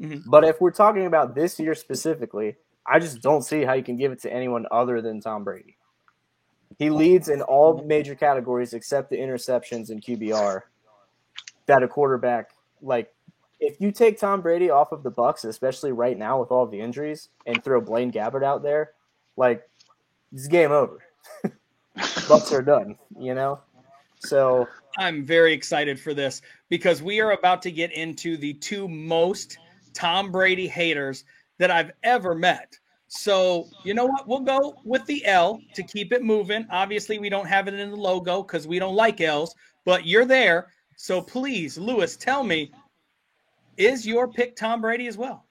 Mhm. 0.00 0.24
But 0.26 0.44
if 0.44 0.60
we're 0.60 0.72
talking 0.72 1.06
about 1.06 1.34
this 1.34 1.58
year 1.58 1.74
specifically, 1.74 2.56
I 2.84 2.98
just 2.98 3.22
don't 3.22 3.42
see 3.42 3.62
how 3.62 3.72
you 3.72 3.82
can 3.82 3.96
give 3.96 4.12
it 4.12 4.20
to 4.22 4.32
anyone 4.32 4.66
other 4.70 5.00
than 5.00 5.20
Tom 5.20 5.44
Brady. 5.44 5.76
He 6.78 6.90
leads 6.90 7.28
in 7.28 7.40
all 7.42 7.82
major 7.82 8.14
categories 8.14 8.74
except 8.74 9.10
the 9.10 9.16
interceptions 9.16 9.90
and 9.90 10.02
QBR 10.02 10.64
that 11.66 11.82
a 11.82 11.88
quarterback 11.88 12.50
like 12.82 13.12
if 13.58 13.80
you 13.80 13.90
take 13.90 14.18
Tom 14.18 14.42
Brady 14.42 14.68
off 14.68 14.92
of 14.92 15.02
the 15.02 15.10
Bucks, 15.10 15.44
especially 15.44 15.92
right 15.92 16.18
now 16.18 16.38
with 16.38 16.50
all 16.50 16.66
the 16.66 16.78
injuries, 16.78 17.30
and 17.46 17.62
throw 17.64 17.80
Blaine 17.80 18.12
Gabbert 18.12 18.44
out 18.44 18.62
there, 18.62 18.92
like 19.36 19.66
it's 20.32 20.46
game 20.46 20.72
over. 20.72 21.02
Bucks 22.28 22.52
are 22.52 22.62
done, 22.62 22.98
you 23.18 23.34
know. 23.34 23.60
So 24.18 24.68
I'm 24.96 25.24
very 25.24 25.52
excited 25.52 26.00
for 26.00 26.14
this 26.14 26.42
because 26.68 27.02
we 27.02 27.20
are 27.20 27.32
about 27.32 27.62
to 27.62 27.70
get 27.70 27.92
into 27.92 28.36
the 28.36 28.54
two 28.54 28.88
most 28.88 29.58
Tom 29.92 30.30
Brady 30.30 30.66
haters 30.66 31.24
that 31.58 31.70
I've 31.70 31.92
ever 32.02 32.34
met. 32.34 32.78
So, 33.08 33.68
you 33.84 33.94
know 33.94 34.06
what? 34.06 34.26
We'll 34.26 34.40
go 34.40 34.76
with 34.84 35.04
the 35.06 35.24
L 35.26 35.60
to 35.74 35.82
keep 35.82 36.12
it 36.12 36.24
moving. 36.24 36.66
Obviously, 36.70 37.18
we 37.18 37.28
don't 37.28 37.46
have 37.46 37.68
it 37.68 37.74
in 37.74 37.90
the 37.90 37.96
logo 37.96 38.42
because 38.42 38.66
we 38.66 38.78
don't 38.78 38.96
like 38.96 39.20
L's, 39.20 39.54
but 39.84 40.06
you're 40.06 40.24
there. 40.24 40.68
So 40.96 41.22
please, 41.22 41.78
Lewis, 41.78 42.16
tell 42.16 42.42
me, 42.42 42.72
is 43.76 44.06
your 44.06 44.26
pick 44.26 44.56
Tom 44.56 44.80
Brady 44.80 45.06
as 45.06 45.16
well? 45.16 45.44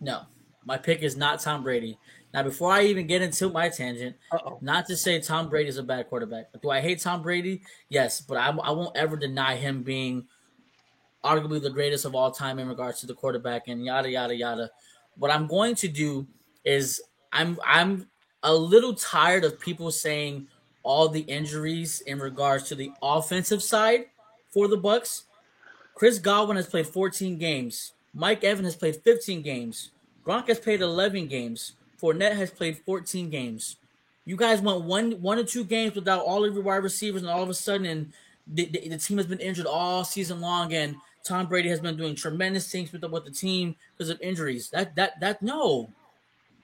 No, 0.00 0.22
my 0.64 0.76
pick 0.76 1.02
is 1.02 1.16
not 1.16 1.40
Tom 1.40 1.62
Brady. 1.62 1.98
Now, 2.34 2.42
before 2.42 2.72
I 2.72 2.84
even 2.84 3.06
get 3.06 3.22
into 3.22 3.48
my 3.48 3.68
tangent, 3.70 4.16
Uh-oh. 4.32 4.58
not 4.60 4.86
to 4.86 4.96
say 4.96 5.18
Tom 5.20 5.48
Brady 5.48 5.70
is 5.70 5.78
a 5.78 5.82
bad 5.82 6.08
quarterback. 6.08 6.48
Do 6.60 6.70
I 6.70 6.80
hate 6.80 7.00
Tom 7.00 7.22
Brady? 7.22 7.62
Yes, 7.88 8.20
but 8.20 8.36
I, 8.36 8.48
I 8.48 8.70
won't 8.70 8.96
ever 8.96 9.16
deny 9.16 9.56
him 9.56 9.82
being 9.82 10.26
arguably 11.24 11.60
the 11.60 11.70
greatest 11.70 12.04
of 12.04 12.14
all 12.14 12.30
time 12.30 12.58
in 12.58 12.68
regards 12.68 13.00
to 13.00 13.06
the 13.06 13.14
quarterback 13.14 13.68
and 13.68 13.84
yada 13.84 14.10
yada 14.10 14.34
yada. 14.34 14.70
What 15.16 15.30
I'm 15.30 15.46
going 15.46 15.74
to 15.76 15.88
do 15.88 16.26
is 16.64 17.02
I'm 17.32 17.58
I'm 17.66 18.08
a 18.42 18.54
little 18.54 18.94
tired 18.94 19.44
of 19.44 19.58
people 19.58 19.90
saying 19.90 20.46
all 20.82 21.08
the 21.08 21.20
injuries 21.22 22.00
in 22.02 22.18
regards 22.18 22.64
to 22.68 22.74
the 22.74 22.92
offensive 23.02 23.62
side 23.62 24.06
for 24.50 24.68
the 24.68 24.76
Bucks. 24.76 25.24
Chris 25.94 26.18
Godwin 26.18 26.56
has 26.56 26.66
played 26.68 26.86
14 26.86 27.36
games. 27.38 27.92
Mike 28.14 28.44
Evans 28.44 28.68
has 28.68 28.76
played 28.76 28.96
15 28.96 29.42
games. 29.42 29.90
Gronk 30.24 30.46
has 30.48 30.60
played 30.60 30.80
11 30.80 31.26
games. 31.26 31.72
Fournette 32.00 32.36
has 32.36 32.50
played 32.50 32.78
14 32.78 33.30
games. 33.30 33.76
You 34.24 34.36
guys 34.36 34.60
went 34.60 34.82
one 34.82 35.12
one 35.22 35.38
or 35.38 35.44
two 35.44 35.64
games 35.64 35.94
without 35.94 36.22
all 36.22 36.44
of 36.44 36.54
your 36.54 36.62
wide 36.62 36.82
receivers, 36.82 37.22
and 37.22 37.30
all 37.30 37.42
of 37.42 37.48
a 37.48 37.54
sudden, 37.54 38.12
the, 38.46 38.66
the, 38.66 38.88
the 38.88 38.98
team 38.98 39.16
has 39.16 39.26
been 39.26 39.40
injured 39.40 39.66
all 39.66 40.04
season 40.04 40.40
long, 40.40 40.74
and 40.74 40.96
Tom 41.24 41.46
Brady 41.46 41.70
has 41.70 41.80
been 41.80 41.96
doing 41.96 42.14
tremendous 42.14 42.70
things 42.70 42.92
with 42.92 43.00
the, 43.00 43.08
with 43.08 43.24
the 43.24 43.30
team 43.30 43.74
because 43.96 44.10
of 44.10 44.20
injuries. 44.20 44.68
That 44.70 44.94
that 44.96 45.18
that 45.20 45.42
no, 45.42 45.88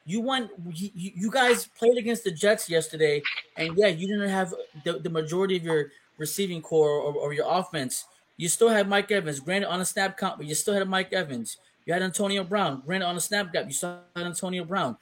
you. 0.05 0.23
You, 0.23 0.91
you 0.95 1.11
you 1.15 1.31
guys 1.31 1.67
played 1.79 1.97
against 1.97 2.25
the 2.25 2.31
Jets 2.31 2.69
yesterday, 2.69 3.23
and 3.57 3.77
yeah, 3.79 3.89
you 3.89 4.07
didn't 4.09 4.29
have 4.29 4.53
the, 4.85 4.99
the 4.99 5.11
majority 5.11 5.57
of 5.57 5.65
your 5.65 5.91
receiving 6.19 6.61
corps 6.61 7.01
or, 7.01 7.15
or 7.15 7.33
your 7.33 7.47
offense. 7.49 8.05
You 8.37 8.49
still 8.49 8.69
had 8.69 8.89
Mike 8.89 9.11
Evans, 9.11 9.41
granted 9.41 9.71
on 9.71 9.81
a 9.81 9.85
snap 9.85 10.19
count, 10.19 10.39
but 10.39 10.47
you 10.47 10.55
still 10.55 10.75
had 10.75 10.89
Mike 10.89 11.13
Evans. 11.13 11.57
You 11.87 11.93
had 11.93 12.03
Antonio 12.03 12.45
Brown, 12.45 12.83
granted 12.85 13.07
on 13.07 13.17
a 13.17 13.21
snap 13.21 13.53
gap. 13.53 13.67
You 13.67 13.73
still 13.73 14.01
had 14.17 14.27
Antonio 14.27 14.65
Brown. 14.65 14.97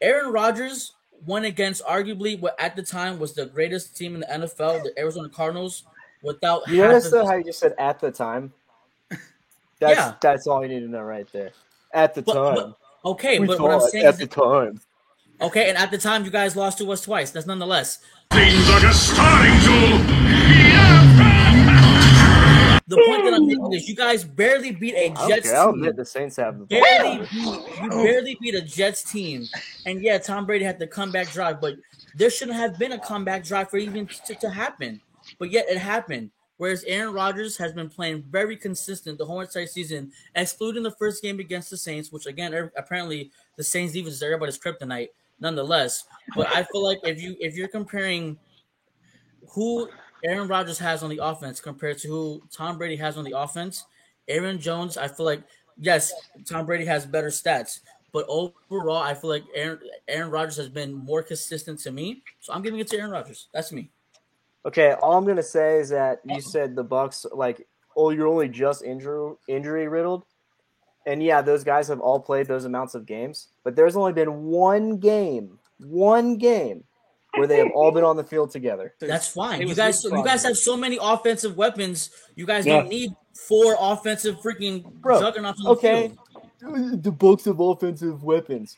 Aaron 0.00 0.32
Rodgers 0.32 0.92
won 1.26 1.44
against 1.44 1.84
arguably 1.84 2.40
what 2.40 2.54
at 2.58 2.76
the 2.76 2.82
time 2.82 3.18
was 3.18 3.34
the 3.34 3.46
greatest 3.46 3.96
team 3.96 4.14
in 4.14 4.20
the 4.20 4.26
NFL, 4.26 4.82
the 4.82 4.92
Arizona 4.98 5.28
Cardinals, 5.28 5.84
without 6.22 6.66
you 6.68 6.80
half 6.80 6.92
notice 6.92 7.10
though 7.10 7.26
how 7.26 7.34
you 7.34 7.44
just 7.44 7.58
said 7.60 7.74
at 7.78 8.00
the 8.00 8.10
time. 8.10 8.52
That's 9.80 9.96
Yeah. 9.98 10.14
that's 10.20 10.46
all 10.46 10.62
you 10.62 10.68
need 10.68 10.80
to 10.80 10.88
know 10.88 11.02
right 11.02 11.30
there. 11.32 11.50
At 11.92 12.14
the 12.14 12.22
But- 12.22 12.34
time, 12.34 12.54
but- 12.54 13.10
okay, 13.10 13.38
we 13.38 13.46
but 13.46 13.60
what 13.60 13.70
I'm 13.72 13.80
thought 13.80 13.90
saying 13.90 14.04
at 14.06 14.14
is 14.14 14.20
the 14.20 14.26
that- 14.26 14.34
time. 14.34 14.80
okay, 15.40 15.68
and 15.68 15.76
at 15.78 15.90
the 15.90 15.98
time 15.98 16.24
you 16.24 16.30
guys 16.30 16.56
lost 16.56 16.78
to 16.78 16.90
us 16.92 17.02
twice. 17.02 17.30
That's 17.30 17.46
nonetheless. 17.46 17.98
Seems 18.32 18.68
like 18.68 18.82
a 18.84 18.92
starting 18.92 19.60
tool. 19.60 20.19
The 22.90 22.96
point 23.06 23.24
that 23.24 23.34
I'm 23.34 23.46
making 23.46 23.72
is 23.72 23.88
You 23.88 23.94
guys 23.94 24.24
barely 24.24 24.72
beat 24.72 24.94
a 24.96 25.10
don't 25.14 25.28
Jets 25.28 25.48
care. 25.48 25.58
I'll 25.58 25.72
team. 25.72 25.82
admit 25.82 25.96
the 25.96 26.04
Saints 26.04 26.36
have 26.36 26.58
the 26.58 26.66
barely 26.66 27.18
beat, 27.18 27.82
you 27.82 27.88
barely 27.88 28.36
beat 28.40 28.54
a 28.56 28.60
Jets 28.62 29.02
team. 29.04 29.44
And 29.86 30.02
yeah, 30.02 30.18
Tom 30.18 30.44
Brady 30.44 30.64
had 30.64 30.78
the 30.78 30.86
comeback 30.88 31.30
drive, 31.30 31.60
but 31.60 31.76
there 32.16 32.30
shouldn't 32.30 32.56
have 32.56 32.78
been 32.78 32.92
a 32.92 32.98
comeback 32.98 33.44
drive 33.44 33.70
for 33.70 33.76
even 33.78 34.08
to, 34.26 34.34
to 34.34 34.50
happen. 34.50 35.00
But 35.38 35.50
yet 35.50 35.66
it 35.68 35.78
happened. 35.78 36.30
Whereas 36.56 36.84
Aaron 36.84 37.14
Rodgers 37.14 37.56
has 37.56 37.72
been 37.72 37.88
playing 37.88 38.24
very 38.28 38.56
consistent 38.56 39.16
the 39.18 39.24
whole 39.24 39.40
entire 39.40 39.66
season, 39.66 40.12
excluding 40.34 40.82
the 40.82 40.90
first 40.90 41.22
game 41.22 41.38
against 41.38 41.70
the 41.70 41.76
Saints, 41.76 42.10
which 42.12 42.26
again 42.26 42.52
er- 42.52 42.72
apparently 42.76 43.30
the 43.56 43.64
Saints 43.64 43.92
defense 43.94 44.16
is 44.16 44.22
everybody's 44.22 44.58
kryptonite, 44.58 45.08
nonetheless. 45.38 46.04
But 46.36 46.48
I 46.48 46.64
feel 46.64 46.82
like 46.84 46.98
if 47.04 47.22
you 47.22 47.36
if 47.40 47.56
you're 47.56 47.68
comparing 47.68 48.36
who 49.48 49.88
Aaron 50.24 50.48
Rodgers 50.48 50.78
has 50.78 51.02
on 51.02 51.10
the 51.10 51.20
offense 51.22 51.60
compared 51.60 51.98
to 51.98 52.08
who 52.08 52.42
Tom 52.52 52.78
Brady 52.78 52.96
has 52.96 53.16
on 53.16 53.24
the 53.24 53.38
offense, 53.38 53.84
Aaron 54.28 54.58
Jones, 54.58 54.96
I 54.96 55.08
feel 55.08 55.26
like 55.26 55.42
yes, 55.78 56.12
Tom 56.46 56.66
Brady 56.66 56.84
has 56.84 57.06
better 57.06 57.28
stats, 57.28 57.80
but 58.12 58.26
overall, 58.28 58.98
I 58.98 59.14
feel 59.14 59.30
like 59.30 59.44
Aaron 59.54 59.80
Aaron 60.08 60.30
Rodgers 60.30 60.56
has 60.56 60.68
been 60.68 60.92
more 60.92 61.22
consistent 61.22 61.78
to 61.80 61.90
me. 61.90 62.22
So 62.40 62.52
I'm 62.52 62.62
giving 62.62 62.80
it 62.80 62.88
to 62.88 62.98
Aaron 62.98 63.10
Rodgers. 63.10 63.48
That's 63.52 63.72
me. 63.72 63.90
Okay, 64.66 64.92
all 64.92 65.16
I'm 65.16 65.26
gonna 65.26 65.42
say 65.42 65.78
is 65.78 65.88
that 65.90 66.20
you 66.24 66.40
said 66.40 66.76
the 66.76 66.84
Bucks 66.84 67.24
like, 67.32 67.66
oh, 67.96 68.10
you're 68.10 68.28
only 68.28 68.48
just 68.48 68.82
injury 68.82 69.34
injury 69.48 69.88
riddled, 69.88 70.24
and 71.06 71.22
yeah, 71.22 71.40
those 71.40 71.64
guys 71.64 71.88
have 71.88 72.00
all 72.00 72.20
played 72.20 72.46
those 72.46 72.64
amounts 72.64 72.94
of 72.94 73.06
games, 73.06 73.48
but 73.64 73.74
there's 73.74 73.96
only 73.96 74.12
been 74.12 74.44
one 74.44 74.98
game, 74.98 75.58
one 75.78 76.36
game 76.36 76.84
where 77.36 77.46
they 77.46 77.58
have 77.58 77.70
all 77.74 77.90
been 77.92 78.04
on 78.04 78.16
the 78.16 78.24
field 78.24 78.50
together. 78.50 78.94
That's 79.00 79.28
fine. 79.28 79.66
You 79.66 79.74
guys, 79.74 80.02
you 80.04 80.24
guys 80.24 80.42
have 80.44 80.56
so 80.56 80.76
many 80.76 80.98
offensive 81.00 81.56
weapons. 81.56 82.10
You 82.36 82.46
guys 82.46 82.66
Yeah. 82.66 82.80
don't 82.80 82.88
need 82.88 83.12
four 83.34 83.76
offensive 83.78 84.36
freaking 84.40 84.84
Bro, 84.94 85.20
juggernauts 85.20 85.60
on 85.60 85.64
the 85.64 85.70
okay. 85.72 86.12
field. 86.60 87.02
The 87.02 87.10
Bucks 87.12 87.44
have 87.46 87.58
offensive 87.60 88.22
weapons: 88.22 88.76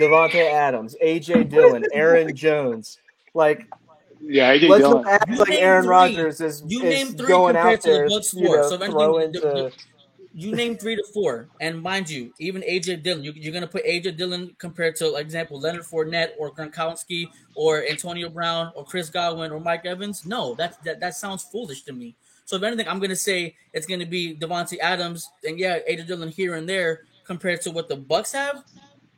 Davante 0.00 0.52
Adams, 0.52 0.94
AJ 1.02 1.48
Dillon, 1.48 1.84
Aaron 1.92 2.34
Jones. 2.36 2.98
Like, 3.34 3.66
Yeah, 4.20 4.54
AJ 4.54 4.68
let's 4.68 4.82
Dillon. 4.82 5.02
not 5.02 5.12
act 5.12 5.30
like 5.38 5.50
Aaron 5.52 5.84
three. 5.84 5.90
Rodgers 5.90 6.40
is, 6.42 6.62
You 6.66 6.82
is 6.82 6.94
name 6.94 7.16
three 7.16 7.26
going 7.28 7.54
compared 7.54 7.74
out 7.78 7.80
to 7.82 7.88
the 7.88 7.94
there, 7.94 8.04
you 8.06 8.10
know, 8.56 8.62
So 8.68 8.74
if 8.74 8.80
anything, 8.82 8.90
throwing 8.90 9.32
the- 9.32 9.40
to. 9.40 9.72
You 10.34 10.54
name 10.54 10.76
three 10.76 10.96
to 10.96 11.04
four, 11.12 11.48
and 11.60 11.82
mind 11.82 12.08
you, 12.08 12.32
even 12.38 12.62
AJ 12.62 13.02
Dillon, 13.02 13.22
you, 13.22 13.32
you're 13.34 13.52
gonna 13.52 13.66
put 13.66 13.84
AJ 13.84 14.16
Dillon 14.16 14.54
compared 14.58 14.96
to, 14.96 15.08
like 15.08 15.24
example, 15.24 15.60
Leonard 15.60 15.82
Fournette 15.82 16.30
or 16.38 16.50
Gronkowski 16.50 17.28
or 17.54 17.84
Antonio 17.84 18.30
Brown 18.30 18.72
or 18.74 18.84
Chris 18.84 19.10
Godwin 19.10 19.52
or 19.52 19.60
Mike 19.60 19.84
Evans. 19.84 20.24
No, 20.24 20.54
that 20.54 20.82
that, 20.84 21.00
that 21.00 21.16
sounds 21.16 21.44
foolish 21.44 21.82
to 21.82 21.92
me. 21.92 22.14
So 22.46 22.56
if 22.56 22.62
anything, 22.62 22.88
I'm 22.88 22.98
gonna 22.98 23.14
say 23.16 23.56
it's 23.72 23.86
gonna 23.86 24.06
be 24.06 24.34
Davante 24.34 24.78
Adams 24.80 25.30
and 25.44 25.58
yeah, 25.58 25.78
AJ 25.90 26.06
Dillon 26.06 26.30
here 26.30 26.54
and 26.54 26.68
there 26.68 27.02
compared 27.24 27.60
to 27.62 27.70
what 27.70 27.88
the 27.88 27.96
Bucks 27.96 28.32
have. 28.32 28.64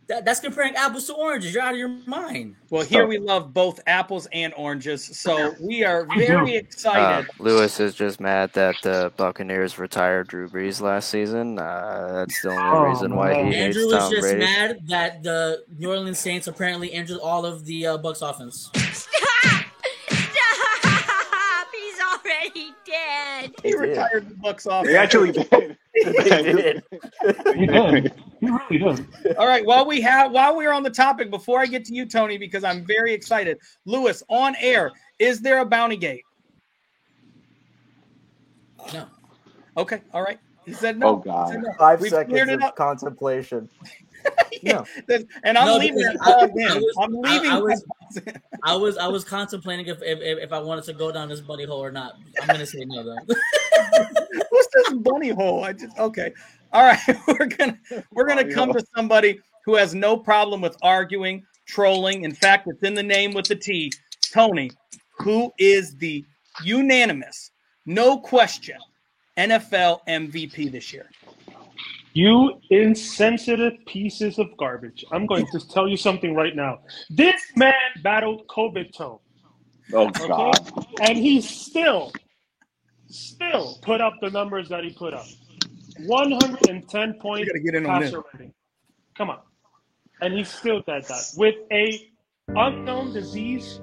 That, 0.06 0.26
that's 0.26 0.40
comparing 0.40 0.76
apples 0.76 1.06
to 1.06 1.14
oranges. 1.14 1.54
You're 1.54 1.62
out 1.62 1.72
of 1.72 1.78
your 1.78 1.88
mind. 2.06 2.56
Well, 2.68 2.84
here 2.84 3.06
we 3.06 3.16
love 3.18 3.54
both 3.54 3.80
apples 3.86 4.28
and 4.32 4.52
oranges, 4.54 5.02
so 5.18 5.54
we 5.60 5.82
are 5.82 6.04
very 6.18 6.56
Uh, 6.56 6.60
excited. 6.60 7.30
Lewis 7.38 7.80
is 7.80 7.94
just 7.94 8.20
mad 8.20 8.52
that 8.52 8.74
the 8.82 9.12
Buccaneers 9.16 9.78
retired 9.78 10.28
Drew 10.28 10.46
Brees 10.48 10.82
last 10.82 11.08
season. 11.08 11.58
Uh, 11.58 12.12
that's 12.16 12.42
the 12.42 12.50
only 12.50 12.62
Oh, 12.62 12.82
reason 12.84 13.16
why 13.16 13.34
he 13.34 13.42
man. 13.44 13.52
hates 13.52 13.76
Andrew 13.76 13.84
was 13.86 13.94
Tom 13.94 14.10
just 14.10 14.20
Brady. 14.22 14.38
mad 14.40 14.78
that 14.88 15.22
the 15.22 15.64
New 15.78 15.88
Orleans 15.88 16.18
Saints 16.18 16.48
apparently 16.48 16.88
injured 16.88 17.20
all 17.22 17.46
of 17.46 17.64
the 17.64 17.86
uh, 17.86 17.96
Bucks 17.96 18.20
offense. 18.20 18.70
Stop! 18.92 19.64
Stop! 20.10 21.68
He's 21.72 22.00
already 22.00 22.74
dead. 22.84 23.52
He 23.62 23.74
retired 23.74 24.28
the 24.28 24.34
Bucks 24.34 24.66
off. 24.66 24.84
They 24.84 24.96
actually 24.96 25.32
did. 25.32 25.78
They 26.02 26.12
did. 26.12 26.82
He 27.54 27.66
did. 27.66 28.12
He 28.40 28.46
really 28.50 28.78
did. 28.78 29.36
All 29.38 29.46
right. 29.46 29.64
While 29.64 29.86
we 29.86 30.00
have, 30.00 30.32
while 30.32 30.56
we're 30.56 30.72
on 30.72 30.82
the 30.82 30.90
topic, 30.90 31.30
before 31.30 31.60
I 31.60 31.66
get 31.66 31.84
to 31.86 31.94
you, 31.94 32.06
Tony, 32.06 32.36
because 32.38 32.64
I'm 32.64 32.84
very 32.86 33.12
excited. 33.12 33.58
Lewis, 33.86 34.22
on 34.28 34.54
air, 34.60 34.90
is 35.18 35.40
there 35.40 35.60
a 35.60 35.64
bounty 35.64 35.96
gate? 35.96 36.22
No. 38.92 39.06
Okay. 39.76 40.02
All 40.12 40.22
right. 40.22 40.38
He 40.66 40.72
said 40.72 40.98
no. 40.98 41.08
Oh 41.08 41.16
God. 41.16 41.48
Said 41.50 41.62
no. 41.62 41.72
Five 41.78 42.00
We've 42.00 42.10
seconds 42.10 42.50
of 42.50 42.62
up. 42.62 42.76
contemplation. 42.76 43.68
No. 44.62 44.86
And 45.42 45.58
I'm 45.58 45.66
No, 45.66 45.76
leaving 45.76 46.02
I, 46.22 46.32
I, 46.32 46.46
was, 46.46 46.96
I'm 46.98 47.12
leaving. 47.12 47.50
I 47.50 47.58
was- 47.58 47.84
I 48.62 48.74
was 48.76 48.96
I 48.96 49.08
was 49.08 49.24
contemplating 49.24 49.86
if 49.86 50.00
if, 50.02 50.20
if 50.20 50.38
if 50.38 50.52
I 50.52 50.58
wanted 50.60 50.84
to 50.84 50.92
go 50.94 51.10
down 51.12 51.28
this 51.28 51.40
buddy 51.40 51.64
hole 51.66 51.82
or 51.84 51.90
not. 51.90 52.12
I'm 52.40 52.48
gonna 52.48 52.64
say 52.64 52.84
no 52.86 53.04
though. 53.04 53.34
What's 54.74 54.90
this 54.90 54.98
bunny 54.98 55.30
hole? 55.30 55.64
I 55.64 55.72
just 55.72 55.98
okay. 55.98 56.32
All 56.72 56.82
right, 56.82 56.98
we're 57.28 57.46
gonna 57.46 57.78
we're 58.12 58.26
gonna 58.26 58.52
come 58.52 58.72
to 58.72 58.84
somebody 58.94 59.40
who 59.64 59.76
has 59.76 59.94
no 59.94 60.16
problem 60.16 60.60
with 60.60 60.76
arguing, 60.82 61.44
trolling. 61.66 62.24
In 62.24 62.34
fact, 62.34 62.66
it's 62.66 62.82
in 62.82 62.94
the 62.94 63.02
name 63.02 63.32
with 63.32 63.46
the 63.46 63.56
T. 63.56 63.92
Tony, 64.32 64.70
who 65.18 65.52
is 65.58 65.96
the 65.96 66.24
unanimous, 66.62 67.50
no 67.86 68.18
question, 68.18 68.78
NFL 69.36 70.00
MVP 70.08 70.70
this 70.70 70.92
year? 70.92 71.08
You 72.14 72.60
insensitive 72.70 73.74
pieces 73.86 74.38
of 74.38 74.56
garbage. 74.56 75.04
I'm 75.10 75.26
going 75.26 75.46
to 75.50 75.68
tell 75.68 75.88
you 75.88 75.96
something 75.96 76.34
right 76.34 76.54
now. 76.54 76.78
This 77.10 77.42
man 77.56 77.74
battled 78.02 78.46
COVID 78.46 78.92
toe. 78.96 79.20
Oh 79.92 80.06
Okay? 80.08 80.28
God. 80.28 80.86
And 81.02 81.18
he's 81.18 81.48
still, 81.48 82.12
still 83.14 83.78
put 83.82 84.00
up 84.00 84.14
the 84.20 84.30
numbers 84.30 84.68
that 84.68 84.84
he 84.84 84.90
put 84.90 85.14
up. 85.14 85.26
110 86.06 87.14
point 87.14 87.48
get 87.64 87.74
in 87.74 87.84
passer 87.84 88.06
this. 88.06 88.24
rating. 88.34 88.54
Come 89.16 89.30
on. 89.30 89.38
And 90.20 90.34
he 90.34 90.44
still 90.44 90.80
did 90.80 91.04
that 91.04 91.32
with 91.36 91.54
a 91.70 92.10
unknown 92.48 93.12
disease 93.12 93.80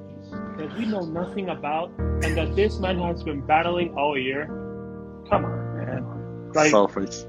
that 0.58 0.76
we 0.78 0.86
know 0.86 1.02
nothing 1.02 1.50
about 1.50 1.92
and 1.98 2.38
that 2.38 2.56
this 2.56 2.80
man 2.80 3.00
has 3.00 3.24
been 3.24 3.42
battling 3.46 3.94
all 3.98 4.18
year. 4.18 4.46
Come 5.30 5.46
on, 5.46 5.78
man. 5.78 6.52
Like 6.54 6.72
Selfish. 6.72 7.24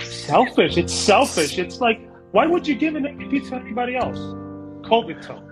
selfish. 0.00 0.76
It's 0.76 0.92
selfish. 0.94 1.58
It's 1.58 1.80
like, 1.80 2.00
why 2.30 2.46
would 2.46 2.66
you 2.66 2.74
give 2.76 2.94
an 2.94 3.04
MVP 3.04 3.48
to 3.48 3.56
anybody 3.56 3.96
else? 3.96 4.18
COVID 4.88 5.22
toe. 5.26 5.42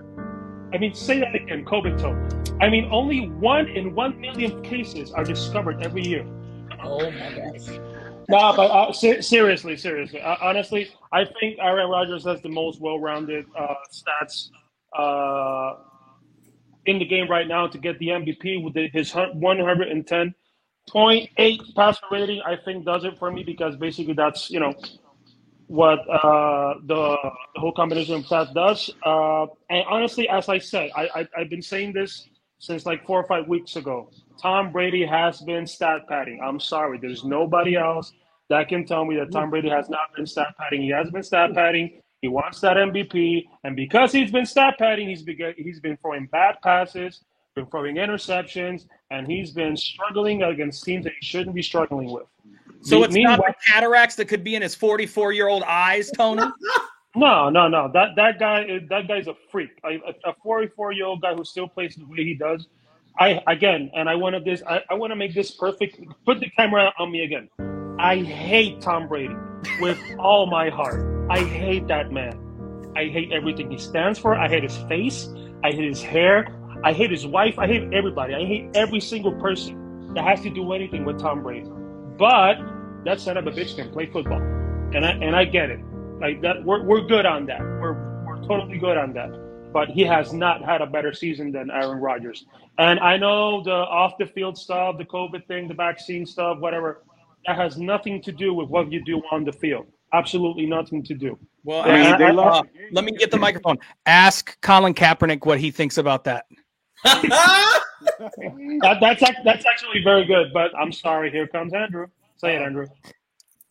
I 0.73 0.79
mean, 0.79 0.95
say 0.95 1.19
that 1.19 1.35
again, 1.35 1.63
COVID 1.65 2.01
toe. 2.01 2.17
I 2.59 2.67
mean, 2.67 2.89
only 2.91 3.29
one 3.29 3.67
in 3.67 3.93
one 3.93 4.19
million 4.19 4.63
cases 4.63 5.11
are 5.11 5.23
discovered 5.23 5.83
every 5.83 6.03
year. 6.05 6.25
oh 6.83 7.11
my 7.11 7.33
gosh. 7.35 7.79
Nah, 8.29 8.55
but 8.55 8.71
uh, 8.71 8.91
se- 8.91 9.21
seriously, 9.21 9.77
seriously, 9.77 10.19
uh, 10.21 10.37
honestly, 10.41 10.89
I 11.11 11.25
think 11.25 11.59
Aaron 11.59 11.89
Rodgers 11.89 12.23
has 12.23 12.41
the 12.41 12.49
most 12.49 12.81
well-rounded 12.81 13.45
uh, 13.57 13.75
stats 13.91 14.49
uh, 14.97 15.75
in 16.85 16.99
the 16.99 17.05
game 17.05 17.29
right 17.29 17.47
now 17.47 17.67
to 17.67 17.77
get 17.77 17.99
the 17.99 18.07
MVP 18.07 18.63
with 18.63 18.73
the, 18.73 18.87
his 18.87 19.11
110.8 19.11 21.75
passer 21.75 22.05
rating. 22.11 22.41
I 22.41 22.55
think 22.55 22.85
does 22.85 23.03
it 23.03 23.19
for 23.19 23.31
me 23.31 23.43
because 23.43 23.75
basically 23.75 24.13
that's 24.13 24.49
you 24.49 24.59
know 24.59 24.73
what 25.73 26.07
uh, 26.07 26.75
the, 26.85 27.17
the 27.55 27.59
whole 27.59 27.71
combination 27.71 28.13
of 28.13 28.25
stats 28.25 28.53
does. 28.53 28.91
Uh, 29.03 29.47
and 29.71 29.83
honestly, 29.89 30.29
as 30.29 30.47
I 30.47 30.59
said, 30.59 30.91
I, 30.95 31.09
I 31.15 31.27
I've 31.35 31.49
been 31.49 31.63
saying 31.63 31.93
this 31.93 32.29
since 32.59 32.85
like 32.85 33.03
four 33.07 33.19
or 33.19 33.25
five 33.25 33.47
weeks 33.47 33.75
ago. 33.75 34.11
Tom 34.39 34.71
Brady 34.71 35.03
has 35.03 35.41
been 35.41 35.65
stat 35.65 36.01
padding. 36.07 36.39
I'm 36.45 36.59
sorry, 36.59 36.99
there's 37.01 37.23
nobody 37.23 37.75
else 37.75 38.13
that 38.49 38.67
can 38.67 38.85
tell 38.85 39.03
me 39.03 39.15
that 39.15 39.31
Tom 39.31 39.49
Brady 39.49 39.69
has 39.69 39.89
not 39.89 40.15
been 40.15 40.27
stat 40.27 40.53
padding. 40.59 40.83
He 40.83 40.89
has 40.89 41.09
been 41.09 41.23
stat 41.23 41.55
padding. 41.55 41.99
He 42.21 42.27
wants 42.27 42.59
that 42.59 42.77
MVP, 42.77 43.43
and 43.63 43.75
because 43.75 44.11
he's 44.11 44.31
been 44.31 44.45
stat 44.45 44.75
padding, 44.77 45.09
he's 45.09 45.23
been 45.23 45.55
he's 45.57 45.79
been 45.79 45.97
throwing 45.97 46.27
bad 46.27 46.57
passes, 46.61 47.23
been 47.55 47.65
throwing 47.65 47.95
interceptions, 47.95 48.85
and 49.09 49.25
he's 49.25 49.49
been 49.49 49.75
struggling 49.75 50.43
against 50.43 50.83
teams 50.83 51.03
that 51.05 51.13
he 51.19 51.25
shouldn't 51.25 51.55
be 51.55 51.63
struggling 51.63 52.11
with. 52.11 52.27
So 52.83 52.99
Me- 52.99 53.05
it's 53.05 53.15
not 53.15 53.39
meanwhile- 53.39 53.47
the 53.47 53.71
cataracts 53.71 54.15
that 54.15 54.25
could 54.27 54.43
be 54.43 54.55
in 54.55 54.61
his 54.61 54.75
44 54.75 55.31
year 55.33 55.47
old 55.47 55.63
eyes, 55.63 56.11
Tony. 56.11 56.43
No, 57.15 57.47
no, 57.47 57.67
no. 57.67 57.91
That 57.93 58.15
that 58.15 58.39
guy, 58.39 58.63
is- 58.63 58.89
that 58.89 59.07
guy's 59.07 59.27
a 59.27 59.35
freak. 59.51 59.69
I, 59.83 60.01
a- 60.25 60.29
a 60.31 60.33
44 60.41 60.93
year 60.93 61.05
old 61.05 61.21
guy 61.21 61.35
who 61.35 61.45
still 61.45 61.67
plays 61.67 61.95
the 61.95 62.05
way 62.05 62.23
he 62.23 62.33
does. 62.33 62.67
I 63.19 63.39
again, 63.45 63.91
and 63.95 64.09
I 64.09 64.15
want 64.15 64.33
to 64.35 64.39
this. 64.41 64.63
I, 64.67 64.81
I 64.89 64.95
want 64.95 65.11
to 65.11 65.15
make 65.15 65.35
this 65.35 65.51
perfect. 65.51 65.99
Put 66.25 66.39
the 66.39 66.49
camera 66.49 66.91
on 66.97 67.11
me 67.11 67.23
again. 67.23 67.49
I 67.99 68.17
hate 68.23 68.81
Tom 68.81 69.07
Brady 69.07 69.35
with 69.79 69.99
all 70.17 70.47
my 70.47 70.69
heart. 70.71 71.27
I 71.29 71.41
hate 71.41 71.87
that 71.87 72.11
man. 72.11 72.33
I 72.95 73.05
hate 73.09 73.31
everything 73.31 73.69
he 73.69 73.77
stands 73.77 74.17
for. 74.17 74.33
I 74.33 74.47
hate 74.49 74.63
his 74.63 74.77
face. 74.89 75.29
I 75.63 75.69
hate 75.71 75.87
his 75.87 76.01
hair. 76.01 76.47
I 76.83 76.93
hate 76.93 77.11
his 77.11 77.27
wife. 77.27 77.59
I 77.59 77.67
hate 77.67 77.93
everybody. 77.93 78.33
I 78.33 78.43
hate 78.43 78.71
every 78.73 78.99
single 78.99 79.33
person 79.39 80.13
that 80.15 80.23
has 80.25 80.41
to 80.41 80.49
do 80.49 80.73
anything 80.73 81.05
with 81.05 81.19
Tom 81.19 81.43
Brady. 81.43 81.69
But 82.17 82.57
that 83.05 83.19
son 83.19 83.37
of 83.37 83.47
a 83.47 83.51
bitch 83.51 83.75
can 83.75 83.91
play 83.91 84.05
football, 84.05 84.41
and 84.41 85.05
I 85.05 85.11
and 85.11 85.35
I 85.35 85.45
get 85.45 85.69
it. 85.69 85.79
Like 86.19 86.41
that, 86.41 86.63
we're 86.63 86.83
we're 86.83 87.01
good 87.01 87.25
on 87.25 87.45
that. 87.47 87.59
We're 87.61 88.25
we're 88.25 88.41
totally 88.47 88.77
good 88.77 88.97
on 88.97 89.13
that. 89.13 89.31
But 89.73 89.89
he 89.89 90.03
has 90.03 90.31
not 90.33 90.63
had 90.63 90.81
a 90.81 90.85
better 90.85 91.13
season 91.13 91.51
than 91.51 91.71
Aaron 91.71 91.99
Rodgers. 91.99 92.45
And 92.77 92.99
I 92.99 93.17
know 93.17 93.63
the 93.63 93.71
off 93.71 94.17
the 94.19 94.27
field 94.27 94.57
stuff, 94.57 94.97
the 94.99 95.05
COVID 95.05 95.47
thing, 95.47 95.67
the 95.67 95.73
vaccine 95.73 96.25
stuff, 96.25 96.59
whatever. 96.59 97.03
that 97.47 97.55
has 97.55 97.77
nothing 97.77 98.21
to 98.21 98.31
do 98.31 98.53
with 98.53 98.69
what 98.69 98.91
you 98.91 99.03
do 99.03 99.21
on 99.31 99.43
the 99.43 99.51
field. 99.51 99.87
Absolutely 100.13 100.67
nothing 100.67 101.03
to 101.03 101.15
do. 101.15 101.37
Well, 101.63 101.81
I 101.81 102.11
mean, 102.11 102.17
they 102.19 102.25
uh, 102.25 102.61
let 102.91 103.03
me 103.03 103.13
get 103.13 103.31
the 103.31 103.37
microphone. 103.37 103.79
Ask 104.05 104.59
Colin 104.61 104.93
Kaepernick 104.93 105.45
what 105.45 105.59
he 105.59 105.71
thinks 105.71 105.97
about 105.97 106.25
that. 106.25 106.45
That, 108.81 108.97
that's 108.99 109.21
that's 109.43 109.65
actually 109.65 110.03
very 110.03 110.25
good. 110.25 110.51
But 110.53 110.71
I'm 110.77 110.91
sorry. 110.91 111.31
Here 111.31 111.47
comes 111.47 111.73
Andrew. 111.73 112.07
Say 112.35 112.55
it, 112.55 112.61
Andrew. 112.61 112.87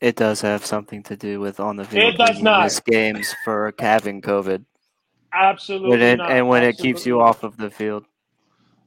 It 0.00 0.16
does 0.16 0.40
have 0.40 0.64
something 0.64 1.02
to 1.04 1.16
do 1.16 1.38
with 1.40 1.60
on 1.60 1.76
the 1.76 1.84
field. 1.84 2.14
It 2.14 2.18
does 2.18 2.42
not. 2.42 2.80
games 2.86 3.34
for 3.44 3.72
having 3.78 4.20
COVID, 4.22 4.64
Absolutely 5.32 5.90
when 5.90 6.00
it, 6.02 6.16
not. 6.16 6.30
and 6.32 6.48
when 6.48 6.62
it 6.64 6.76
keeps 6.78 7.06
you 7.06 7.20
Absolutely 7.20 7.28
off 7.28 7.42
of 7.44 7.56
the 7.56 7.70
field. 7.70 8.04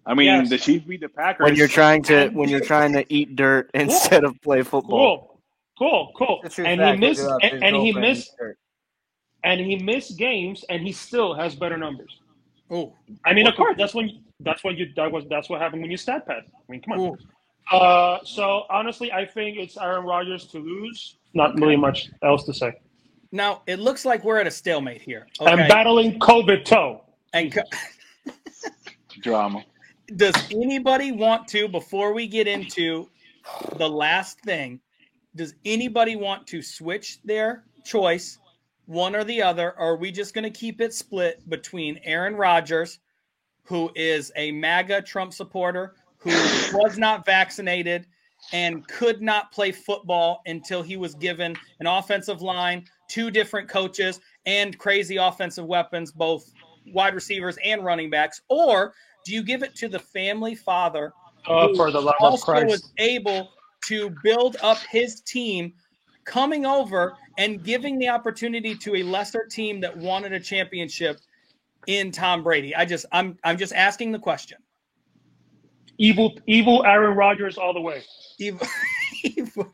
I 0.06 0.14
mean, 0.14 0.28
Yes. 0.28 0.50
the 0.50 0.58
Chiefs 0.58 0.86
beat 0.86 1.02
the 1.02 1.10
Packers. 1.10 1.46
When 1.46 1.56
you're 1.56 1.68
trying 1.68 2.04
to 2.04 2.30
when 2.30 2.50
you're 2.50 2.60
trying 2.60 2.94
to 2.94 3.06
eat 3.14 3.36
dirt 3.36 3.70
instead 3.74 4.24
of 4.24 4.40
play 4.42 4.62
football. 4.64 5.40
Cool, 5.78 6.12
cool, 6.18 6.28
cool. 6.28 6.40
The 6.44 6.50
true 6.50 6.66
And 6.66 6.80
fact, 6.82 6.96
he 7.02 7.08
missed, 7.10 7.28
and, 7.42 7.64
and 7.64 7.76
he 7.76 7.92
missed, 7.94 8.36
and 9.44 9.62
he 9.62 9.78
missed 9.78 10.18
games, 10.18 10.66
and 10.70 10.82
he 10.82 10.92
still 10.92 11.34
has 11.34 11.56
better 11.56 11.78
numbers. 11.78 12.20
Oh, 12.70 12.94
I 13.24 13.34
mean, 13.34 13.48
of 13.48 13.56
course, 13.56 13.76
that's 13.78 13.94
when 13.94 14.24
that's 14.42 14.64
what 14.64 14.78
you 14.78 14.88
that 14.96 15.12
was 15.12 15.24
that's 15.30 15.50
what 15.50 15.62
happened 15.62 15.82
when 15.82 15.92
you 15.92 15.98
stat 15.98 16.28
pad. 16.28 16.44
I 16.48 16.72
mean, 16.72 16.82
come 16.82 17.00
on. 17.00 17.00
Ooh. 17.00 17.18
Uh, 17.76 18.20
so 18.24 18.64
honestly, 18.70 19.12
I 19.12 19.26
think 19.26 19.58
it's 19.58 19.78
Aaron 19.78 20.06
Rodgers 20.06 20.46
to 20.48 20.60
lose. 20.60 21.18
Not 21.34 21.56
really 21.60 21.76
much 21.78 22.10
else 22.24 22.44
to 22.46 22.54
say. 22.54 22.74
now 23.32 23.62
it 23.68 23.80
looks 23.80 24.06
like 24.06 24.24
we're 24.24 24.38
at 24.40 24.48
a 24.48 24.52
stalemate 24.52 25.02
here. 25.02 25.28
I'm 25.42 25.60
Okay, 25.60 25.68
battling 25.68 26.20
COVID 26.20 26.64
toe. 26.66 27.04
and 27.34 27.52
co- 27.52 27.64
drama. 29.22 29.64
does 30.16 30.36
anybody 30.52 31.12
want 31.12 31.48
to 31.50 31.68
before 31.68 32.14
we 32.14 32.28
get 32.28 32.48
into 32.48 33.10
the 33.78 33.90
last 33.90 34.40
thing? 34.42 34.80
Does 35.36 35.56
anybody 35.66 36.16
want 36.16 36.48
to 36.48 36.62
switch 36.62 37.22
their 37.24 37.64
choice, 37.84 38.40
one 38.86 39.16
or 39.16 39.24
the 39.24 39.42
other? 39.42 39.72
Or 39.72 39.94
are 39.94 39.98
we 39.98 40.12
just 40.12 40.34
going 40.34 40.44
to 40.46 40.50
keep 40.50 40.80
it 40.82 40.94
split 40.94 41.48
between 41.50 42.00
Aaron 42.04 42.36
Rodgers, 42.36 43.00
who 43.66 43.92
is 43.96 44.32
a 44.36 44.52
MAGA 44.52 45.02
Trump 45.02 45.34
supporter, 45.34 45.96
who 46.18 46.30
was 46.74 46.98
not 46.98 47.26
vaccinated 47.26 48.08
and 48.54 48.88
could 48.88 49.22
not 49.22 49.52
play 49.52 49.72
football 49.72 50.42
until 50.46 50.82
he 50.82 50.98
was 50.98 51.16
given 51.16 51.56
an 51.80 51.88
offensive 51.88 52.42
line, 52.42 52.86
two 53.08 53.32
different 53.32 53.68
coaches, 53.68 54.20
and 54.46 54.78
crazy 54.78 55.18
offensive 55.18 55.66
weapons, 55.66 56.12
both 56.12 56.52
wide 56.94 57.16
receivers 57.16 57.58
and 57.64 57.84
running 57.84 58.10
backs? 58.10 58.42
Or 58.50 58.94
do 59.26 59.34
you 59.34 59.42
give 59.42 59.64
it 59.64 59.76
to 59.76 59.88
the 59.88 60.00
family 60.00 60.54
father 60.56 61.12
Uh, 61.48 61.68
who 61.68 61.76
for 61.76 61.92
the 61.92 62.02
love 62.02 62.16
of 62.20 62.32
also 62.32 62.46
Christ. 62.46 62.68
was 62.68 62.92
able 63.00 63.50
to 63.88 64.12
build 64.24 64.58
up 64.62 64.78
his 64.90 65.22
team 65.22 65.74
coming 66.24 66.66
over 66.66 67.16
and 67.38 67.64
giving 67.64 68.00
the 68.00 68.10
opportunity 68.10 68.76
to 68.76 68.96
a 68.96 69.04
lesser 69.04 69.46
team 69.46 69.80
that 69.80 69.96
wanted 69.96 70.34
a 70.34 70.40
championship 70.40 71.20
in 71.88 72.12
Tom 72.12 72.44
Brady. 72.44 72.76
I 72.76 72.86
just 72.86 73.06
I'm 73.12 73.38
I'm 73.44 73.58
just 73.58 73.74
asking 73.74 74.12
the 74.12 74.20
question. 74.20 74.58
evil, 75.98 76.38
evil 76.48 76.86
Aaron 76.86 77.16
Rodgers 77.18 77.58
all 77.58 77.74
the 77.74 77.82
way. 77.82 78.04
Evil- 78.40 78.68
evil- 79.24 79.72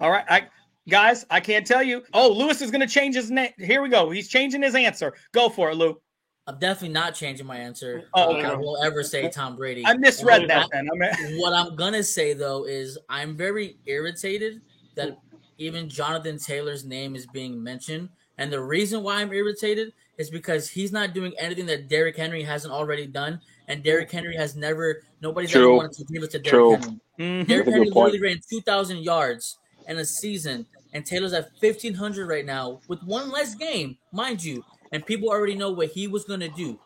All 0.00 0.10
right, 0.10 0.24
I 0.28 0.46
guys, 0.88 1.24
I 1.30 1.40
can't 1.40 1.66
tell 1.66 1.82
you. 1.82 2.02
Oh, 2.12 2.28
Lewis 2.32 2.60
is 2.62 2.70
going 2.70 2.80
to 2.80 2.86
change 2.86 3.14
his 3.14 3.30
name. 3.30 3.50
Here 3.58 3.82
we 3.82 3.88
go. 3.88 4.10
He's 4.10 4.28
changing 4.28 4.62
his 4.62 4.74
answer. 4.74 5.14
Go 5.32 5.48
for 5.48 5.70
it, 5.70 5.74
Lou. 5.76 6.00
I'm 6.48 6.58
definitely 6.60 6.90
not 6.90 7.14
changing 7.14 7.44
my 7.46 7.56
answer. 7.56 8.04
Oh, 8.14 8.34
I 8.36 8.46
okay. 8.46 8.56
will 8.56 8.80
ever 8.82 9.02
say 9.02 9.28
Tom 9.28 9.56
Brady. 9.56 9.84
I 9.84 9.94
misread 9.96 10.42
And 10.42 10.50
that. 10.50 10.62
what 10.62 10.70
Then 10.72 10.88
I 10.92 11.22
mean, 11.28 11.38
what 11.40 11.52
I'm 11.52 11.74
gonna 11.74 12.04
say 12.04 12.34
though 12.34 12.64
is 12.66 12.96
I'm 13.08 13.36
very 13.36 13.78
irritated 13.86 14.60
that 14.94 15.18
even 15.58 15.88
Jonathan 15.88 16.38
Taylor's 16.38 16.84
name 16.84 17.16
is 17.16 17.26
being 17.26 17.60
mentioned, 17.60 18.10
and 18.38 18.52
the 18.52 18.60
reason 18.60 19.02
why 19.02 19.20
I'm 19.20 19.32
irritated 19.32 19.92
is 20.18 20.30
because 20.30 20.68
he's 20.68 20.92
not 20.92 21.12
doing 21.12 21.32
anything 21.38 21.66
that 21.66 21.88
Derrick 21.88 22.16
Henry 22.16 22.42
hasn't 22.42 22.72
already 22.72 23.06
done, 23.06 23.40
and 23.68 23.82
Derrick 23.82 24.10
Henry 24.10 24.36
has 24.36 24.56
never. 24.56 25.02
Nobody's 25.20 25.54
ever 25.54 25.72
wanted 25.72 25.92
to 25.92 26.04
give 26.04 26.22
it 26.22 26.30
to 26.32 26.38
Derrick 26.38 26.50
True. 26.50 26.76
Henry. 26.76 27.00
Mhm. 27.18 27.48
Derrick 27.48 27.66
Henry 27.68 27.86
literally 27.86 28.20
ran 28.20 28.40
2,000 28.48 28.98
yards 28.98 29.58
in 29.88 29.98
a 29.98 30.04
season, 30.04 30.66
and 30.92 31.04
Taylor's 31.04 31.32
at 31.32 31.50
1,500 31.60 32.26
right 32.28 32.44
now 32.44 32.80
with 32.88 33.02
one 33.02 33.30
less 33.30 33.54
game, 33.54 33.98
mind 34.12 34.42
you. 34.42 34.64
And 34.92 35.04
people 35.04 35.28
already 35.28 35.54
know 35.54 35.70
what 35.70 35.88
he 35.88 36.06
was 36.06 36.24
going 36.24 36.40
to 36.40 36.48
do. 36.48 36.78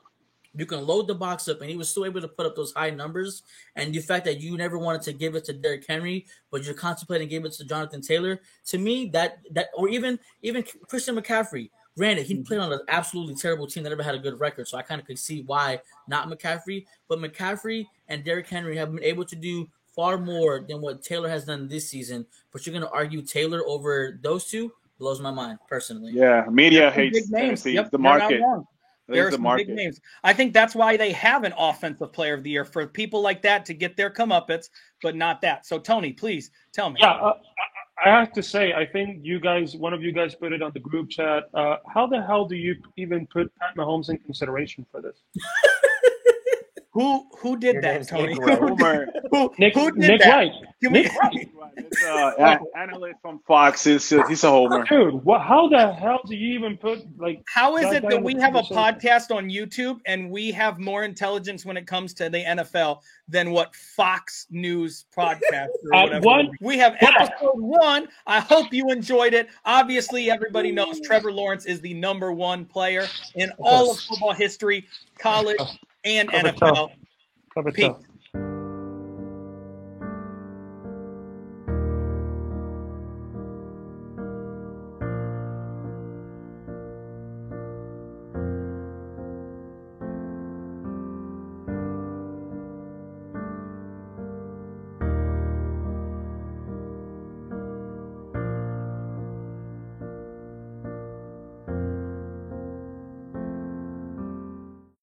You 0.55 0.67
can 0.67 0.85
load 0.85 1.07
the 1.07 1.15
box 1.15 1.49
up, 1.49 1.61
and 1.61 1.71
he 1.71 1.77
was 1.77 1.89
still 1.89 2.05
able 2.05 2.21
to 2.21 2.29
put 2.29 2.47
up 2.47 2.57
those 2.57 2.73
high 2.73 2.91
numbers. 2.91 3.43
And 3.77 3.95
the 3.95 4.01
fact 4.01 4.25
that 4.25 4.41
you 4.41 4.57
never 4.57 4.79
wanted 4.79 5.03
to 5.03 5.13
give 5.13 5.35
it 5.35 5.45
to 5.45 5.53
Derrick 5.53 5.87
Henry, 5.87 6.27
but 6.51 6.65
you're 6.65 6.75
contemplating 6.75 7.29
giving 7.29 7.47
it 7.47 7.53
to 7.55 7.65
Jonathan 7.65 8.01
Taylor, 8.01 8.41
to 8.67 8.79
me, 8.79 9.09
that 9.11 9.39
that 9.53 9.69
or 9.77 9.89
even 9.89 10.19
even 10.43 10.65
Christian 10.89 11.17
McCaffrey. 11.17 11.71
Granted, 11.97 12.27
he 12.27 12.37
played 12.43 12.61
on 12.61 12.73
an 12.73 12.81
absolutely 12.89 13.35
terrible 13.35 13.67
team 13.67 13.83
that 13.83 13.91
never 13.91 14.03
had 14.03 14.15
a 14.15 14.19
good 14.19 14.39
record, 14.41 14.67
so 14.67 14.79
I 14.79 14.83
kind 14.83 15.01
of 15.01 15.07
could 15.07 15.19
see 15.19 15.43
why 15.43 15.81
not 16.09 16.29
McCaffrey. 16.29 16.87
But 17.09 17.19
McCaffrey 17.19 17.87
and 18.09 18.25
Derrick 18.25 18.49
Henry 18.49 18.77
have 18.77 18.93
been 18.93 19.05
able 19.05 19.25
to 19.27 19.37
do 19.37 19.69
far 19.95 20.17
more 20.17 20.65
than 20.67 20.81
what 20.81 21.03
Taylor 21.03 21.29
has 21.29 21.45
done 21.45 21.69
this 21.69 21.89
season. 21.89 22.27
But 22.53 22.65
you're 22.65 22.73
going 22.73 22.85
to 22.85 22.91
argue 22.91 23.23
Taylor 23.23 23.63
over 23.67 24.19
those 24.23 24.47
two 24.47 24.73
blows 24.99 25.21
my 25.21 25.31
mind 25.31 25.59
personally. 25.69 26.13
Yeah, 26.13 26.47
media 26.51 26.91
Some 26.91 26.95
hates 26.95 27.21
big 27.21 27.31
names. 27.31 27.63
Tennessee. 27.63 27.73
Yep, 27.73 27.91
the 27.91 27.99
they're 27.99 28.03
not 28.03 28.19
market. 28.21 28.41
Wrong. 29.11 29.17
It 29.17 29.17
There 29.17 29.29
is 29.29 29.29
are 29.29 29.31
the 29.31 29.37
some 29.37 29.43
market. 29.43 29.67
big 29.69 29.77
names. 29.77 30.01
I 30.25 30.33
think 30.33 30.53
that's 30.53 30.75
why 30.75 30.97
they 30.97 31.13
have 31.13 31.45
an 31.45 31.55
offensive 31.59 32.13
player 32.13 32.35
of 32.35 32.43
the 32.43 32.51
year 32.51 32.65
for 32.65 32.87
people 32.87 33.21
like 33.23 33.43
that 33.43 33.65
to 33.67 33.75
get 33.75 33.97
their 33.97 34.11
comeuppance, 34.11 34.69
but 35.03 35.17
not 35.17 35.41
that. 35.43 35.67
So 35.67 35.79
Tony, 35.79 36.13
please 36.13 36.51
tell 36.73 36.91
me. 36.91 36.99
Yeah, 37.01 37.11
uh, 37.13 37.35
I, 38.05 38.11
I 38.11 38.19
have 38.21 38.33
to 38.33 38.43
say, 38.43 38.73
I 38.73 38.87
think 38.87 39.21
you 39.23 39.41
guys, 39.41 39.77
one 39.77 39.93
of 39.93 40.03
you 40.03 40.13
guys 40.13 40.35
put 40.35 40.53
it 40.53 40.63
on 40.63 40.71
the 40.73 40.81
group 40.81 41.11
chat. 41.11 41.45
Uh, 41.55 41.77
how 41.93 42.07
the 42.07 42.23
hell 42.23 42.47
do 42.47 42.57
you 42.57 42.77
even 42.97 43.27
put 43.27 43.53
Pat 43.57 43.77
Mahomes 43.77 44.09
in 44.09 44.19
consideration 44.19 44.87
for 44.91 45.03
this? 45.03 45.19
Who 46.93 47.27
who 47.39 47.57
did 47.57 47.75
Your 47.75 47.83
that, 47.83 48.09
Tony? 48.09 48.35
Nick 48.35 48.39
Wright. 48.41 48.59
Homer. 48.59 49.07
who, 49.31 49.53
Nick, 49.59 49.75
who 49.75 49.93
did 49.93 49.99
Nick 49.99 50.21
that? 50.23 50.29
Wright. 50.35 50.53
Give 50.81 50.91
Nick 50.91 51.13
Wright. 51.15 51.49
It's, 51.77 52.05
uh, 52.05 52.33
an- 52.39 52.59
analyst 52.77 53.21
from 53.23 53.39
Fox. 53.47 53.87
It's, 53.87 54.11
uh, 54.13 54.27
he's 54.27 54.43
a 54.43 54.51
homer. 54.51 54.85
Dude, 54.85 55.25
what, 55.25 55.41
how 55.43 55.69
the 55.69 55.93
hell 55.93 56.21
do 56.27 56.35
you 56.35 56.53
even 56.59 56.77
put 56.77 57.07
like? 57.17 57.45
How 57.47 57.77
is 57.77 57.93
it 57.93 58.03
that 58.09 58.21
we 58.21 58.35
have 58.35 58.57
a 58.57 58.63
podcast 58.63 59.35
on 59.35 59.49
YouTube 59.49 60.01
and 60.07 60.31
we 60.31 60.51
have 60.51 60.81
more 60.81 61.05
intelligence 61.05 61.65
when 61.65 61.77
it 61.77 61.87
comes 61.87 62.13
to 62.15 62.29
the 62.29 62.43
NFL 62.43 63.03
than 63.29 63.53
what 63.53 63.75
Fox 63.75 64.47
News 64.51 65.05
podcast 65.17 65.69
or 65.93 65.95
Uh, 66.15 66.21
one- 66.23 66.51
we 66.61 66.77
have 66.79 66.97
yeah. 67.01 67.11
episode 67.21 67.55
one. 67.61 68.09
I 68.27 68.41
hope 68.41 68.73
you 68.73 68.91
enjoyed 68.91 69.33
it. 69.33 69.49
Obviously, 69.65 70.29
everybody 70.29 70.73
knows 70.73 71.01
Trevor 71.01 71.31
Lawrence 71.31 71.67
is 71.67 71.81
the 71.81 71.95
number 71.95 72.33
one 72.33 72.65
player 72.65 73.07
in 73.37 73.53
all 73.61 73.93
of 73.93 74.01
football 74.01 74.33
history, 74.33 74.89
college 75.19 75.59
and 76.05 76.31
Cover 76.31 76.49
NFL. 76.53 76.91
Cover 77.55 77.73
Peace. 77.73 77.87
toe. 77.87 78.01